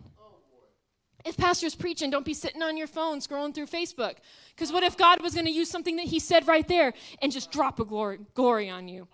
If 1.24 1.38
pastor's 1.38 1.76
preaching, 1.76 2.10
don't 2.10 2.26
be 2.26 2.34
sitting 2.34 2.62
on 2.62 2.78
your 2.78 2.88
phone 2.88 3.20
scrolling 3.20 3.54
through 3.54 3.68
Facebook. 3.68 4.16
Because 4.56 4.72
what 4.72 4.84
if 4.84 4.98
God 4.98 5.22
was 5.22 5.34
going 5.34 5.46
to 5.46 5.52
use 5.52 5.70
something 5.70 5.96
that 5.98 6.08
he 6.08 6.20
said 6.20 6.48
right 6.48 6.68
there 6.68 6.94
and 7.22 7.32
just 7.32 7.52
drop 7.52 7.80
a 7.80 7.86
glory, 7.86 8.20
glory 8.34 8.70
on 8.70 8.88
you? 8.88 9.08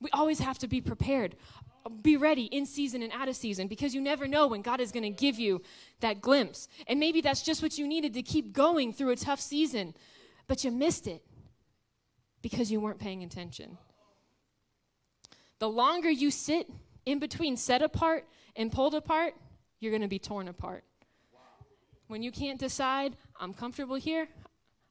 We 0.00 0.10
always 0.12 0.38
have 0.38 0.58
to 0.60 0.68
be 0.68 0.80
prepared. 0.80 1.36
Be 2.02 2.16
ready 2.16 2.44
in 2.44 2.66
season 2.66 3.02
and 3.02 3.12
out 3.12 3.28
of 3.28 3.34
season 3.34 3.66
because 3.66 3.94
you 3.94 4.00
never 4.00 4.28
know 4.28 4.46
when 4.46 4.62
God 4.62 4.80
is 4.80 4.92
going 4.92 5.02
to 5.02 5.10
give 5.10 5.38
you 5.38 5.62
that 6.00 6.20
glimpse. 6.20 6.68
And 6.86 7.00
maybe 7.00 7.20
that's 7.20 7.42
just 7.42 7.62
what 7.62 7.76
you 7.76 7.88
needed 7.88 8.14
to 8.14 8.22
keep 8.22 8.52
going 8.52 8.92
through 8.92 9.10
a 9.10 9.16
tough 9.16 9.40
season, 9.40 9.94
but 10.46 10.62
you 10.62 10.70
missed 10.70 11.08
it 11.08 11.24
because 12.40 12.70
you 12.70 12.80
weren't 12.80 13.00
paying 13.00 13.24
attention. 13.24 13.78
The 15.62 15.70
longer 15.70 16.10
you 16.10 16.32
sit 16.32 16.68
in 17.06 17.20
between 17.20 17.56
set 17.56 17.82
apart 17.82 18.26
and 18.56 18.72
pulled 18.72 18.96
apart, 18.96 19.36
you're 19.78 19.92
going 19.92 20.02
to 20.02 20.08
be 20.08 20.18
torn 20.18 20.48
apart. 20.48 20.82
When 22.08 22.20
you 22.20 22.32
can't 22.32 22.58
decide, 22.58 23.16
I'm 23.38 23.54
comfortable 23.54 23.94
here, 23.94 24.26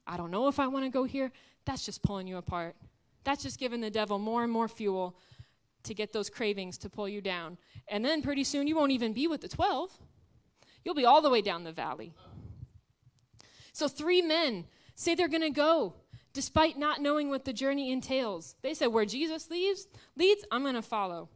I 0.07 0.15
don't 0.15 0.31
know 0.31 0.47
if 0.47 0.61
I 0.61 0.67
want 0.67 0.85
to 0.85 0.89
go 0.89 1.03
here, 1.03 1.29
that's 1.65 1.85
just 1.85 2.01
pulling 2.01 2.25
you 2.25 2.37
apart. 2.37 2.77
That's 3.25 3.43
just 3.43 3.59
giving 3.59 3.81
the 3.81 3.89
devil 3.89 4.17
more 4.17 4.45
and 4.45 4.51
more 4.51 4.69
fuel 4.69 5.17
to 5.83 5.93
get 5.93 6.13
those 6.13 6.29
cravings 6.29 6.77
to 6.77 6.89
pull 6.89 7.09
you 7.09 7.19
down. 7.19 7.57
And 7.89 8.05
then 8.05 8.21
pretty 8.21 8.45
soon 8.45 8.65
you 8.65 8.77
won't 8.77 8.93
even 8.93 9.11
be 9.11 9.27
with 9.27 9.41
the 9.41 9.49
12. 9.49 9.91
You'll 10.85 10.95
be 10.95 11.03
all 11.03 11.21
the 11.21 11.29
way 11.29 11.41
down 11.41 11.65
the 11.65 11.73
valley. 11.73 12.13
So, 13.73 13.89
three 13.89 14.21
men 14.21 14.67
say 14.95 15.15
they're 15.15 15.27
going 15.27 15.41
to 15.41 15.49
go 15.49 15.95
despite 16.33 16.77
not 16.77 17.01
knowing 17.01 17.29
what 17.29 17.45
the 17.45 17.53
journey 17.53 17.91
entails. 17.91 18.55
They 18.61 18.73
said, 18.73 18.87
Where 18.87 19.05
Jesus 19.05 19.49
leads, 19.49 19.87
leads, 20.15 20.45
I'm 20.51 20.63
going 20.63 20.75
to 20.75 20.81
follow. 20.81 21.29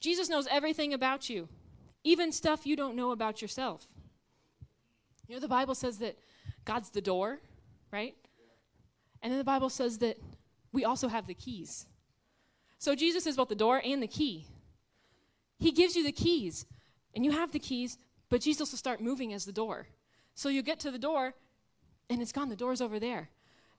Jesus 0.00 0.28
knows 0.28 0.46
everything 0.50 0.94
about 0.94 1.28
you, 1.28 1.48
even 2.04 2.32
stuff 2.32 2.66
you 2.66 2.76
don't 2.76 2.96
know 2.96 3.10
about 3.10 3.42
yourself. 3.42 3.86
You 5.28 5.36
know, 5.36 5.40
the 5.40 5.48
Bible 5.48 5.74
says 5.74 5.98
that 5.98 6.18
God's 6.64 6.90
the 6.90 7.00
door, 7.00 7.38
right? 7.92 8.14
And 9.22 9.30
then 9.30 9.38
the 9.38 9.44
Bible 9.44 9.68
says 9.68 9.98
that 9.98 10.16
we 10.72 10.84
also 10.84 11.08
have 11.08 11.26
the 11.26 11.34
keys. 11.34 11.86
So 12.78 12.94
Jesus 12.94 13.26
is 13.26 13.36
both 13.36 13.48
the 13.48 13.54
door 13.54 13.82
and 13.84 14.02
the 14.02 14.08
key. 14.08 14.46
He 15.58 15.72
gives 15.72 15.94
you 15.94 16.02
the 16.02 16.12
keys, 16.12 16.64
and 17.14 17.24
you 17.24 17.32
have 17.32 17.52
the 17.52 17.58
keys, 17.58 17.98
but 18.30 18.40
Jesus 18.40 18.70
will 18.72 18.78
start 18.78 19.02
moving 19.02 19.34
as 19.34 19.44
the 19.44 19.52
door. 19.52 19.86
So 20.34 20.48
you 20.48 20.62
get 20.62 20.80
to 20.80 20.90
the 20.90 20.98
door, 20.98 21.34
and 22.08 22.22
it's 22.22 22.32
gone. 22.32 22.48
The 22.48 22.56
door's 22.56 22.80
over 22.80 22.98
there. 22.98 23.28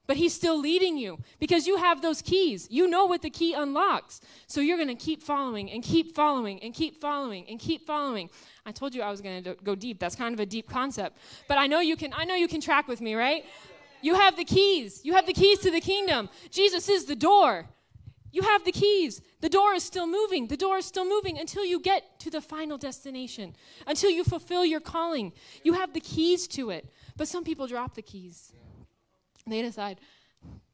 But 0.06 0.16
he's 0.16 0.34
still 0.34 0.58
leading 0.58 0.98
you 0.98 1.18
because 1.38 1.66
you 1.66 1.76
have 1.76 2.02
those 2.02 2.22
keys. 2.22 2.66
You 2.70 2.88
know 2.88 3.06
what 3.06 3.22
the 3.22 3.30
key 3.30 3.54
unlocks. 3.54 4.20
So 4.48 4.60
you're 4.60 4.76
going 4.76 4.88
to 4.88 4.94
keep 4.96 5.22
following 5.22 5.70
and 5.70 5.82
keep 5.82 6.14
following 6.14 6.60
and 6.62 6.74
keep 6.74 7.00
following 7.00 7.48
and 7.48 7.58
keep 7.60 7.86
following. 7.86 8.28
I 8.66 8.72
told 8.72 8.94
you 8.94 9.02
I 9.02 9.10
was 9.10 9.20
going 9.20 9.44
to 9.44 9.54
go 9.62 9.74
deep. 9.74 10.00
That's 10.00 10.16
kind 10.16 10.34
of 10.34 10.40
a 10.40 10.46
deep 10.46 10.68
concept. 10.68 11.18
But 11.48 11.58
I 11.58 11.66
know 11.68 11.80
you 11.80 11.96
can 11.96 12.12
I 12.14 12.24
know 12.24 12.34
you 12.34 12.48
can 12.48 12.60
track 12.60 12.88
with 12.88 13.00
me, 13.00 13.14
right? 13.14 13.44
You 14.00 14.16
have 14.16 14.36
the 14.36 14.44
keys. 14.44 15.00
You 15.04 15.14
have 15.14 15.26
the 15.26 15.32
keys 15.32 15.60
to 15.60 15.70
the 15.70 15.80
kingdom. 15.80 16.28
Jesus 16.50 16.88
is 16.88 17.04
the 17.04 17.16
door. 17.16 17.66
You 18.32 18.42
have 18.42 18.64
the 18.64 18.72
keys. 18.72 19.20
The 19.40 19.48
door 19.48 19.74
is 19.74 19.84
still 19.84 20.06
moving. 20.06 20.48
The 20.48 20.56
door 20.56 20.78
is 20.78 20.86
still 20.86 21.04
moving 21.04 21.38
until 21.38 21.64
you 21.64 21.78
get 21.78 22.18
to 22.20 22.30
the 22.30 22.40
final 22.40 22.78
destination, 22.78 23.54
until 23.86 24.10
you 24.10 24.24
fulfill 24.24 24.64
your 24.64 24.80
calling. 24.80 25.32
You 25.62 25.74
have 25.74 25.92
the 25.92 26.00
keys 26.00 26.48
to 26.48 26.70
it. 26.70 26.88
But 27.16 27.28
some 27.28 27.44
people 27.44 27.66
drop 27.66 27.94
the 27.94 28.02
keys. 28.02 28.52
They 29.46 29.62
decide, 29.62 29.98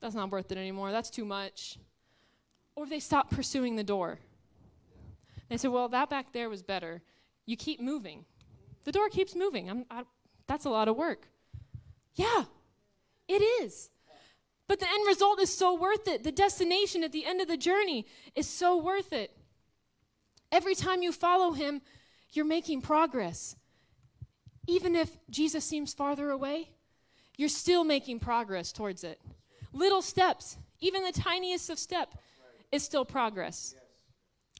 that's 0.00 0.14
not 0.14 0.30
worth 0.30 0.52
it 0.52 0.58
anymore. 0.58 0.92
That's 0.92 1.10
too 1.10 1.24
much. 1.24 1.78
Or 2.76 2.86
they 2.86 3.00
stop 3.00 3.30
pursuing 3.30 3.76
the 3.76 3.84
door. 3.84 4.18
They 5.48 5.56
say, 5.56 5.68
well, 5.68 5.88
that 5.88 6.10
back 6.10 6.32
there 6.32 6.50
was 6.50 6.62
better. 6.62 7.02
You 7.46 7.56
keep 7.56 7.80
moving. 7.80 8.24
The 8.84 8.92
door 8.92 9.08
keeps 9.08 9.34
moving. 9.34 9.84
I, 9.90 10.02
that's 10.46 10.64
a 10.64 10.70
lot 10.70 10.88
of 10.88 10.96
work. 10.96 11.28
Yeah, 12.14 12.44
it 13.26 13.42
is. 13.62 13.90
But 14.66 14.80
the 14.80 14.88
end 14.88 15.06
result 15.06 15.40
is 15.40 15.50
so 15.50 15.74
worth 15.74 16.06
it. 16.06 16.24
The 16.24 16.32
destination 16.32 17.02
at 17.02 17.12
the 17.12 17.24
end 17.24 17.40
of 17.40 17.48
the 17.48 17.56
journey 17.56 18.06
is 18.34 18.46
so 18.46 18.76
worth 18.76 19.12
it. 19.12 19.34
Every 20.52 20.74
time 20.74 21.02
you 21.02 21.12
follow 21.12 21.52
him, 21.52 21.80
you're 22.32 22.44
making 22.44 22.82
progress. 22.82 23.56
Even 24.66 24.94
if 24.94 25.10
Jesus 25.30 25.64
seems 25.64 25.94
farther 25.94 26.30
away, 26.30 26.70
you're 27.38 27.48
still 27.48 27.84
making 27.84 28.18
progress 28.20 28.72
towards 28.72 29.04
it. 29.04 29.18
Little 29.72 30.02
steps, 30.02 30.58
even 30.80 31.04
the 31.04 31.12
tiniest 31.12 31.70
of 31.70 31.78
step, 31.78 32.12
is 32.70 32.82
still 32.82 33.06
progress. 33.06 33.74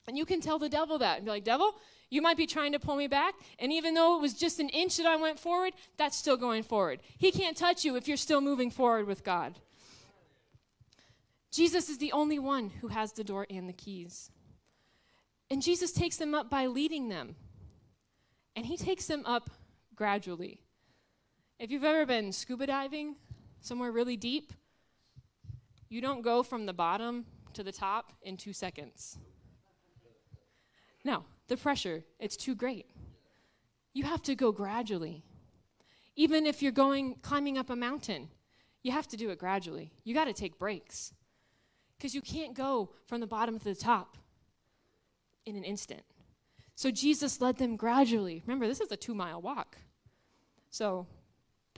And 0.06 0.16
you 0.16 0.24
can 0.24 0.40
tell 0.40 0.58
the 0.58 0.70
devil 0.70 0.98
that 0.98 1.18
and 1.18 1.26
be 1.26 1.30
like, 1.30 1.44
Devil, 1.44 1.74
you 2.08 2.22
might 2.22 2.38
be 2.38 2.46
trying 2.46 2.72
to 2.72 2.78
pull 2.78 2.96
me 2.96 3.06
back, 3.06 3.34
and 3.58 3.70
even 3.70 3.92
though 3.92 4.16
it 4.16 4.22
was 4.22 4.32
just 4.32 4.60
an 4.60 4.70
inch 4.70 4.96
that 4.96 5.04
I 5.04 5.16
went 5.16 5.38
forward, 5.38 5.74
that's 5.98 6.16
still 6.16 6.38
going 6.38 6.62
forward. 6.62 7.00
He 7.18 7.30
can't 7.30 7.56
touch 7.56 7.84
you 7.84 7.96
if 7.96 8.08
you're 8.08 8.16
still 8.16 8.40
moving 8.40 8.70
forward 8.70 9.06
with 9.06 9.24
God. 9.24 9.58
Jesus 11.50 11.90
is 11.90 11.98
the 11.98 12.12
only 12.12 12.38
one 12.38 12.70
who 12.80 12.88
has 12.88 13.12
the 13.12 13.24
door 13.24 13.46
and 13.50 13.68
the 13.68 13.74
keys. 13.74 14.30
And 15.50 15.60
Jesus 15.60 15.92
takes 15.92 16.16
them 16.16 16.34
up 16.34 16.48
by 16.48 16.66
leading 16.66 17.08
them. 17.08 17.36
And 18.54 18.66
he 18.66 18.76
takes 18.76 19.06
them 19.06 19.22
up 19.24 19.50
gradually. 19.94 20.60
If 21.58 21.72
you've 21.72 21.82
ever 21.82 22.06
been 22.06 22.30
scuba 22.30 22.68
diving 22.68 23.16
somewhere 23.60 23.90
really 23.90 24.16
deep, 24.16 24.52
you 25.88 26.00
don't 26.00 26.22
go 26.22 26.44
from 26.44 26.66
the 26.66 26.72
bottom 26.72 27.26
to 27.54 27.64
the 27.64 27.72
top 27.72 28.12
in 28.22 28.36
two 28.36 28.52
seconds. 28.52 29.18
No, 31.04 31.24
the 31.48 31.56
pressure, 31.56 32.04
it's 32.20 32.36
too 32.36 32.54
great. 32.54 32.86
You 33.92 34.04
have 34.04 34.22
to 34.22 34.36
go 34.36 34.52
gradually. 34.52 35.24
Even 36.14 36.46
if 36.46 36.62
you're 36.62 36.70
going 36.70 37.16
climbing 37.22 37.58
up 37.58 37.70
a 37.70 37.76
mountain, 37.76 38.28
you 38.84 38.92
have 38.92 39.08
to 39.08 39.16
do 39.16 39.30
it 39.30 39.38
gradually. 39.40 39.90
You 40.04 40.14
got 40.14 40.26
to 40.26 40.32
take 40.32 40.60
breaks 40.60 41.12
because 41.96 42.14
you 42.14 42.22
can't 42.22 42.54
go 42.54 42.90
from 43.06 43.20
the 43.20 43.26
bottom 43.26 43.58
to 43.58 43.64
the 43.64 43.74
top 43.74 44.16
in 45.44 45.56
an 45.56 45.64
instant. 45.64 46.02
So 46.76 46.92
Jesus 46.92 47.40
led 47.40 47.58
them 47.58 47.74
gradually. 47.74 48.44
Remember, 48.46 48.68
this 48.68 48.80
is 48.80 48.92
a 48.92 48.96
two 48.96 49.14
mile 49.14 49.42
walk. 49.42 49.76
So 50.70 51.08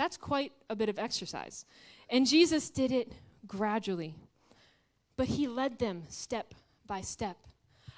that's 0.01 0.17
quite 0.17 0.53
a 0.71 0.75
bit 0.75 0.89
of 0.89 0.99
exercise. 0.99 1.67
And 2.09 2.27
Jesus 2.27 2.71
did 2.71 2.91
it 2.91 3.13
gradually, 3.47 4.15
but 5.19 5.27
he 5.27 5.47
led 5.47 5.79
them 5.79 6.05
step 6.09 6.55
by 6.87 7.03
step. 7.03 7.37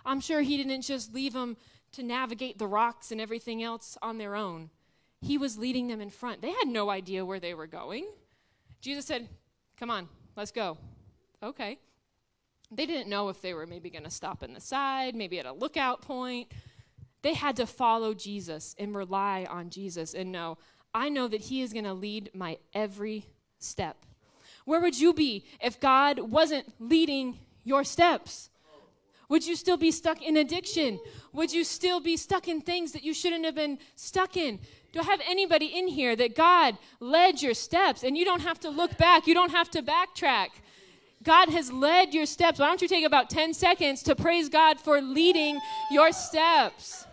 I'm 0.04 0.20
sure 0.20 0.40
he 0.40 0.56
didn't 0.56 0.82
just 0.82 1.14
leave 1.14 1.32
them 1.32 1.56
to 1.92 2.02
navigate 2.02 2.58
the 2.58 2.66
rocks 2.66 3.12
and 3.12 3.20
everything 3.20 3.62
else 3.62 3.96
on 4.02 4.18
their 4.18 4.34
own. 4.34 4.70
He 5.20 5.38
was 5.38 5.56
leading 5.58 5.86
them 5.86 6.00
in 6.00 6.10
front. 6.10 6.42
They 6.42 6.50
had 6.50 6.66
no 6.66 6.90
idea 6.90 7.24
where 7.24 7.38
they 7.38 7.54
were 7.54 7.68
going. 7.68 8.08
Jesus 8.80 9.04
said, 9.04 9.28
Come 9.78 9.88
on, 9.88 10.08
let's 10.34 10.50
go. 10.50 10.78
Okay. 11.40 11.78
They 12.72 12.84
didn't 12.84 13.10
know 13.10 13.28
if 13.28 13.40
they 13.40 13.54
were 13.54 13.66
maybe 13.66 13.90
going 13.90 14.02
to 14.02 14.10
stop 14.10 14.42
in 14.42 14.54
the 14.54 14.60
side, 14.60 15.14
maybe 15.14 15.38
at 15.38 15.46
a 15.46 15.52
lookout 15.52 16.02
point. 16.02 16.50
They 17.22 17.34
had 17.34 17.54
to 17.58 17.66
follow 17.66 18.12
Jesus 18.12 18.74
and 18.76 18.92
rely 18.92 19.46
on 19.48 19.70
Jesus 19.70 20.14
and 20.14 20.32
know, 20.32 20.58
I 20.94 21.08
know 21.08 21.28
that 21.28 21.42
He 21.42 21.62
is 21.62 21.72
going 21.72 21.84
to 21.84 21.94
lead 21.94 22.30
my 22.34 22.58
every 22.74 23.26
step. 23.58 24.04
Where 24.64 24.80
would 24.80 24.98
you 24.98 25.12
be 25.12 25.44
if 25.60 25.80
God 25.80 26.18
wasn't 26.18 26.72
leading 26.78 27.38
your 27.64 27.84
steps? 27.84 28.50
Would 29.28 29.46
you 29.46 29.56
still 29.56 29.78
be 29.78 29.90
stuck 29.90 30.20
in 30.20 30.36
addiction? 30.36 31.00
Would 31.32 31.52
you 31.52 31.64
still 31.64 32.00
be 32.00 32.18
stuck 32.18 32.48
in 32.48 32.60
things 32.60 32.92
that 32.92 33.02
you 33.02 33.14
shouldn't 33.14 33.46
have 33.46 33.54
been 33.54 33.78
stuck 33.96 34.36
in? 34.36 34.58
Do 34.92 35.00
I 35.00 35.04
have 35.04 35.22
anybody 35.26 35.66
in 35.66 35.88
here 35.88 36.14
that 36.16 36.36
God 36.36 36.76
led 37.00 37.40
your 37.40 37.54
steps 37.54 38.02
and 38.02 38.16
you 38.16 38.26
don't 38.26 38.42
have 38.42 38.60
to 38.60 38.68
look 38.68 38.98
back? 38.98 39.26
You 39.26 39.32
don't 39.32 39.50
have 39.50 39.70
to 39.70 39.82
backtrack. 39.82 40.48
God 41.22 41.48
has 41.48 41.72
led 41.72 42.12
your 42.12 42.26
steps. 42.26 42.58
Why 42.58 42.66
don't 42.66 42.82
you 42.82 42.88
take 42.88 43.06
about 43.06 43.30
10 43.30 43.54
seconds 43.54 44.02
to 44.02 44.14
praise 44.14 44.50
God 44.50 44.78
for 44.78 45.00
leading 45.00 45.58
your 45.90 46.12
steps? 46.12 47.06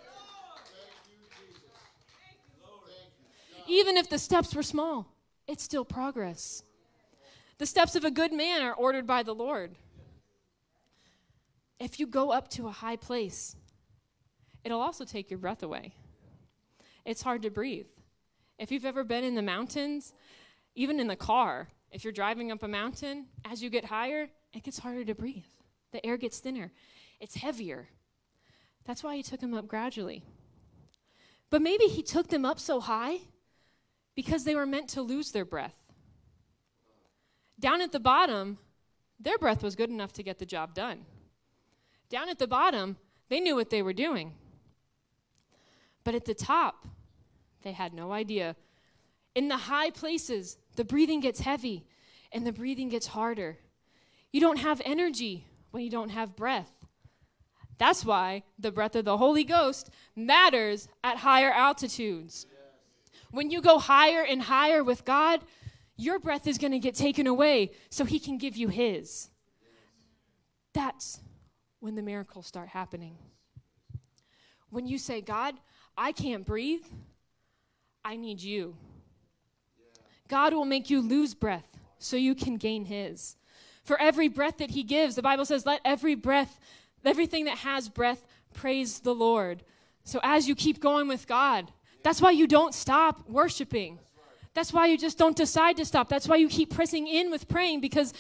Even 3.70 3.98
if 3.98 4.10
the 4.10 4.18
steps 4.18 4.56
were 4.56 4.64
small, 4.64 5.14
it's 5.48 5.64
still 5.64 5.86
progress. 5.86 6.64
The 7.60 7.68
steps 7.68 7.96
of 7.96 8.04
a 8.04 8.10
good 8.10 8.34
man 8.34 8.64
are 8.64 8.74
ordered 8.74 9.06
by 9.06 9.22
the 9.22 9.36
Lord. 9.36 9.76
If 11.80 12.00
you 12.00 12.08
go 12.08 12.32
up 12.32 12.50
to 12.52 12.68
a 12.68 12.72
high 12.72 12.96
place, 12.96 13.56
it'll 14.64 14.82
also 14.82 15.06
take 15.06 15.30
your 15.30 15.38
breath 15.38 15.62
away. 15.62 15.94
It's 17.06 17.22
hard 17.22 17.44
to 17.44 17.52
breathe. 17.52 17.86
If 18.58 18.72
you've 18.72 18.86
ever 18.86 19.04
been 19.04 19.24
in 19.24 19.36
the 19.36 19.44
mountains, 19.44 20.14
even 20.74 21.00
in 21.00 21.08
the 21.08 21.16
car, 21.16 21.68
if 21.92 22.04
you're 22.04 22.12
driving 22.12 22.52
up 22.52 22.64
a 22.64 22.68
mountain, 22.68 23.28
as 23.46 23.62
you 23.62 23.70
get 23.70 23.86
higher, 23.86 24.30
it 24.52 24.64
gets 24.64 24.80
harder 24.80 25.06
to 25.06 25.14
breathe. 25.14 25.46
The 25.92 26.04
air 26.04 26.18
gets 26.18 26.40
thinner, 26.40 26.72
it's 27.20 27.36
heavier. 27.36 27.88
That's 28.86 29.04
why 29.04 29.16
he 29.16 29.22
took 29.22 29.42
them 29.42 29.54
up 29.54 29.68
gradually. 29.68 30.24
But 31.52 31.62
maybe 31.62 31.86
he 31.86 32.02
took 32.02 32.30
them 32.30 32.46
up 32.46 32.60
so 32.60 32.80
high 32.80 33.20
because 34.16 34.44
they 34.44 34.56
were 34.56 34.66
meant 34.66 34.90
to 34.90 35.02
lose 35.02 35.32
their 35.32 35.46
breath. 35.46 35.76
Down 37.60 37.82
at 37.82 37.92
the 37.92 38.00
bottom, 38.00 38.58
their 39.20 39.38
breath 39.38 39.64
was 39.64 39.76
good 39.76 39.90
enough 39.90 40.14
to 40.14 40.24
get 40.24 40.40
the 40.40 40.46
job 40.46 40.74
done. 40.74 41.06
Down 42.10 42.30
at 42.30 42.40
the 42.40 42.48
bottom, 42.48 42.98
they 43.30 43.40
knew 43.40 43.56
what 43.56 43.70
they 43.70 43.82
were 43.82 43.94
doing. 43.94 44.34
But 46.04 46.16
at 46.16 46.26
the 46.26 46.34
top, 46.34 46.88
they 47.62 47.74
had 47.74 47.94
no 47.94 48.12
idea. 48.12 48.56
In 49.36 49.48
the 49.48 49.58
high 49.58 49.92
places, 49.92 50.58
the 50.76 50.86
breathing 50.86 51.20
gets 51.20 51.42
heavy 51.42 51.86
and 52.32 52.46
the 52.48 52.54
breathing 52.54 52.90
gets 52.90 53.08
harder. 53.08 53.58
You 54.32 54.42
don't 54.42 54.60
have 54.60 54.82
energy 54.86 55.46
when 55.72 55.84
you 55.84 55.90
don't 55.90 56.10
have 56.10 56.36
breath. 56.36 56.72
That's 57.78 58.04
why 58.04 58.44
the 58.58 58.72
breath 58.72 58.96
of 58.96 59.06
the 59.06 59.18
Holy 59.18 59.44
Ghost 59.44 59.90
matters 60.16 60.88
at 61.04 61.18
higher 61.18 61.52
altitudes. 61.52 62.46
When 63.32 63.52
you 63.52 63.62
go 63.62 63.80
higher 63.80 64.24
and 64.24 64.42
higher 64.42 64.84
with 64.84 65.06
God, 65.06 65.42
your 65.96 66.20
breath 66.20 66.48
is 66.48 66.58
going 66.58 66.72
to 66.72 66.80
get 66.80 66.96
taken 66.96 67.28
away 67.28 67.72
so 67.90 68.06
He 68.06 68.20
can 68.20 68.38
give 68.38 68.56
you 68.56 68.70
His. 68.70 69.30
That's 70.74 71.20
when 71.80 71.96
the 71.96 72.02
miracles 72.02 72.48
start 72.48 72.70
happening. 72.70 73.18
When 74.70 74.88
you 74.88 74.98
say, 74.98 75.22
God, 75.22 75.56
I 75.98 76.12
can't 76.12 76.46
breathe, 76.46 76.86
I 78.06 78.16
need 78.16 78.42
you. 78.42 78.76
God 80.28 80.54
will 80.54 80.66
make 80.66 80.90
you 80.90 81.02
lose 81.02 81.34
breath 81.34 81.68
so 81.98 82.16
you 82.16 82.36
can 82.36 82.58
gain 82.58 82.86
His. 82.86 83.36
For 83.84 84.00
every 84.00 84.28
breath 84.28 84.58
that 84.60 84.72
He 84.72 84.84
gives, 84.84 85.16
the 85.16 85.22
Bible 85.22 85.46
says, 85.46 85.66
let 85.66 85.82
every 85.84 86.16
breath, 86.16 86.60
everything 87.04 87.46
that 87.46 87.60
has 87.60 87.90
breath, 87.90 88.26
praise 88.54 89.00
the 89.00 89.16
Lord. 89.16 89.64
So 90.04 90.20
as 90.24 90.48
you 90.48 90.56
keep 90.56 90.80
going 90.80 91.08
with 91.08 91.28
God, 91.28 91.72
that's 92.04 92.22
why 92.22 92.32
you 92.32 92.48
don't 92.48 92.74
stop 92.74 93.28
worshiping. 93.30 94.00
That's 94.54 94.74
why 94.74 94.88
you 94.88 94.98
just 94.98 95.18
don't 95.18 95.36
decide 95.36 95.78
to 95.78 95.86
stop. 95.86 96.10
That's 96.10 96.28
why 96.28 96.38
you 96.38 96.50
keep 96.50 96.74
pressing 96.74 97.08
in 97.08 97.32
with 97.32 97.48
praying 97.48 97.82
because 97.82 98.14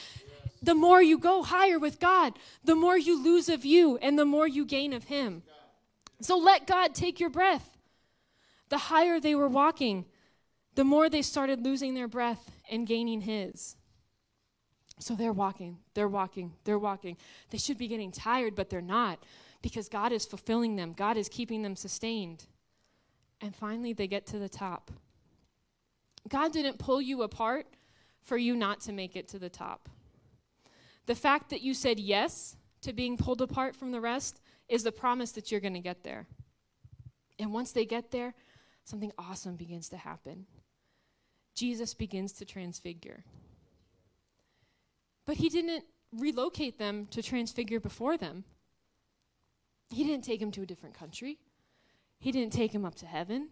the 0.61 0.75
more 0.75 1.01
you 1.01 1.17
go 1.17 1.43
higher 1.43 1.80
with 1.80 1.99
God, 1.99 2.34
the 2.63 2.75
more 2.75 2.97
you 2.97 3.23
lose 3.23 3.49
of 3.49 3.65
you 3.65 3.97
and 3.97 4.19
the 4.19 4.25
more 4.25 4.47
you 4.47 4.65
gain 4.65 4.93
of 4.93 5.05
Him. 5.05 5.43
So 6.21 6.38
let 6.38 6.67
God 6.67 6.93
take 6.93 7.19
your 7.19 7.30
breath. 7.30 7.77
The 8.69 8.77
higher 8.77 9.19
they 9.19 9.36
were 9.36 9.47
walking, 9.47 10.05
the 10.75 10.84
more 10.84 11.09
they 11.09 11.21
started 11.21 11.63
losing 11.63 11.93
their 11.93 12.07
breath 12.07 12.51
and 12.69 12.86
gaining 12.86 13.21
his. 13.21 13.75
So 14.99 15.15
they're 15.15 15.34
walking, 15.34 15.77
they're 15.93 16.07
walking, 16.07 16.53
they're 16.65 16.80
walking. 16.80 17.17
They 17.49 17.57
should 17.57 17.77
be 17.77 17.88
getting 17.88 18.11
tired, 18.11 18.55
but 18.55 18.69
they're 18.69 18.82
not 18.82 19.23
because 19.61 19.89
God 19.89 20.11
is 20.11 20.25
fulfilling 20.25 20.75
them, 20.75 20.93
God 20.93 21.17
is 21.17 21.30
keeping 21.30 21.63
them 21.63 21.75
sustained. 21.75 22.45
And 23.41 23.55
finally, 23.55 23.93
they 23.93 24.07
get 24.07 24.25
to 24.27 24.39
the 24.39 24.49
top. 24.49 24.91
God 26.27 26.51
didn't 26.51 26.77
pull 26.77 27.01
you 27.01 27.23
apart 27.23 27.67
for 28.21 28.37
you 28.37 28.55
not 28.55 28.81
to 28.81 28.91
make 28.91 29.15
it 29.15 29.27
to 29.29 29.39
the 29.39 29.49
top. 29.49 29.89
The 31.05 31.15
fact 31.15 31.49
that 31.49 31.61
you 31.61 31.73
said 31.73 31.99
yes 31.99 32.55
to 32.81 32.93
being 32.93 33.17
pulled 33.17 33.41
apart 33.41 33.75
from 33.75 33.91
the 33.91 34.01
rest 34.01 34.41
is 34.67 34.83
the 34.83 34.91
promise 34.91 35.31
that 35.31 35.51
you're 35.51 35.61
going 35.61 35.73
to 35.73 35.79
get 35.79 36.03
there. 36.03 36.27
And 37.39 37.53
once 37.53 37.71
they 37.71 37.85
get 37.85 38.11
there, 38.11 38.33
something 38.83 39.11
awesome 39.17 39.55
begins 39.55 39.89
to 39.89 39.97
happen. 39.97 40.45
Jesus 41.55 41.93
begins 41.93 42.33
to 42.33 42.45
transfigure. 42.45 43.23
But 45.25 45.37
he 45.37 45.49
didn't 45.49 45.85
relocate 46.11 46.77
them 46.77 47.07
to 47.11 47.21
transfigure 47.21 47.79
before 47.79 48.17
them. 48.17 48.43
He 49.89 50.03
didn't 50.03 50.23
take 50.23 50.39
them 50.39 50.51
to 50.51 50.61
a 50.61 50.65
different 50.65 50.95
country. 50.95 51.39
He 52.20 52.32
didn't 52.32 52.53
take 52.53 52.74
him 52.74 52.86
up 52.86 52.95
to 52.95 53.05
heaven. 53.05 53.49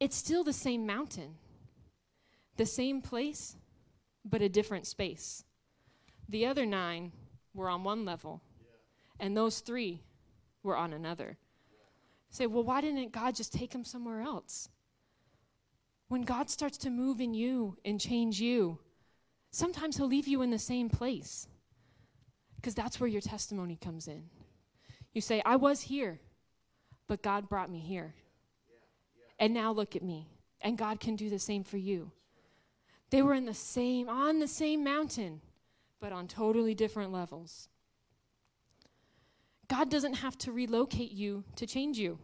It's 0.00 0.16
still 0.16 0.42
the 0.42 0.52
same 0.52 0.86
mountain, 0.86 1.36
the 2.56 2.66
same 2.66 3.02
place, 3.02 3.56
but 4.24 4.42
a 4.42 4.48
different 4.48 4.86
space. 4.86 5.44
The 6.28 6.46
other 6.46 6.66
nine 6.66 7.12
were 7.54 7.68
on 7.68 7.84
one 7.84 8.04
level, 8.04 8.42
and 9.20 9.36
those 9.36 9.60
three 9.60 10.02
were 10.62 10.76
on 10.76 10.92
another. 10.92 11.36
Say, 12.30 12.46
well, 12.46 12.62
why 12.62 12.80
didn't 12.80 13.12
God 13.12 13.34
just 13.34 13.52
take 13.52 13.74
him 13.74 13.84
somewhere 13.84 14.20
else? 14.20 14.68
When 16.08 16.22
God 16.22 16.48
starts 16.50 16.78
to 16.78 16.90
move 16.90 17.20
in 17.20 17.34
you 17.34 17.76
and 17.84 18.00
change 18.00 18.40
you, 18.40 18.78
sometimes 19.50 19.96
He'll 19.96 20.06
leave 20.06 20.28
you 20.28 20.42
in 20.42 20.50
the 20.50 20.58
same 20.58 20.88
place 20.88 21.48
because 22.56 22.74
that's 22.74 22.98
where 22.98 23.08
your 23.08 23.20
testimony 23.20 23.76
comes 23.76 24.08
in. 24.08 24.24
You 25.12 25.20
say, 25.20 25.42
I 25.44 25.56
was 25.56 25.82
here, 25.82 26.20
but 27.08 27.22
God 27.22 27.48
brought 27.48 27.70
me 27.70 27.80
here. 27.80 28.14
And 29.38 29.54
now 29.54 29.72
look 29.72 29.96
at 29.96 30.02
me. 30.02 30.28
And 30.60 30.76
God 30.76 31.00
can 31.00 31.16
do 31.16 31.30
the 31.30 31.38
same 31.38 31.64
for 31.64 31.78
you. 31.78 32.12
They 33.10 33.22
were 33.22 33.34
in 33.34 33.46
the 33.46 33.54
same, 33.54 34.08
on 34.08 34.38
the 34.38 34.48
same 34.48 34.84
mountain, 34.84 35.40
but 36.00 36.12
on 36.12 36.28
totally 36.28 36.74
different 36.74 37.12
levels. 37.12 37.68
God 39.68 39.90
doesn't 39.90 40.14
have 40.14 40.36
to 40.38 40.52
relocate 40.52 41.12
you 41.12 41.44
to 41.56 41.66
change 41.66 41.98
you. 41.98 42.18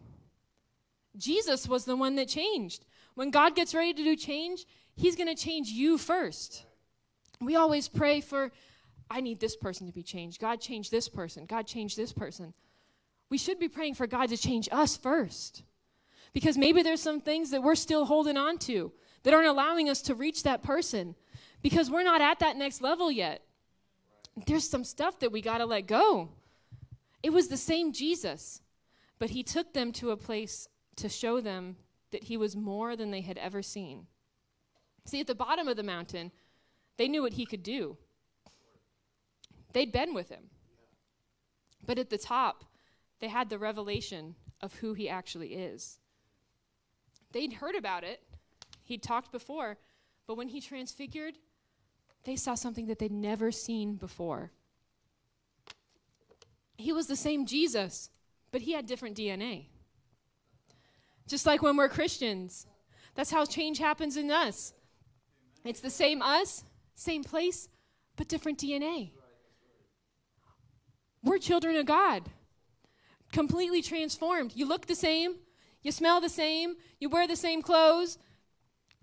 Jesus 1.17 1.67
was 1.67 1.85
the 1.85 1.95
one 1.95 2.15
that 2.15 2.27
changed. 2.27 2.85
When 3.15 3.31
God 3.31 3.55
gets 3.55 3.73
ready 3.73 3.93
to 3.93 4.03
do 4.03 4.15
change, 4.15 4.65
He's 4.95 5.15
going 5.15 5.33
to 5.33 5.41
change 5.41 5.69
you 5.69 5.97
first. 5.97 6.65
We 7.41 7.55
always 7.55 7.87
pray 7.87 8.21
for, 8.21 8.51
I 9.09 9.21
need 9.21 9.39
this 9.39 9.55
person 9.55 9.87
to 9.87 9.93
be 9.93 10.03
changed. 10.03 10.39
God, 10.39 10.59
change 10.59 10.89
this 10.89 11.07
person. 11.07 11.45
God, 11.45 11.67
change 11.67 11.95
this 11.95 12.11
person. 12.11 12.53
We 13.29 13.37
should 13.37 13.59
be 13.59 13.67
praying 13.67 13.95
for 13.95 14.07
God 14.07 14.29
to 14.29 14.37
change 14.37 14.69
us 14.71 14.95
first. 14.97 15.63
Because 16.33 16.57
maybe 16.57 16.83
there's 16.83 17.01
some 17.01 17.21
things 17.21 17.51
that 17.51 17.63
we're 17.63 17.75
still 17.75 18.05
holding 18.05 18.37
on 18.37 18.57
to 18.59 18.91
that 19.23 19.33
aren't 19.33 19.47
allowing 19.47 19.89
us 19.89 20.01
to 20.03 20.15
reach 20.15 20.43
that 20.43 20.61
person 20.61 21.15
because 21.61 21.89
we're 21.89 22.03
not 22.03 22.21
at 22.21 22.39
that 22.39 22.57
next 22.57 22.81
level 22.81 23.09
yet. 23.09 23.41
There's 24.45 24.69
some 24.69 24.83
stuff 24.83 25.19
that 25.19 25.31
we 25.31 25.41
got 25.41 25.59
to 25.59 25.65
let 25.65 25.87
go. 25.87 26.29
It 27.23 27.31
was 27.31 27.47
the 27.47 27.57
same 27.57 27.91
Jesus, 27.91 28.61
but 29.17 29.31
he 29.31 29.43
took 29.43 29.73
them 29.73 29.91
to 29.93 30.11
a 30.11 30.17
place 30.17 30.67
to 30.97 31.09
show 31.09 31.41
them 31.41 31.77
that 32.11 32.23
he 32.23 32.37
was 32.37 32.55
more 32.55 32.95
than 32.95 33.11
they 33.11 33.21
had 33.21 33.37
ever 33.37 33.61
seen. 33.61 34.05
See, 35.05 35.21
at 35.21 35.27
the 35.27 35.35
bottom 35.35 35.67
of 35.67 35.77
the 35.77 35.83
mountain, 35.83 36.31
they 36.97 37.07
knew 37.07 37.21
what 37.21 37.33
he 37.33 37.45
could 37.45 37.63
do, 37.63 37.97
they'd 39.73 39.91
been 39.91 40.13
with 40.13 40.29
him. 40.29 40.49
But 41.85 41.97
at 41.99 42.09
the 42.09 42.17
top, 42.17 42.63
they 43.19 43.27
had 43.27 43.49
the 43.49 43.57
revelation 43.57 44.35
of 44.61 44.75
who 44.75 44.93
he 44.93 45.09
actually 45.09 45.53
is. 45.53 45.99
They'd 47.31 47.53
heard 47.53 47.75
about 47.75 48.03
it, 48.03 48.21
he'd 48.83 49.03
talked 49.03 49.31
before, 49.31 49.77
but 50.27 50.37
when 50.37 50.47
he 50.47 50.61
transfigured, 50.61 51.35
they 52.23 52.35
saw 52.35 52.55
something 52.55 52.87
that 52.87 52.99
they'd 52.99 53.11
never 53.11 53.51
seen 53.51 53.95
before. 53.95 54.51
He 56.77 56.91
was 56.91 57.07
the 57.07 57.15
same 57.15 57.45
Jesus, 57.45 58.09
but 58.51 58.61
he 58.61 58.73
had 58.73 58.85
different 58.85 59.17
DNA. 59.17 59.67
Just 61.27 61.45
like 61.45 61.61
when 61.61 61.77
we're 61.77 61.89
Christians, 61.89 62.67
that's 63.15 63.31
how 63.31 63.45
change 63.45 63.79
happens 63.79 64.17
in 64.17 64.29
us. 64.29 64.73
It's 65.63 65.79
the 65.79 65.89
same 65.89 66.21
us, 66.21 66.63
same 66.95 67.23
place, 67.23 67.69
but 68.15 68.27
different 68.27 68.59
DNA. 68.59 69.11
We're 71.23 71.39
children 71.39 71.75
of 71.75 71.85
God, 71.85 72.23
completely 73.35 73.81
transformed. 73.81 74.53
You 74.55 74.65
look 74.65 74.87
the 74.87 74.95
same, 74.95 75.35
you 75.83 75.91
smell 75.91 76.21
the 76.21 76.29
same, 76.29 76.75
you 77.01 77.09
wear 77.09 77.27
the 77.27 77.35
same 77.35 77.61
clothes, 77.61 78.17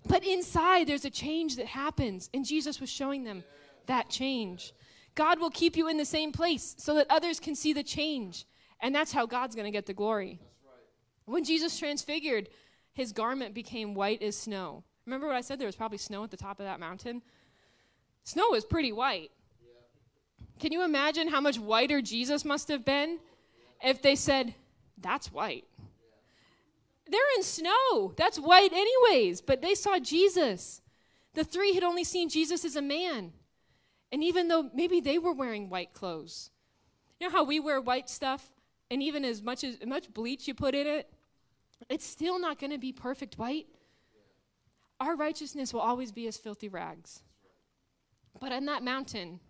but 0.09 0.25
inside 0.25 0.87
there's 0.87 1.05
a 1.05 1.11
change 1.11 1.57
that 1.57 1.67
happens. 1.67 2.31
And 2.33 2.43
Jesus 2.43 2.81
was 2.81 2.89
showing 2.89 3.25
them 3.25 3.45
that 3.87 4.09
change. 4.09 4.73
God 5.15 5.39
will 5.39 5.51
keep 5.51 5.77
you 5.77 5.87
in 5.87 5.99
the 5.99 6.07
same 6.07 6.33
place 6.33 6.75
so 6.79 6.95
that 6.95 7.07
others 7.11 7.39
can 7.41 7.55
see 7.55 7.75
the 7.75 7.83
change. 7.83 8.47
And 8.81 8.95
that's 8.95 9.13
how 9.13 9.27
God's 9.27 9.55
going 9.55 9.67
to 9.67 9.71
get 9.71 9.85
the 9.85 9.93
glory. 9.93 10.41
When 11.27 11.45
Jesus 11.45 11.79
transfigured, 11.79 12.49
his 12.95 13.13
garment 13.13 13.55
became 13.55 13.93
white 13.95 14.23
as 14.23 14.35
snow. 14.35 14.83
Remember 15.05 15.27
what 15.27 15.37
I 15.37 15.43
said? 15.43 15.59
There 15.59 15.67
was 15.67 15.77
probably 15.77 15.99
snow 15.99 16.25
at 16.25 16.31
the 16.31 16.39
top 16.39 16.59
of 16.59 16.65
that 16.65 16.81
mountain. 16.81 17.21
Snow 18.25 18.49
was 18.51 18.65
pretty 18.65 18.93
white. 18.93 19.31
Can 20.59 20.73
you 20.73 20.83
imagine 20.85 21.29
how 21.29 21.41
much 21.43 21.59
whiter 21.59 22.01
Jesus 22.01 22.47
must 22.47 22.69
have 22.69 22.83
been 22.85 23.19
if 23.83 24.03
they 24.03 24.15
said, 24.15 24.55
That's 24.99 25.33
white? 25.33 25.65
They're 27.09 27.21
in 27.37 27.43
snow. 27.43 28.15
That's 28.17 28.39
white, 28.39 28.73
anyways. 28.73 29.41
But 29.41 29.61
they 29.61 29.75
saw 29.75 29.99
Jesus. 29.99 30.81
The 31.35 31.45
three 31.45 31.75
had 31.75 31.83
only 31.83 32.05
seen 32.05 32.29
Jesus 32.29 32.65
as 32.65 32.77
a 32.77 32.83
man. 32.83 33.33
And 34.11 34.23
even 34.23 34.49
though 34.49 34.71
maybe 34.75 35.01
they 35.01 35.19
were 35.19 35.33
wearing 35.33 35.69
white 35.69 35.93
clothes, 35.93 36.51
you 37.19 37.29
know 37.29 37.33
how 37.33 37.45
we 37.45 37.61
wear 37.61 37.81
white 37.81 38.11
stuff, 38.11 38.51
and 38.91 39.03
even 39.03 39.25
as 39.25 39.43
much 39.43 39.65
as 39.65 39.79
much 39.87 40.13
bleach 40.13 40.47
you 40.47 40.55
put 40.55 40.75
in 40.75 40.87
it, 40.87 41.11
it's 41.89 42.07
still 42.07 42.39
not 42.39 42.59
going 42.59 42.73
to 42.73 42.79
be 42.79 42.93
perfect 42.93 43.39
white. 43.39 43.67
Our 45.01 45.17
righteousness 45.17 45.73
will 45.73 45.81
always 45.81 46.13
be 46.13 46.27
as 46.27 46.37
filthy 46.37 46.69
rags. 46.69 47.23
But 48.39 48.53
on 48.53 48.67
that 48.67 48.83
mountain, 48.83 49.41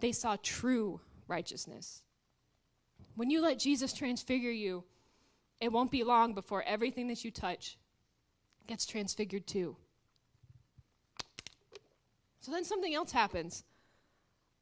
they 0.00 0.12
saw 0.12 0.36
true 0.42 1.00
righteousness. 1.28 2.02
When 3.14 3.30
you 3.30 3.40
let 3.42 3.58
Jesus 3.58 3.92
transfigure 3.92 4.50
you, 4.50 4.84
it 5.60 5.70
won't 5.70 5.90
be 5.90 6.04
long 6.04 6.34
before 6.34 6.62
everything 6.62 7.08
that 7.08 7.24
you 7.24 7.30
touch 7.30 7.76
gets 8.66 8.86
transfigured 8.86 9.46
too. 9.46 9.76
So 12.40 12.50
then 12.50 12.64
something 12.64 12.94
else 12.94 13.12
happens. 13.12 13.64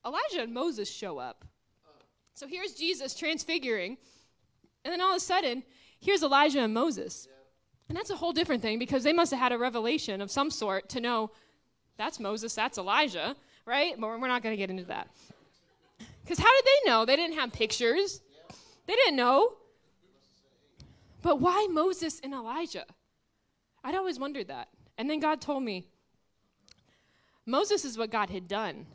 Elijah 0.05 0.43
and 0.43 0.53
Moses 0.53 0.91
show 0.91 1.19
up. 1.19 1.45
So 2.35 2.47
here's 2.47 2.75
Jesus 2.75 3.15
transfiguring, 3.15 3.97
and 4.85 4.93
then 4.93 5.01
all 5.01 5.11
of 5.11 5.17
a 5.17 5.21
sudden, 5.21 5.65
here's 6.01 6.23
Elijah 6.23 6.61
and 6.61 6.73
Moses. 6.73 7.29
And 7.89 7.97
that's 7.97 8.11
a 8.11 8.17
whole 8.17 8.33
different 8.33 8.63
thing 8.63 8.79
because 8.79 9.03
they 9.03 9.13
must 9.13 9.33
have 9.33 9.41
had 9.41 9.53
a 9.53 9.59
revelation 9.59 10.21
of 10.21 10.31
some 10.31 10.51
sort 10.51 10.89
to 10.91 11.01
know 11.01 11.31
that's 11.97 12.21
Moses, 12.21 12.55
that's 12.55 12.79
Elijah, 12.79 13.35
right? 13.67 13.95
But 13.99 14.07
we're 14.07 14.29
not 14.29 14.43
going 14.43 14.53
to 14.53 14.57
get 14.57 14.71
into 14.71 14.85
that. 14.85 15.09
Because 16.23 16.39
how 16.39 16.55
did 16.55 16.65
they 16.65 16.91
know? 16.91 17.05
They 17.05 17.17
didn't 17.17 17.39
have 17.39 17.53
pictures, 17.53 18.21
they 18.89 18.95
didn't 18.95 19.17
know. 19.17 19.53
But 21.21 21.41
why 21.41 21.69
Moses 21.71 22.21
and 22.25 22.33
Elijah? 22.33 22.87
I'd 23.85 23.95
always 23.95 24.19
wondered 24.19 24.49
that. 24.49 24.69
And 24.97 25.09
then 25.09 25.21
God 25.21 25.41
told 25.41 25.63
me 25.63 25.87
Moses 27.47 27.85
is 27.85 27.97
what 27.97 28.11
God 28.11 28.31
had 28.31 28.49
done, 28.49 28.87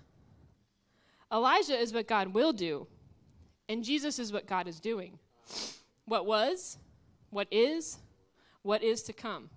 Elijah 1.32 1.78
is 1.78 1.94
what 1.94 2.08
God 2.08 2.34
will 2.34 2.54
do, 2.54 2.88
and 3.70 3.84
Jesus 3.84 4.20
is 4.20 4.34
what 4.34 4.46
God 4.46 4.68
is 4.68 4.80
doing. 4.80 5.18
What 6.06 6.26
was, 6.26 6.78
what 7.30 7.48
is, 7.50 7.98
what 8.62 8.84
is 8.84 9.04
to 9.04 9.14
come. 9.14 9.50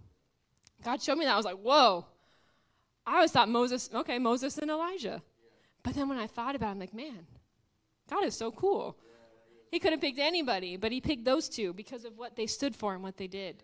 God 0.84 1.02
showed 1.02 1.18
me 1.18 1.24
that. 1.24 1.34
I 1.34 1.36
was 1.36 1.44
like, 1.44 1.56
whoa. 1.56 2.06
I 3.06 3.16
always 3.16 3.32
thought 3.32 3.48
Moses, 3.48 3.90
okay, 3.92 4.18
Moses 4.18 4.58
and 4.58 4.70
Elijah. 4.70 5.22
But 5.82 5.94
then 5.94 6.08
when 6.08 6.18
I 6.18 6.26
thought 6.26 6.54
about 6.54 6.68
it, 6.68 6.72
I'm 6.72 6.78
like, 6.78 6.94
man, 6.94 7.26
God 8.08 8.24
is 8.24 8.34
so 8.34 8.50
cool. 8.50 8.96
He 9.76 9.80
could 9.80 9.92
have 9.92 10.00
picked 10.00 10.18
anybody, 10.18 10.78
but 10.78 10.90
he 10.90 11.02
picked 11.02 11.26
those 11.26 11.50
two 11.50 11.74
because 11.74 12.06
of 12.06 12.16
what 12.16 12.34
they 12.34 12.46
stood 12.46 12.74
for 12.74 12.94
and 12.94 13.02
what 13.02 13.18
they 13.18 13.26
did. 13.26 13.62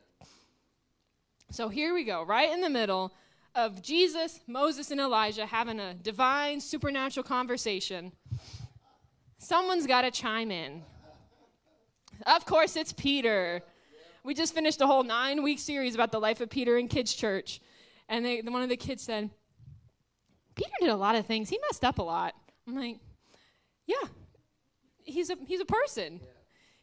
So 1.51 1.71
here 1.71 1.95
we 1.95 2.05
go, 2.05 2.23
right 2.23 2.53
in 2.53 2.61
the 2.61 2.69
middle 2.69 3.15
of 3.55 3.81
Jesus, 3.81 4.39
Moses, 4.47 4.91
and 4.91 5.01
Elijah 5.01 5.47
having 5.47 5.81
a 5.81 5.95
divine, 5.95 6.61
supernatural 6.61 7.25
conversation. 7.25 8.13
Someone's 9.39 9.87
got 9.87 10.03
to 10.03 10.11
chime 10.11 10.51
in. 10.51 10.83
Of 12.27 12.45
course, 12.45 12.77
it's 12.77 12.93
Peter. 12.93 13.63
We 14.23 14.35
just 14.35 14.55
finished 14.55 14.83
a 14.83 14.87
whole 14.87 15.05
nine 15.05 15.43
week 15.43 15.61
series 15.61 15.95
about 15.95 16.13
the 16.13 16.21
life 16.21 16.43
of 16.43 16.51
Peter 16.51 16.77
in 16.77 16.89
kids' 16.89 17.15
church. 17.15 17.59
And 18.11 18.23
they, 18.23 18.43
one 18.43 18.61
of 18.61 18.69
the 18.69 18.77
kids 18.77 19.03
said, 19.03 19.31
Peter 20.57 20.73
did 20.79 20.91
a 20.91 20.95
lot 20.95 21.15
of 21.15 21.25
things. 21.25 21.49
He 21.49 21.59
messed 21.71 21.87
up 21.87 21.99
a 21.99 22.03
lot. 22.03 22.35
I'm 22.69 22.77
like, 22.77 22.99
yeah, 23.87 24.09
he's 25.05 25.31
a, 25.31 25.37
he's 25.47 25.61
a 25.61 25.65
person. 25.65 26.15
Yeah. 26.15 26.29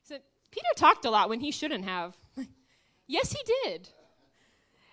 He 0.01 0.07
said, 0.07 0.21
Peter 0.51 0.67
talked 0.75 1.05
a 1.05 1.09
lot 1.09 1.29
when 1.29 1.39
he 1.39 1.51
shouldn't 1.51 1.85
have. 1.85 2.15
yes, 3.07 3.31
he 3.31 3.39
did. 3.63 3.89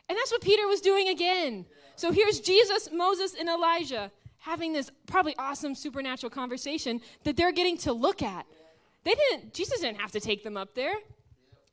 And 0.09 0.17
that's 0.17 0.31
what 0.31 0.41
Peter 0.41 0.67
was 0.67 0.81
doing 0.81 1.09
again. 1.09 1.67
Yeah. 1.69 1.77
So 1.97 2.13
here's 2.13 2.41
Jesus, 2.41 2.91
Moses, 2.93 3.35
and 3.39 3.49
Elijah 3.49 4.11
having 4.39 4.73
this 4.73 4.91
probably 5.07 5.35
awesome 5.39 5.75
supernatural 5.75 6.31
conversation 6.31 7.01
that 7.25 7.37
they're 7.37 7.53
getting 7.53 7.77
to 7.79 7.93
look 7.93 8.23
at. 8.23 8.47
They 9.03 9.15
didn't, 9.15 9.53
Jesus 9.53 9.81
didn't 9.81 10.01
have 10.01 10.13
to 10.13 10.21
take 10.21 10.45
them 10.45 10.57
up 10.57 10.75
there, 10.75 10.95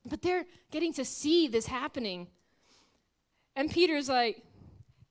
but 0.05 0.21
they're 0.21 0.45
getting 0.71 0.91
to 0.93 1.05
see 1.05 1.47
this 1.47 1.67
happening. 1.67 2.27
And 3.55 3.69
Peter's 3.69 4.09
like, 4.09 4.43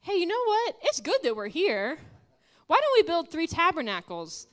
hey, 0.00 0.14
you 0.14 0.26
know 0.26 0.44
what? 0.44 0.76
It's 0.82 1.00
good 1.00 1.22
that 1.22 1.36
we're 1.36 1.46
here. 1.46 1.98
Why 2.66 2.80
don't 2.80 2.92
we 2.96 3.02
build 3.06 3.30
three 3.30 3.46
tabernacles? 3.46 4.48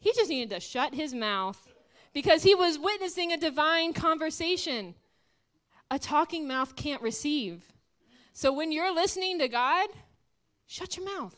He 0.00 0.12
just 0.12 0.30
needed 0.30 0.50
to 0.50 0.60
shut 0.60 0.94
his 0.94 1.12
mouth 1.12 1.68
because 2.12 2.42
he 2.42 2.54
was 2.54 2.78
witnessing 2.78 3.32
a 3.32 3.36
divine 3.36 3.92
conversation. 3.92 4.94
A 5.90 5.98
talking 5.98 6.46
mouth 6.46 6.76
can't 6.76 7.02
receive. 7.02 7.64
So 8.32 8.52
when 8.52 8.70
you're 8.70 8.94
listening 8.94 9.38
to 9.40 9.48
God, 9.48 9.88
shut 10.66 10.96
your 10.96 11.06
mouth. 11.06 11.34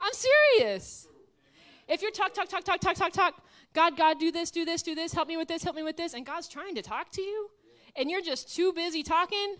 I'm 0.00 0.12
serious. 0.12 1.06
If 1.86 2.02
you're 2.02 2.10
talk, 2.10 2.34
talk, 2.34 2.48
talk, 2.48 2.64
talk, 2.64 2.80
talk, 2.80 2.96
talk, 2.96 3.12
talk, 3.12 3.42
God, 3.72 3.96
God, 3.96 4.18
do 4.18 4.32
this, 4.32 4.50
do 4.50 4.64
this, 4.64 4.82
do 4.82 4.94
this, 4.94 5.12
help 5.12 5.28
me 5.28 5.36
with 5.36 5.48
this, 5.48 5.62
help 5.62 5.76
me 5.76 5.82
with 5.82 5.96
this, 5.96 6.14
and 6.14 6.26
God's 6.26 6.48
trying 6.48 6.74
to 6.74 6.82
talk 6.82 7.10
to 7.12 7.22
you, 7.22 7.50
and 7.96 8.10
you're 8.10 8.20
just 8.20 8.54
too 8.54 8.72
busy 8.72 9.02
talking, 9.02 9.56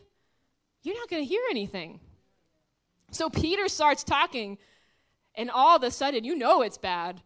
you're 0.83 0.97
not 0.97 1.09
going 1.09 1.23
to 1.23 1.29
hear 1.29 1.43
anything. 1.51 2.01
So 3.11 3.31
Peter 3.31 3.69
starts 3.69 4.05
talking, 4.05 4.59
and 5.35 5.51
all 5.51 5.77
of 5.77 5.83
a 5.83 5.91
sudden, 5.91 6.25
you 6.25 6.37
know 6.37 6.63
it's 6.63 6.79
bad. 6.79 7.23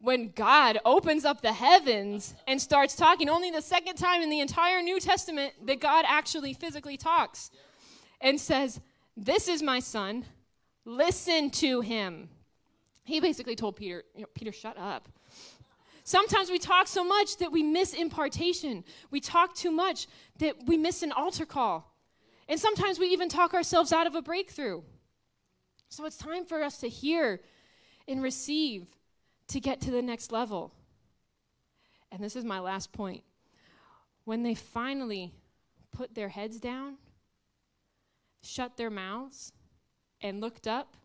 When 0.00 0.30
God 0.30 0.78
opens 0.84 1.24
up 1.24 1.40
the 1.42 1.52
heavens 1.52 2.34
and 2.46 2.60
starts 2.60 2.94
talking, 2.94 3.28
only 3.28 3.50
the 3.50 3.62
second 3.62 3.96
time 3.96 4.22
in 4.22 4.30
the 4.30 4.40
entire 4.40 4.80
New 4.80 5.00
Testament 5.00 5.54
that 5.66 5.80
God 5.80 6.04
actually 6.08 6.54
physically 6.54 6.96
talks 6.96 7.50
and 8.20 8.40
says, 8.40 8.80
This 9.16 9.48
is 9.48 9.62
my 9.62 9.80
son, 9.80 10.24
listen 10.84 11.50
to 11.50 11.80
him. 11.80 12.28
He 13.04 13.20
basically 13.20 13.56
told 13.56 13.76
Peter, 13.76 14.04
you 14.14 14.22
know, 14.22 14.28
Peter, 14.34 14.52
shut 14.52 14.76
up. 14.78 15.08
Sometimes 16.04 16.50
we 16.50 16.58
talk 16.58 16.86
so 16.86 17.04
much 17.04 17.36
that 17.38 17.52
we 17.52 17.62
miss 17.62 17.92
impartation. 17.92 18.84
We 19.10 19.20
talk 19.20 19.54
too 19.54 19.70
much 19.70 20.06
that 20.38 20.56
we 20.66 20.78
miss 20.78 21.02
an 21.02 21.12
altar 21.12 21.44
call. 21.44 21.94
And 22.48 22.58
sometimes 22.58 22.98
we 22.98 23.08
even 23.08 23.28
talk 23.28 23.52
ourselves 23.52 23.92
out 23.92 24.06
of 24.06 24.14
a 24.14 24.22
breakthrough. 24.22 24.80
So 25.88 26.04
it's 26.04 26.16
time 26.16 26.44
for 26.44 26.62
us 26.62 26.78
to 26.78 26.88
hear 26.88 27.40
and 28.06 28.22
receive 28.22 28.86
to 29.48 29.60
get 29.60 29.80
to 29.82 29.90
the 29.90 30.02
next 30.02 30.32
level. 30.32 30.72
And 32.12 32.22
this 32.22 32.36
is 32.36 32.44
my 32.44 32.60
last 32.60 32.92
point. 32.92 33.22
When 34.24 34.42
they 34.42 34.54
finally 34.54 35.32
put 35.90 36.14
their 36.14 36.28
heads 36.28 36.60
down, 36.60 36.96
shut 38.42 38.76
their 38.76 38.90
mouths, 38.90 39.52
and 40.20 40.40
looked 40.40 40.66
up, 40.66 40.96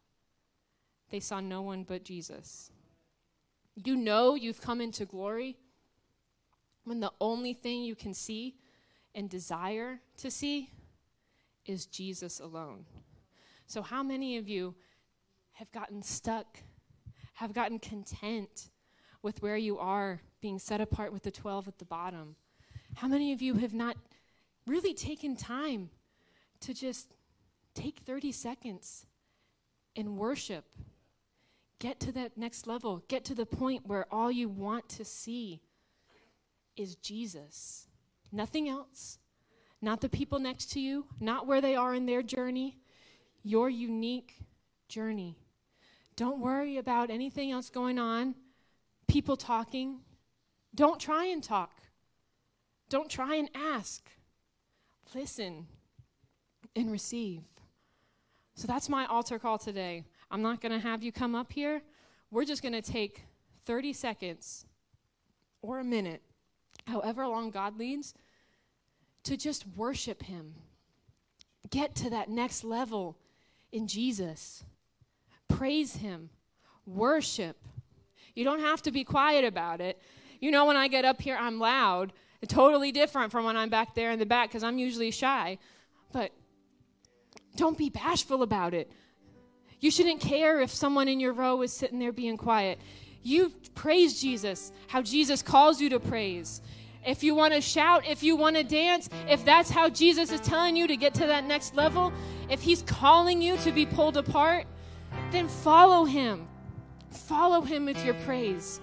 they 1.10 1.20
saw 1.20 1.40
no 1.40 1.62
one 1.62 1.84
but 1.84 2.04
Jesus. 2.04 2.72
You 3.76 3.96
know 3.96 4.36
you've 4.36 4.62
come 4.62 4.82
into 4.82 5.06
glory 5.06 5.58
when 6.84 7.00
the 7.00 7.12
only 7.22 7.54
thing 7.54 7.84
you 7.84 7.96
can 7.96 8.14
see 8.14 8.56
and 9.16 9.30
desire 9.30 10.00
to 10.18 10.30
see 10.30 10.72
is 11.66 11.86
Jesus 11.86 12.40
alone. 12.40 12.86
So, 13.68 13.82
how 13.82 14.04
many 14.04 14.38
of 14.38 14.48
you 14.48 14.76
have 15.54 15.72
gotten 15.72 16.02
stuck, 16.02 16.60
have 17.36 17.54
gotten 17.54 17.80
content 17.80 18.70
with 19.22 19.42
where 19.42 19.58
you 19.58 19.78
are, 19.80 20.22
being 20.42 20.60
set 20.60 20.82
apart 20.82 21.14
with 21.14 21.24
the 21.24 21.32
12 21.32 21.68
at 21.68 21.80
the 21.80 21.86
bottom? 21.86 22.36
How 22.96 23.08
many 23.08 23.34
of 23.34 23.42
you 23.42 23.56
have 23.56 23.74
not 23.74 23.98
really 24.68 24.94
taken 24.94 25.36
time 25.36 25.90
to 26.62 26.74
just 26.74 27.14
take 27.74 28.00
30 28.00 28.32
seconds 28.32 29.06
and 29.96 30.18
worship? 30.18 30.66
Get 31.80 32.00
to 32.02 32.12
that 32.14 32.38
next 32.38 32.68
level. 32.68 33.04
Get 33.08 33.26
to 33.26 33.36
the 33.36 33.46
point 33.46 33.88
where 33.88 34.06
all 34.12 34.32
you 34.32 34.48
want 34.48 34.88
to 34.90 35.06
see 35.06 35.62
is 36.76 36.96
Jesus. 36.96 37.88
Nothing 38.32 38.70
else 38.70 39.20
not 39.84 40.00
the 40.00 40.10
people 40.10 40.40
next 40.40 40.72
to 40.72 40.80
you, 40.80 41.06
not 41.20 41.46
where 41.46 41.60
they 41.60 41.76
are 41.76 41.94
in 41.94 42.06
their 42.06 42.24
journey, 42.24 42.78
your 43.44 43.70
unique 43.70 44.36
journey. 44.88 45.38
Don't 46.16 46.40
worry 46.40 46.78
about 46.78 47.10
anything 47.10 47.52
else 47.52 47.70
going 47.70 48.00
on, 48.00 48.36
people 49.08 49.36
talking. 49.36 50.00
Don't 50.76 51.00
try 51.00 51.26
and 51.26 51.44
talk. 51.44 51.72
Don't 52.90 53.10
try 53.10 53.36
and 53.36 53.50
ask. 53.54 54.10
Listen 55.14 55.68
and 56.76 56.92
receive. 56.92 57.42
So 58.56 58.68
that's 58.68 58.90
my 58.90 59.06
altar 59.06 59.40
call 59.40 59.58
today. 59.58 60.04
I'm 60.30 60.42
not 60.42 60.62
going 60.62 60.72
to 60.72 60.80
have 60.80 61.04
you 61.04 61.12
come 61.12 61.36
up 61.36 61.52
here. 61.52 61.82
We're 62.32 62.46
just 62.46 62.62
going 62.62 62.74
to 62.74 62.82
take 62.82 63.24
30 63.66 63.94
seconds 63.94 64.66
or 65.62 65.80
a 65.80 65.84
minute, 65.84 66.22
however 66.88 67.28
long 67.28 67.50
God 67.50 67.78
leads, 67.78 68.14
to 69.24 69.38
just 69.38 69.66
worship 69.76 70.24
Him. 70.24 70.54
Get 71.70 71.96
to 71.96 72.10
that 72.10 72.30
next 72.30 72.64
level 72.64 73.18
in 73.74 73.88
Jesus. 73.88 74.64
Praise 75.50 75.98
Him. 75.98 76.30
Worship. 76.86 77.58
You 78.36 78.46
don't 78.46 78.62
have 78.62 78.82
to 78.84 78.92
be 78.92 79.04
quiet 79.04 79.44
about 79.44 79.82
it. 79.82 80.02
You 80.40 80.52
know, 80.52 80.66
when 80.66 80.78
I 80.78 80.88
get 80.88 81.04
up 81.04 81.22
here, 81.22 81.38
I'm 81.38 81.60
loud. 81.60 82.14
Totally 82.48 82.92
different 82.92 83.32
from 83.32 83.46
when 83.46 83.56
I'm 83.56 83.70
back 83.70 83.96
there 83.96 84.12
in 84.12 84.20
the 84.20 84.26
back 84.26 84.50
because 84.50 84.64
I'm 84.64 84.78
usually 84.78 85.12
shy. 85.12 85.58
But 86.12 86.32
don't 87.56 87.78
be 87.78 87.90
bashful 87.90 88.44
about 88.44 88.74
it. 88.74 88.92
You 89.80 89.92
shouldn't 89.92 90.22
care 90.22 90.62
if 90.62 90.70
someone 90.70 91.08
in 91.08 91.20
your 91.20 91.34
row 91.34 91.62
is 91.62 91.72
sitting 91.72 92.00
there 92.00 92.12
being 92.12 92.38
quiet. 92.38 92.80
You 93.22 93.54
praise 93.76 94.20
Jesus, 94.20 94.72
how 94.88 95.02
Jesus 95.02 95.42
calls 95.42 95.80
you 95.80 95.90
to 95.90 96.00
praise 96.00 96.62
if 97.06 97.24
you 97.24 97.36
want 97.36 97.54
to 97.54 97.62
shout, 97.62 98.08
if 98.08 98.24
you 98.24 98.36
want 98.36 98.56
to 98.56 98.64
dance, 98.64 99.10
if 99.28 99.44
that's 99.46 99.70
how 99.70 99.90
Jesus 99.90 100.32
is 100.32 100.42
telling 100.42 100.76
you 100.76 100.88
to 100.88 100.96
get 100.96 101.14
to 101.16 101.28
that 101.28 101.46
next 101.46 101.76
level, 101.76 102.14
if 102.50 102.62
He's 102.62 102.82
calling 102.84 103.42
you 103.42 103.58
to 103.58 103.72
be 103.72 103.86
pulled 103.86 104.18
apart, 104.18 104.66
then 105.32 105.48
follow 105.48 106.06
Him. 106.06 106.48
Follow 107.12 107.62
Him 107.62 107.86
with 107.86 108.04
your 108.06 108.16
praise. 108.26 108.80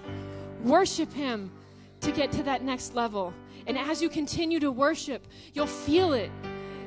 Worship 0.65 1.13
Him 1.13 1.51
to 2.01 2.13
get 2.13 2.33
to 2.33 2.43
that 2.45 2.63
next 2.63 2.95
level. 2.95 3.35
And 3.67 3.79
as 3.79 4.01
you 4.01 4.09
continue 4.09 4.61
to 4.61 4.71
worship, 4.71 5.27
you'll 5.53 5.67
feel 5.67 6.13
it. 6.13 6.31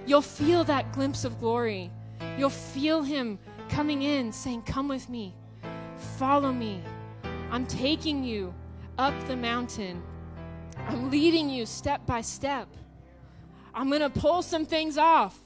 You'll 0.06 0.22
feel 0.22 0.64
that 0.66 0.92
glimpse 0.94 1.24
of 1.24 1.40
glory. 1.40 1.92
You'll 2.38 2.50
feel 2.50 3.04
Him 3.04 3.40
coming 3.70 4.02
in 4.02 4.32
saying, 4.32 4.64
Come 4.64 4.88
with 4.88 5.10
me, 5.10 5.34
follow 6.18 6.52
me. 6.52 6.82
I'm 7.52 7.66
taking 7.68 8.24
you 8.24 8.54
up 8.98 9.14
the 9.28 9.36
mountain. 9.36 10.02
I'm 10.78 11.10
leading 11.10 11.50
you 11.50 11.66
step 11.66 12.06
by 12.06 12.22
step. 12.22 12.68
I'm 13.74 13.90
going 13.90 14.02
to 14.02 14.10
pull 14.10 14.42
some 14.42 14.66
things 14.66 14.98
off. 14.98 15.38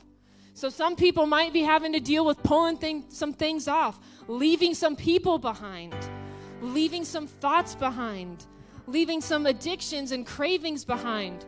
So 0.53 0.69
some 0.69 0.95
people 0.95 1.27
might 1.27 1.53
be 1.53 1.61
having 1.61 1.93
to 1.93 1.99
deal 1.99 2.25
with 2.25 2.41
pulling 2.43 2.77
thing, 2.77 3.05
some 3.09 3.31
things 3.31 3.67
off, 3.67 3.99
leaving 4.27 4.73
some 4.73 4.95
people 4.95 5.37
behind, 5.37 5.95
leaving 6.61 7.05
some 7.05 7.27
thoughts 7.27 7.75
behind, 7.75 8.45
leaving 8.87 9.21
some 9.21 9.45
addictions 9.45 10.11
and 10.11 10.25
cravings 10.25 10.83
behind. 10.83 11.45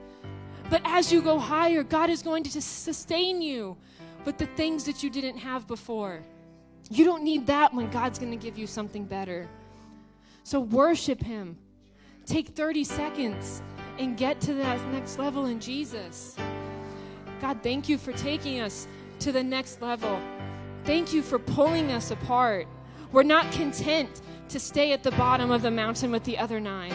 But 0.69 0.81
as 0.85 1.11
you 1.11 1.21
go 1.21 1.39
higher, 1.39 1.81
God 1.83 2.11
is 2.11 2.21
going 2.21 2.43
to 2.43 2.61
sustain 2.61 3.41
you 3.41 3.75
with 4.25 4.37
the 4.37 4.45
things 4.45 4.83
that 4.83 5.01
you 5.01 5.09
didn't 5.09 5.37
have 5.37 5.67
before. 5.67 6.23
You 6.91 7.05
don't 7.05 7.23
need 7.23 7.47
that 7.47 7.73
when 7.73 7.89
God's 7.89 8.19
going 8.19 8.31
to 8.31 8.37
give 8.37 8.57
you 8.57 8.67
something 8.67 9.05
better. 9.05 9.47
So 10.43 10.59
worship 10.59 11.21
Him. 11.21 11.57
Take 12.29 12.49
30 12.49 12.83
seconds 12.83 13.63
and 13.97 14.15
get 14.15 14.39
to 14.41 14.53
that 14.53 14.79
next 14.91 15.17
level 15.17 15.47
in 15.47 15.59
Jesus. 15.59 16.35
God, 17.41 17.57
thank 17.63 17.89
you 17.89 17.97
for 17.97 18.13
taking 18.13 18.59
us 18.59 18.87
to 19.21 19.31
the 19.31 19.41
next 19.41 19.81
level. 19.81 20.21
Thank 20.83 21.11
you 21.11 21.23
for 21.23 21.39
pulling 21.39 21.91
us 21.91 22.11
apart. 22.11 22.67
We're 23.11 23.23
not 23.23 23.51
content 23.51 24.21
to 24.49 24.59
stay 24.59 24.91
at 24.91 25.01
the 25.01 25.09
bottom 25.11 25.49
of 25.49 25.63
the 25.63 25.71
mountain 25.71 26.11
with 26.11 26.23
the 26.23 26.37
other 26.37 26.59
nine. 26.59 26.93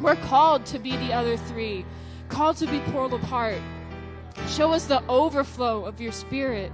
We're 0.00 0.16
called 0.16 0.66
to 0.66 0.80
be 0.80 0.96
the 0.96 1.12
other 1.12 1.36
three, 1.36 1.84
called 2.28 2.56
to 2.56 2.66
be 2.66 2.80
pulled 2.90 3.14
apart. 3.14 3.60
Show 4.48 4.72
us 4.72 4.86
the 4.86 5.06
overflow 5.08 5.84
of 5.84 6.00
your 6.00 6.10
spirit. 6.12 6.72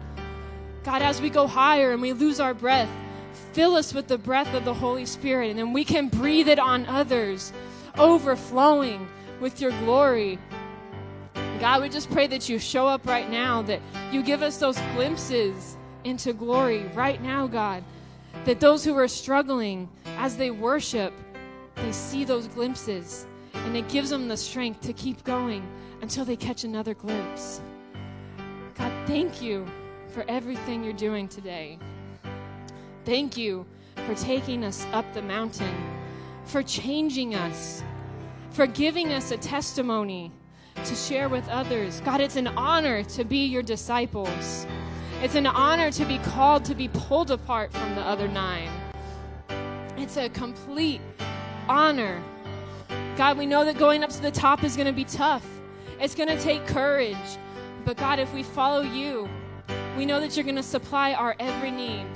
God, 0.85 1.03
as 1.03 1.21
we 1.21 1.29
go 1.29 1.47
higher 1.47 1.93
and 1.93 2.01
we 2.01 2.15
lose 2.15 2.41
our 2.41 2.55
breath, 2.55 2.89
fill 3.53 3.77
us 3.77 3.93
with 3.93 4.09
the 4.09 4.17
breath 4.17 4.55
of 4.55 4.65
the 4.65 4.73
Holy 4.73 5.05
Spirit, 5.05 5.51
and 5.51 5.59
then 5.59 5.75
we 5.75 5.85
can 5.85 6.09
breathe 6.09 6.49
it 6.49 6.59
on 6.59 6.87
others, 6.87 7.53
overflowing 7.99 9.09
with 9.41 9.61
your 9.61 9.71
glory. 9.81 10.39
God, 11.61 11.83
we 11.83 11.89
just 11.89 12.11
pray 12.11 12.27
that 12.27 12.49
you 12.49 12.59
show 12.59 12.87
up 12.87 13.07
right 13.07 13.31
now, 13.31 13.63
that 13.63 13.81
you 14.13 14.23
give 14.23 14.43
us 14.43 14.59
those 14.59 14.79
glimpses 14.95 15.77
into 16.05 16.33
glory 16.33 16.85
right 16.95 17.23
now, 17.23 17.47
God. 17.47 17.83
That 18.45 18.61
those 18.61 18.85
who 18.85 18.97
are 18.97 19.09
struggling 19.09 19.89
as 20.19 20.37
they 20.37 20.51
worship, 20.51 21.13
they 21.77 21.93
see 21.93 22.25
those 22.25 22.49
glimpses 22.49 23.27
and 23.55 23.77
it 23.77 23.89
gives 23.89 24.11
them 24.11 24.29
the 24.29 24.37
strength 24.37 24.81
to 24.83 24.93
keep 24.93 25.23
going 25.25 25.67
until 26.03 26.25
they 26.25 26.37
catch 26.37 26.65
another 26.65 26.95
glimpse. 26.95 27.61
God, 28.77 28.93
thank 29.07 29.41
you 29.41 29.67
for 30.09 30.25
everything 30.29 30.85
you're 30.85 30.93
doing 30.93 31.29
today. 31.29 31.79
Thank 33.05 33.37
you 33.37 33.65
for 34.07 34.15
taking 34.15 34.65
us 34.65 34.87
up 34.93 35.11
the 35.15 35.23
mountain, 35.23 35.75
for 36.45 36.63
changing 36.63 37.35
us, 37.35 37.83
for 38.51 38.67
giving 38.67 39.13
us 39.13 39.31
a 39.31 39.37
testimony 39.37 40.31
to 40.85 40.95
share 40.95 41.29
with 41.29 41.49
others. 41.49 42.01
God, 42.05 42.21
it's 42.21 42.37
an 42.37 42.49
honor 42.49 43.03
to 43.05 43.25
be 43.25 43.47
your 43.47 43.63
disciples. 43.63 44.67
It's 45.23 45.35
an 45.35 45.47
honor 45.47 45.91
to 45.93 46.05
be 46.05 46.19
called 46.19 46.65
to 46.67 46.75
be 46.75 46.89
pulled 46.89 47.31
apart 47.31 47.73
from 47.73 47.95
the 47.95 48.03
other 48.03 48.29
nine. 48.29 48.71
It's 49.97 50.17
a 50.17 50.29
complete 50.29 51.01
honor. 51.69 52.23
God, 53.17 53.39
we 53.39 53.47
know 53.47 53.65
that 53.65 53.79
going 53.79 54.03
up 54.03 54.11
to 54.11 54.21
the 54.21 54.31
top 54.31 54.65
is 54.65 54.77
going 54.77 54.87
to 54.87 54.93
be 54.93 55.05
tough. 55.05 55.47
It's 56.01 56.15
going 56.15 56.29
to 56.29 56.39
take 56.39 56.67
courage. 56.67 57.17
But 57.85 57.97
God, 57.97 58.19
if 58.19 58.33
we 58.35 58.43
follow 58.43 58.83
you, 58.83 59.29
we 59.97 60.05
know 60.05 60.21
that 60.21 60.37
you're 60.37 60.45
going 60.45 60.57
to 60.57 60.63
supply 60.63 61.15
our 61.15 61.37
every 61.39 61.71
need. 61.71 62.07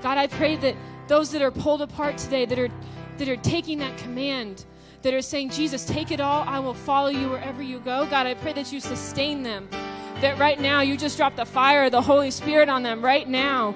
God, 0.00 0.18
I 0.18 0.26
pray 0.26 0.56
that 0.56 0.74
those 1.06 1.30
that 1.32 1.42
are 1.42 1.50
pulled 1.50 1.82
apart 1.82 2.16
today, 2.16 2.44
that 2.46 2.58
are 2.58 2.70
that 3.18 3.28
are 3.28 3.36
taking 3.36 3.78
that 3.78 3.96
command, 3.98 4.64
that 5.02 5.14
are 5.14 5.22
saying, 5.22 5.50
Jesus, 5.50 5.84
take 5.84 6.10
it 6.10 6.20
all, 6.20 6.44
I 6.46 6.58
will 6.58 6.74
follow 6.74 7.08
you 7.08 7.30
wherever 7.30 7.62
you 7.62 7.80
go. 7.80 8.06
God, 8.06 8.26
I 8.26 8.34
pray 8.34 8.52
that 8.54 8.72
you 8.72 8.80
sustain 8.80 9.42
them. 9.42 9.68
That 10.20 10.38
right 10.38 10.60
now 10.60 10.82
you 10.82 10.96
just 10.96 11.16
drop 11.16 11.34
the 11.34 11.44
fire 11.44 11.84
of 11.84 11.92
the 11.92 12.00
Holy 12.00 12.30
Spirit 12.30 12.68
on 12.68 12.82
them 12.82 13.04
right 13.04 13.28
now. 13.28 13.74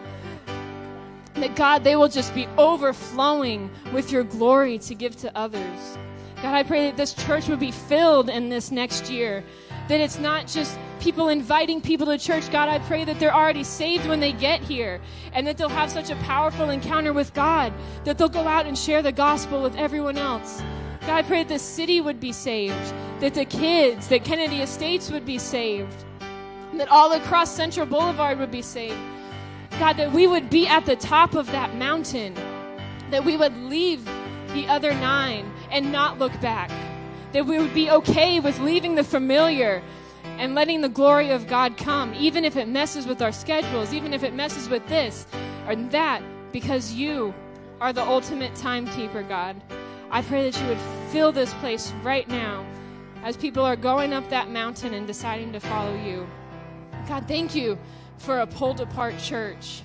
That 1.35 1.57
God, 1.57 1.85
they 1.85 1.97
will 1.97 2.09
just 2.09 2.35
be 2.35 2.47
overflowing 2.57 3.71
with 3.93 4.13
your 4.13 4.23
glory 4.25 4.79
to 4.79 4.95
give 4.95 5.17
to 5.17 5.37
others. 5.37 5.99
God, 6.37 6.55
I 6.55 6.63
pray 6.63 6.87
that 6.87 6.97
this 6.97 7.15
church 7.15 7.49
would 7.49 7.59
be 7.59 7.73
filled 7.73 8.31
in 8.31 8.49
this 8.49 8.71
next 8.71 9.11
year. 9.11 9.43
That 9.89 10.01
it's 10.01 10.19
not 10.19 10.47
just 10.47 10.79
people 11.01 11.29
inviting 11.29 11.81
people 11.81 12.07
to 12.07 12.19
church. 12.19 12.51
God, 12.51 12.69
I 12.69 12.79
pray 12.81 13.05
that 13.05 13.19
they're 13.19 13.35
already 13.35 13.65
saved 13.65 14.07
when 14.07 14.21
they 14.21 14.33
get 14.33 14.61
here 14.61 15.01
and 15.33 15.47
that 15.47 15.57
they'll 15.57 15.69
have 15.69 15.91
such 15.91 16.11
a 16.11 16.17
powerful 16.17 16.71
encounter 16.71 17.13
with 17.13 17.33
God 17.35 17.73
that 18.05 18.19
they'll 18.19 18.29
go 18.29 18.47
out 18.47 18.67
and 18.67 18.77
share 18.77 19.03
the 19.03 19.13
gospel 19.13 19.63
with 19.63 19.77
everyone 19.77 20.19
else. 20.19 20.63
God, 21.03 21.11
I 21.11 21.23
pray 21.23 21.43
that 21.45 21.49
the 21.49 21.59
city 21.59 22.01
would 22.01 22.19
be 22.19 22.33
saved, 22.33 22.93
that 23.21 23.35
the 23.35 23.45
kids, 23.45 24.09
that 24.09 24.25
Kennedy 24.25 24.61
Estates 24.61 25.11
would 25.11 25.25
be 25.25 25.39
saved, 25.39 26.05
that 26.75 26.89
all 26.89 27.13
across 27.13 27.55
Central 27.55 27.87
Boulevard 27.87 28.39
would 28.39 28.51
be 28.51 28.63
saved. 28.63 28.99
God, 29.79 29.99
that 29.99 30.13
we 30.13 30.27
would 30.27 30.51
be 30.51 30.67
at 30.67 30.87
the 30.87 30.97
top 30.97 31.35
of 31.35 31.47
that 31.53 31.77
mountain, 31.77 32.35
that 33.11 33.25
we 33.25 33.37
would 33.37 33.57
leave 33.57 34.05
the 34.55 34.67
other 34.69 34.93
nine 34.95 35.51
and 35.71 35.93
not 35.93 36.19
look 36.19 36.33
back, 36.41 36.71
that 37.33 37.45
we 37.45 37.59
would 37.59 37.75
be 37.75 37.91
okay 37.91 38.41
with 38.41 38.59
leaving 38.61 38.95
the 38.95 39.05
familiar 39.05 39.83
and 40.39 40.55
letting 40.55 40.81
the 40.81 40.89
glory 40.89 41.31
of 41.31 41.47
God 41.47 41.77
come, 41.77 42.15
even 42.15 42.45
if 42.45 42.57
it 42.57 42.69
messes 42.69 43.07
with 43.07 43.23
our 43.23 43.33
schedules, 43.33 43.93
even 43.93 44.13
if 44.13 44.23
it 44.23 44.35
messes 44.35 44.69
with 44.69 44.87
this 44.89 45.27
or 45.67 45.77
that, 45.77 46.23
because 46.53 46.93
you 46.93 47.35
are 47.81 47.93
the 47.93 48.03
ultimate 48.03 48.55
timekeeper, 48.55 49.23
God. 49.23 49.61
I 50.11 50.23
pray 50.23 50.49
that 50.49 50.61
you 50.61 50.69
would 50.69 50.81
fill 51.11 51.33
this 51.33 51.53
place 51.55 51.93
right 52.03 52.29
now 52.29 52.65
as 53.23 53.37
people 53.37 53.65
are 53.65 53.77
going 53.77 54.13
up 54.13 54.29
that 54.31 54.51
mountain 54.51 54.95
and 54.95 55.07
deciding 55.07 55.53
to 55.53 55.61
follow 55.61 55.95
you. 56.05 56.27
God, 57.09 57.27
thank 57.27 57.55
you 57.55 57.79
for 58.19 58.41
a 58.41 58.47
pulled 58.47 58.81
apart 58.81 59.19
church. 59.19 59.83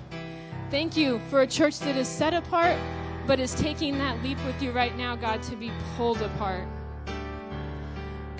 Thank 0.69 0.95
you 0.95 1.19
for 1.29 1.41
a 1.41 1.47
church 1.47 1.79
that 1.79 1.97
is 1.97 2.07
set 2.07 2.33
apart, 2.33 2.77
but 3.27 3.39
is 3.39 3.53
taking 3.55 3.97
that 3.97 4.21
leap 4.23 4.37
with 4.45 4.61
you 4.61 4.71
right 4.71 4.95
now, 4.95 5.15
God, 5.15 5.43
to 5.43 5.55
be 5.55 5.71
pulled 5.97 6.21
apart. 6.21 6.67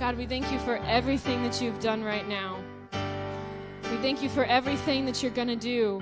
God, 0.02 0.18
we 0.18 0.26
thank 0.26 0.52
you 0.52 0.58
for 0.58 0.78
everything 0.78 1.44
that 1.44 1.62
you've 1.62 1.80
done 1.80 2.04
right 2.04 2.28
now. 2.28 2.58
We 2.92 3.98
thank 3.98 4.24
you 4.24 4.30
for 4.30 4.44
everything 4.46 5.06
that 5.06 5.22
you're 5.22 5.32
going 5.32 5.48
to 5.48 5.56
do. 5.56 6.02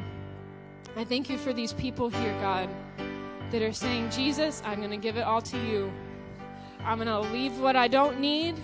I 0.96 1.04
thank 1.04 1.30
you 1.30 1.38
for 1.38 1.52
these 1.52 1.74
people 1.74 2.08
here, 2.08 2.32
God, 2.40 2.70
that 3.52 3.62
are 3.62 3.74
saying, 3.74 4.10
Jesus, 4.12 4.62
I'm 4.64 4.78
going 4.78 4.92
to 4.92 4.96
give 4.96 5.18
it 5.18 5.24
all 5.24 5.42
to 5.42 5.58
you. 5.58 5.92
I'm 6.86 6.98
going 6.98 7.10
to 7.10 7.20
leave 7.34 7.60
what 7.60 7.76
I 7.76 7.90
don't 7.90 8.22
need 8.22 8.56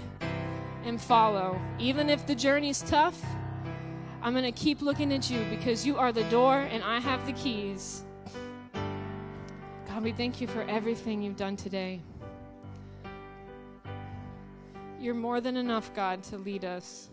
and 0.86 1.01
follow. 1.01 1.59
Even 1.79 2.09
if 2.09 2.25
the 2.25 2.36
journey's 2.36 2.81
tough, 2.83 3.21
I'm 4.21 4.31
going 4.31 4.45
to 4.45 4.53
keep 4.53 4.81
looking 4.81 5.11
at 5.11 5.29
you 5.29 5.43
because 5.49 5.86
you 5.86 5.97
are 5.97 6.13
the 6.13 6.23
door 6.29 6.59
and 6.59 6.81
I 6.81 7.01
have 7.01 7.25
the 7.25 7.33
keys. 7.33 8.03
God, 9.86 10.01
we 10.01 10.13
thank 10.13 10.39
you 10.39 10.47
for 10.47 10.61
everything 10.69 11.21
you've 11.21 11.36
done 11.36 11.57
today. 11.57 11.99
You're 15.05 15.13
more 15.13 15.39
than 15.39 15.55
enough, 15.55 15.93
God, 15.93 16.23
to 16.23 16.37
lead 16.39 16.65
us. 16.65 17.09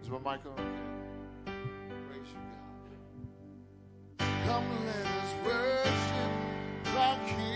Is 0.00 0.08
my 0.08 0.18
mic? 0.18 0.40
Praise 0.44 2.30
you, 2.30 2.38
God. 4.20 4.28
Come, 4.46 4.68
let 4.86 5.04
us 5.04 5.34
worship 5.44 6.32
King. 7.26 7.53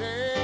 What 0.00 0.39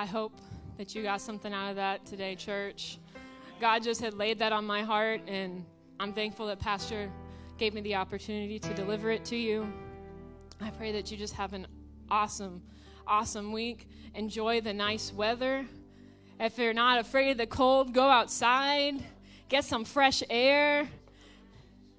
I 0.00 0.06
hope 0.06 0.32
that 0.78 0.94
you 0.94 1.02
got 1.02 1.20
something 1.20 1.52
out 1.52 1.68
of 1.68 1.76
that 1.76 2.06
today, 2.06 2.34
church. 2.34 2.96
God 3.60 3.82
just 3.82 4.00
had 4.00 4.14
laid 4.14 4.38
that 4.38 4.50
on 4.50 4.64
my 4.64 4.82
heart, 4.82 5.20
and 5.28 5.62
I'm 6.00 6.14
thankful 6.14 6.46
that 6.46 6.58
Pastor 6.58 7.10
gave 7.58 7.74
me 7.74 7.82
the 7.82 7.96
opportunity 7.96 8.58
to 8.60 8.72
deliver 8.72 9.10
it 9.10 9.26
to 9.26 9.36
you. 9.36 9.70
I 10.58 10.70
pray 10.70 10.92
that 10.92 11.10
you 11.10 11.18
just 11.18 11.34
have 11.34 11.52
an 11.52 11.66
awesome, 12.10 12.62
awesome 13.06 13.52
week. 13.52 13.88
Enjoy 14.14 14.62
the 14.62 14.72
nice 14.72 15.12
weather. 15.12 15.66
If 16.38 16.56
you're 16.56 16.72
not 16.72 16.98
afraid 16.98 17.32
of 17.32 17.36
the 17.36 17.46
cold, 17.46 17.92
go 17.92 18.08
outside, 18.08 19.04
get 19.50 19.66
some 19.66 19.84
fresh 19.84 20.22
air. 20.30 20.88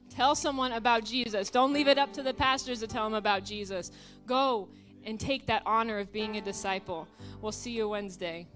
Tell 0.10 0.34
someone 0.34 0.72
about 0.72 1.06
Jesus. 1.06 1.52
Don't 1.52 1.72
leave 1.72 1.88
it 1.88 2.00
up 2.00 2.14
to 2.14 2.24
the 2.24 2.34
pastors 2.34 2.80
to 2.80 2.88
tell 2.88 3.04
them 3.04 3.14
about 3.14 3.46
Jesus. 3.46 3.92
Go 4.26 4.70
and 5.06 5.20
take 5.20 5.46
that 5.48 5.64
honor 5.66 6.00
of 6.00 6.12
being 6.12 6.38
a 6.38 6.42
disciple. 6.42 7.08
We'll 7.42 7.52
see 7.52 7.72
you 7.72 7.90
Wednesday. 7.90 8.48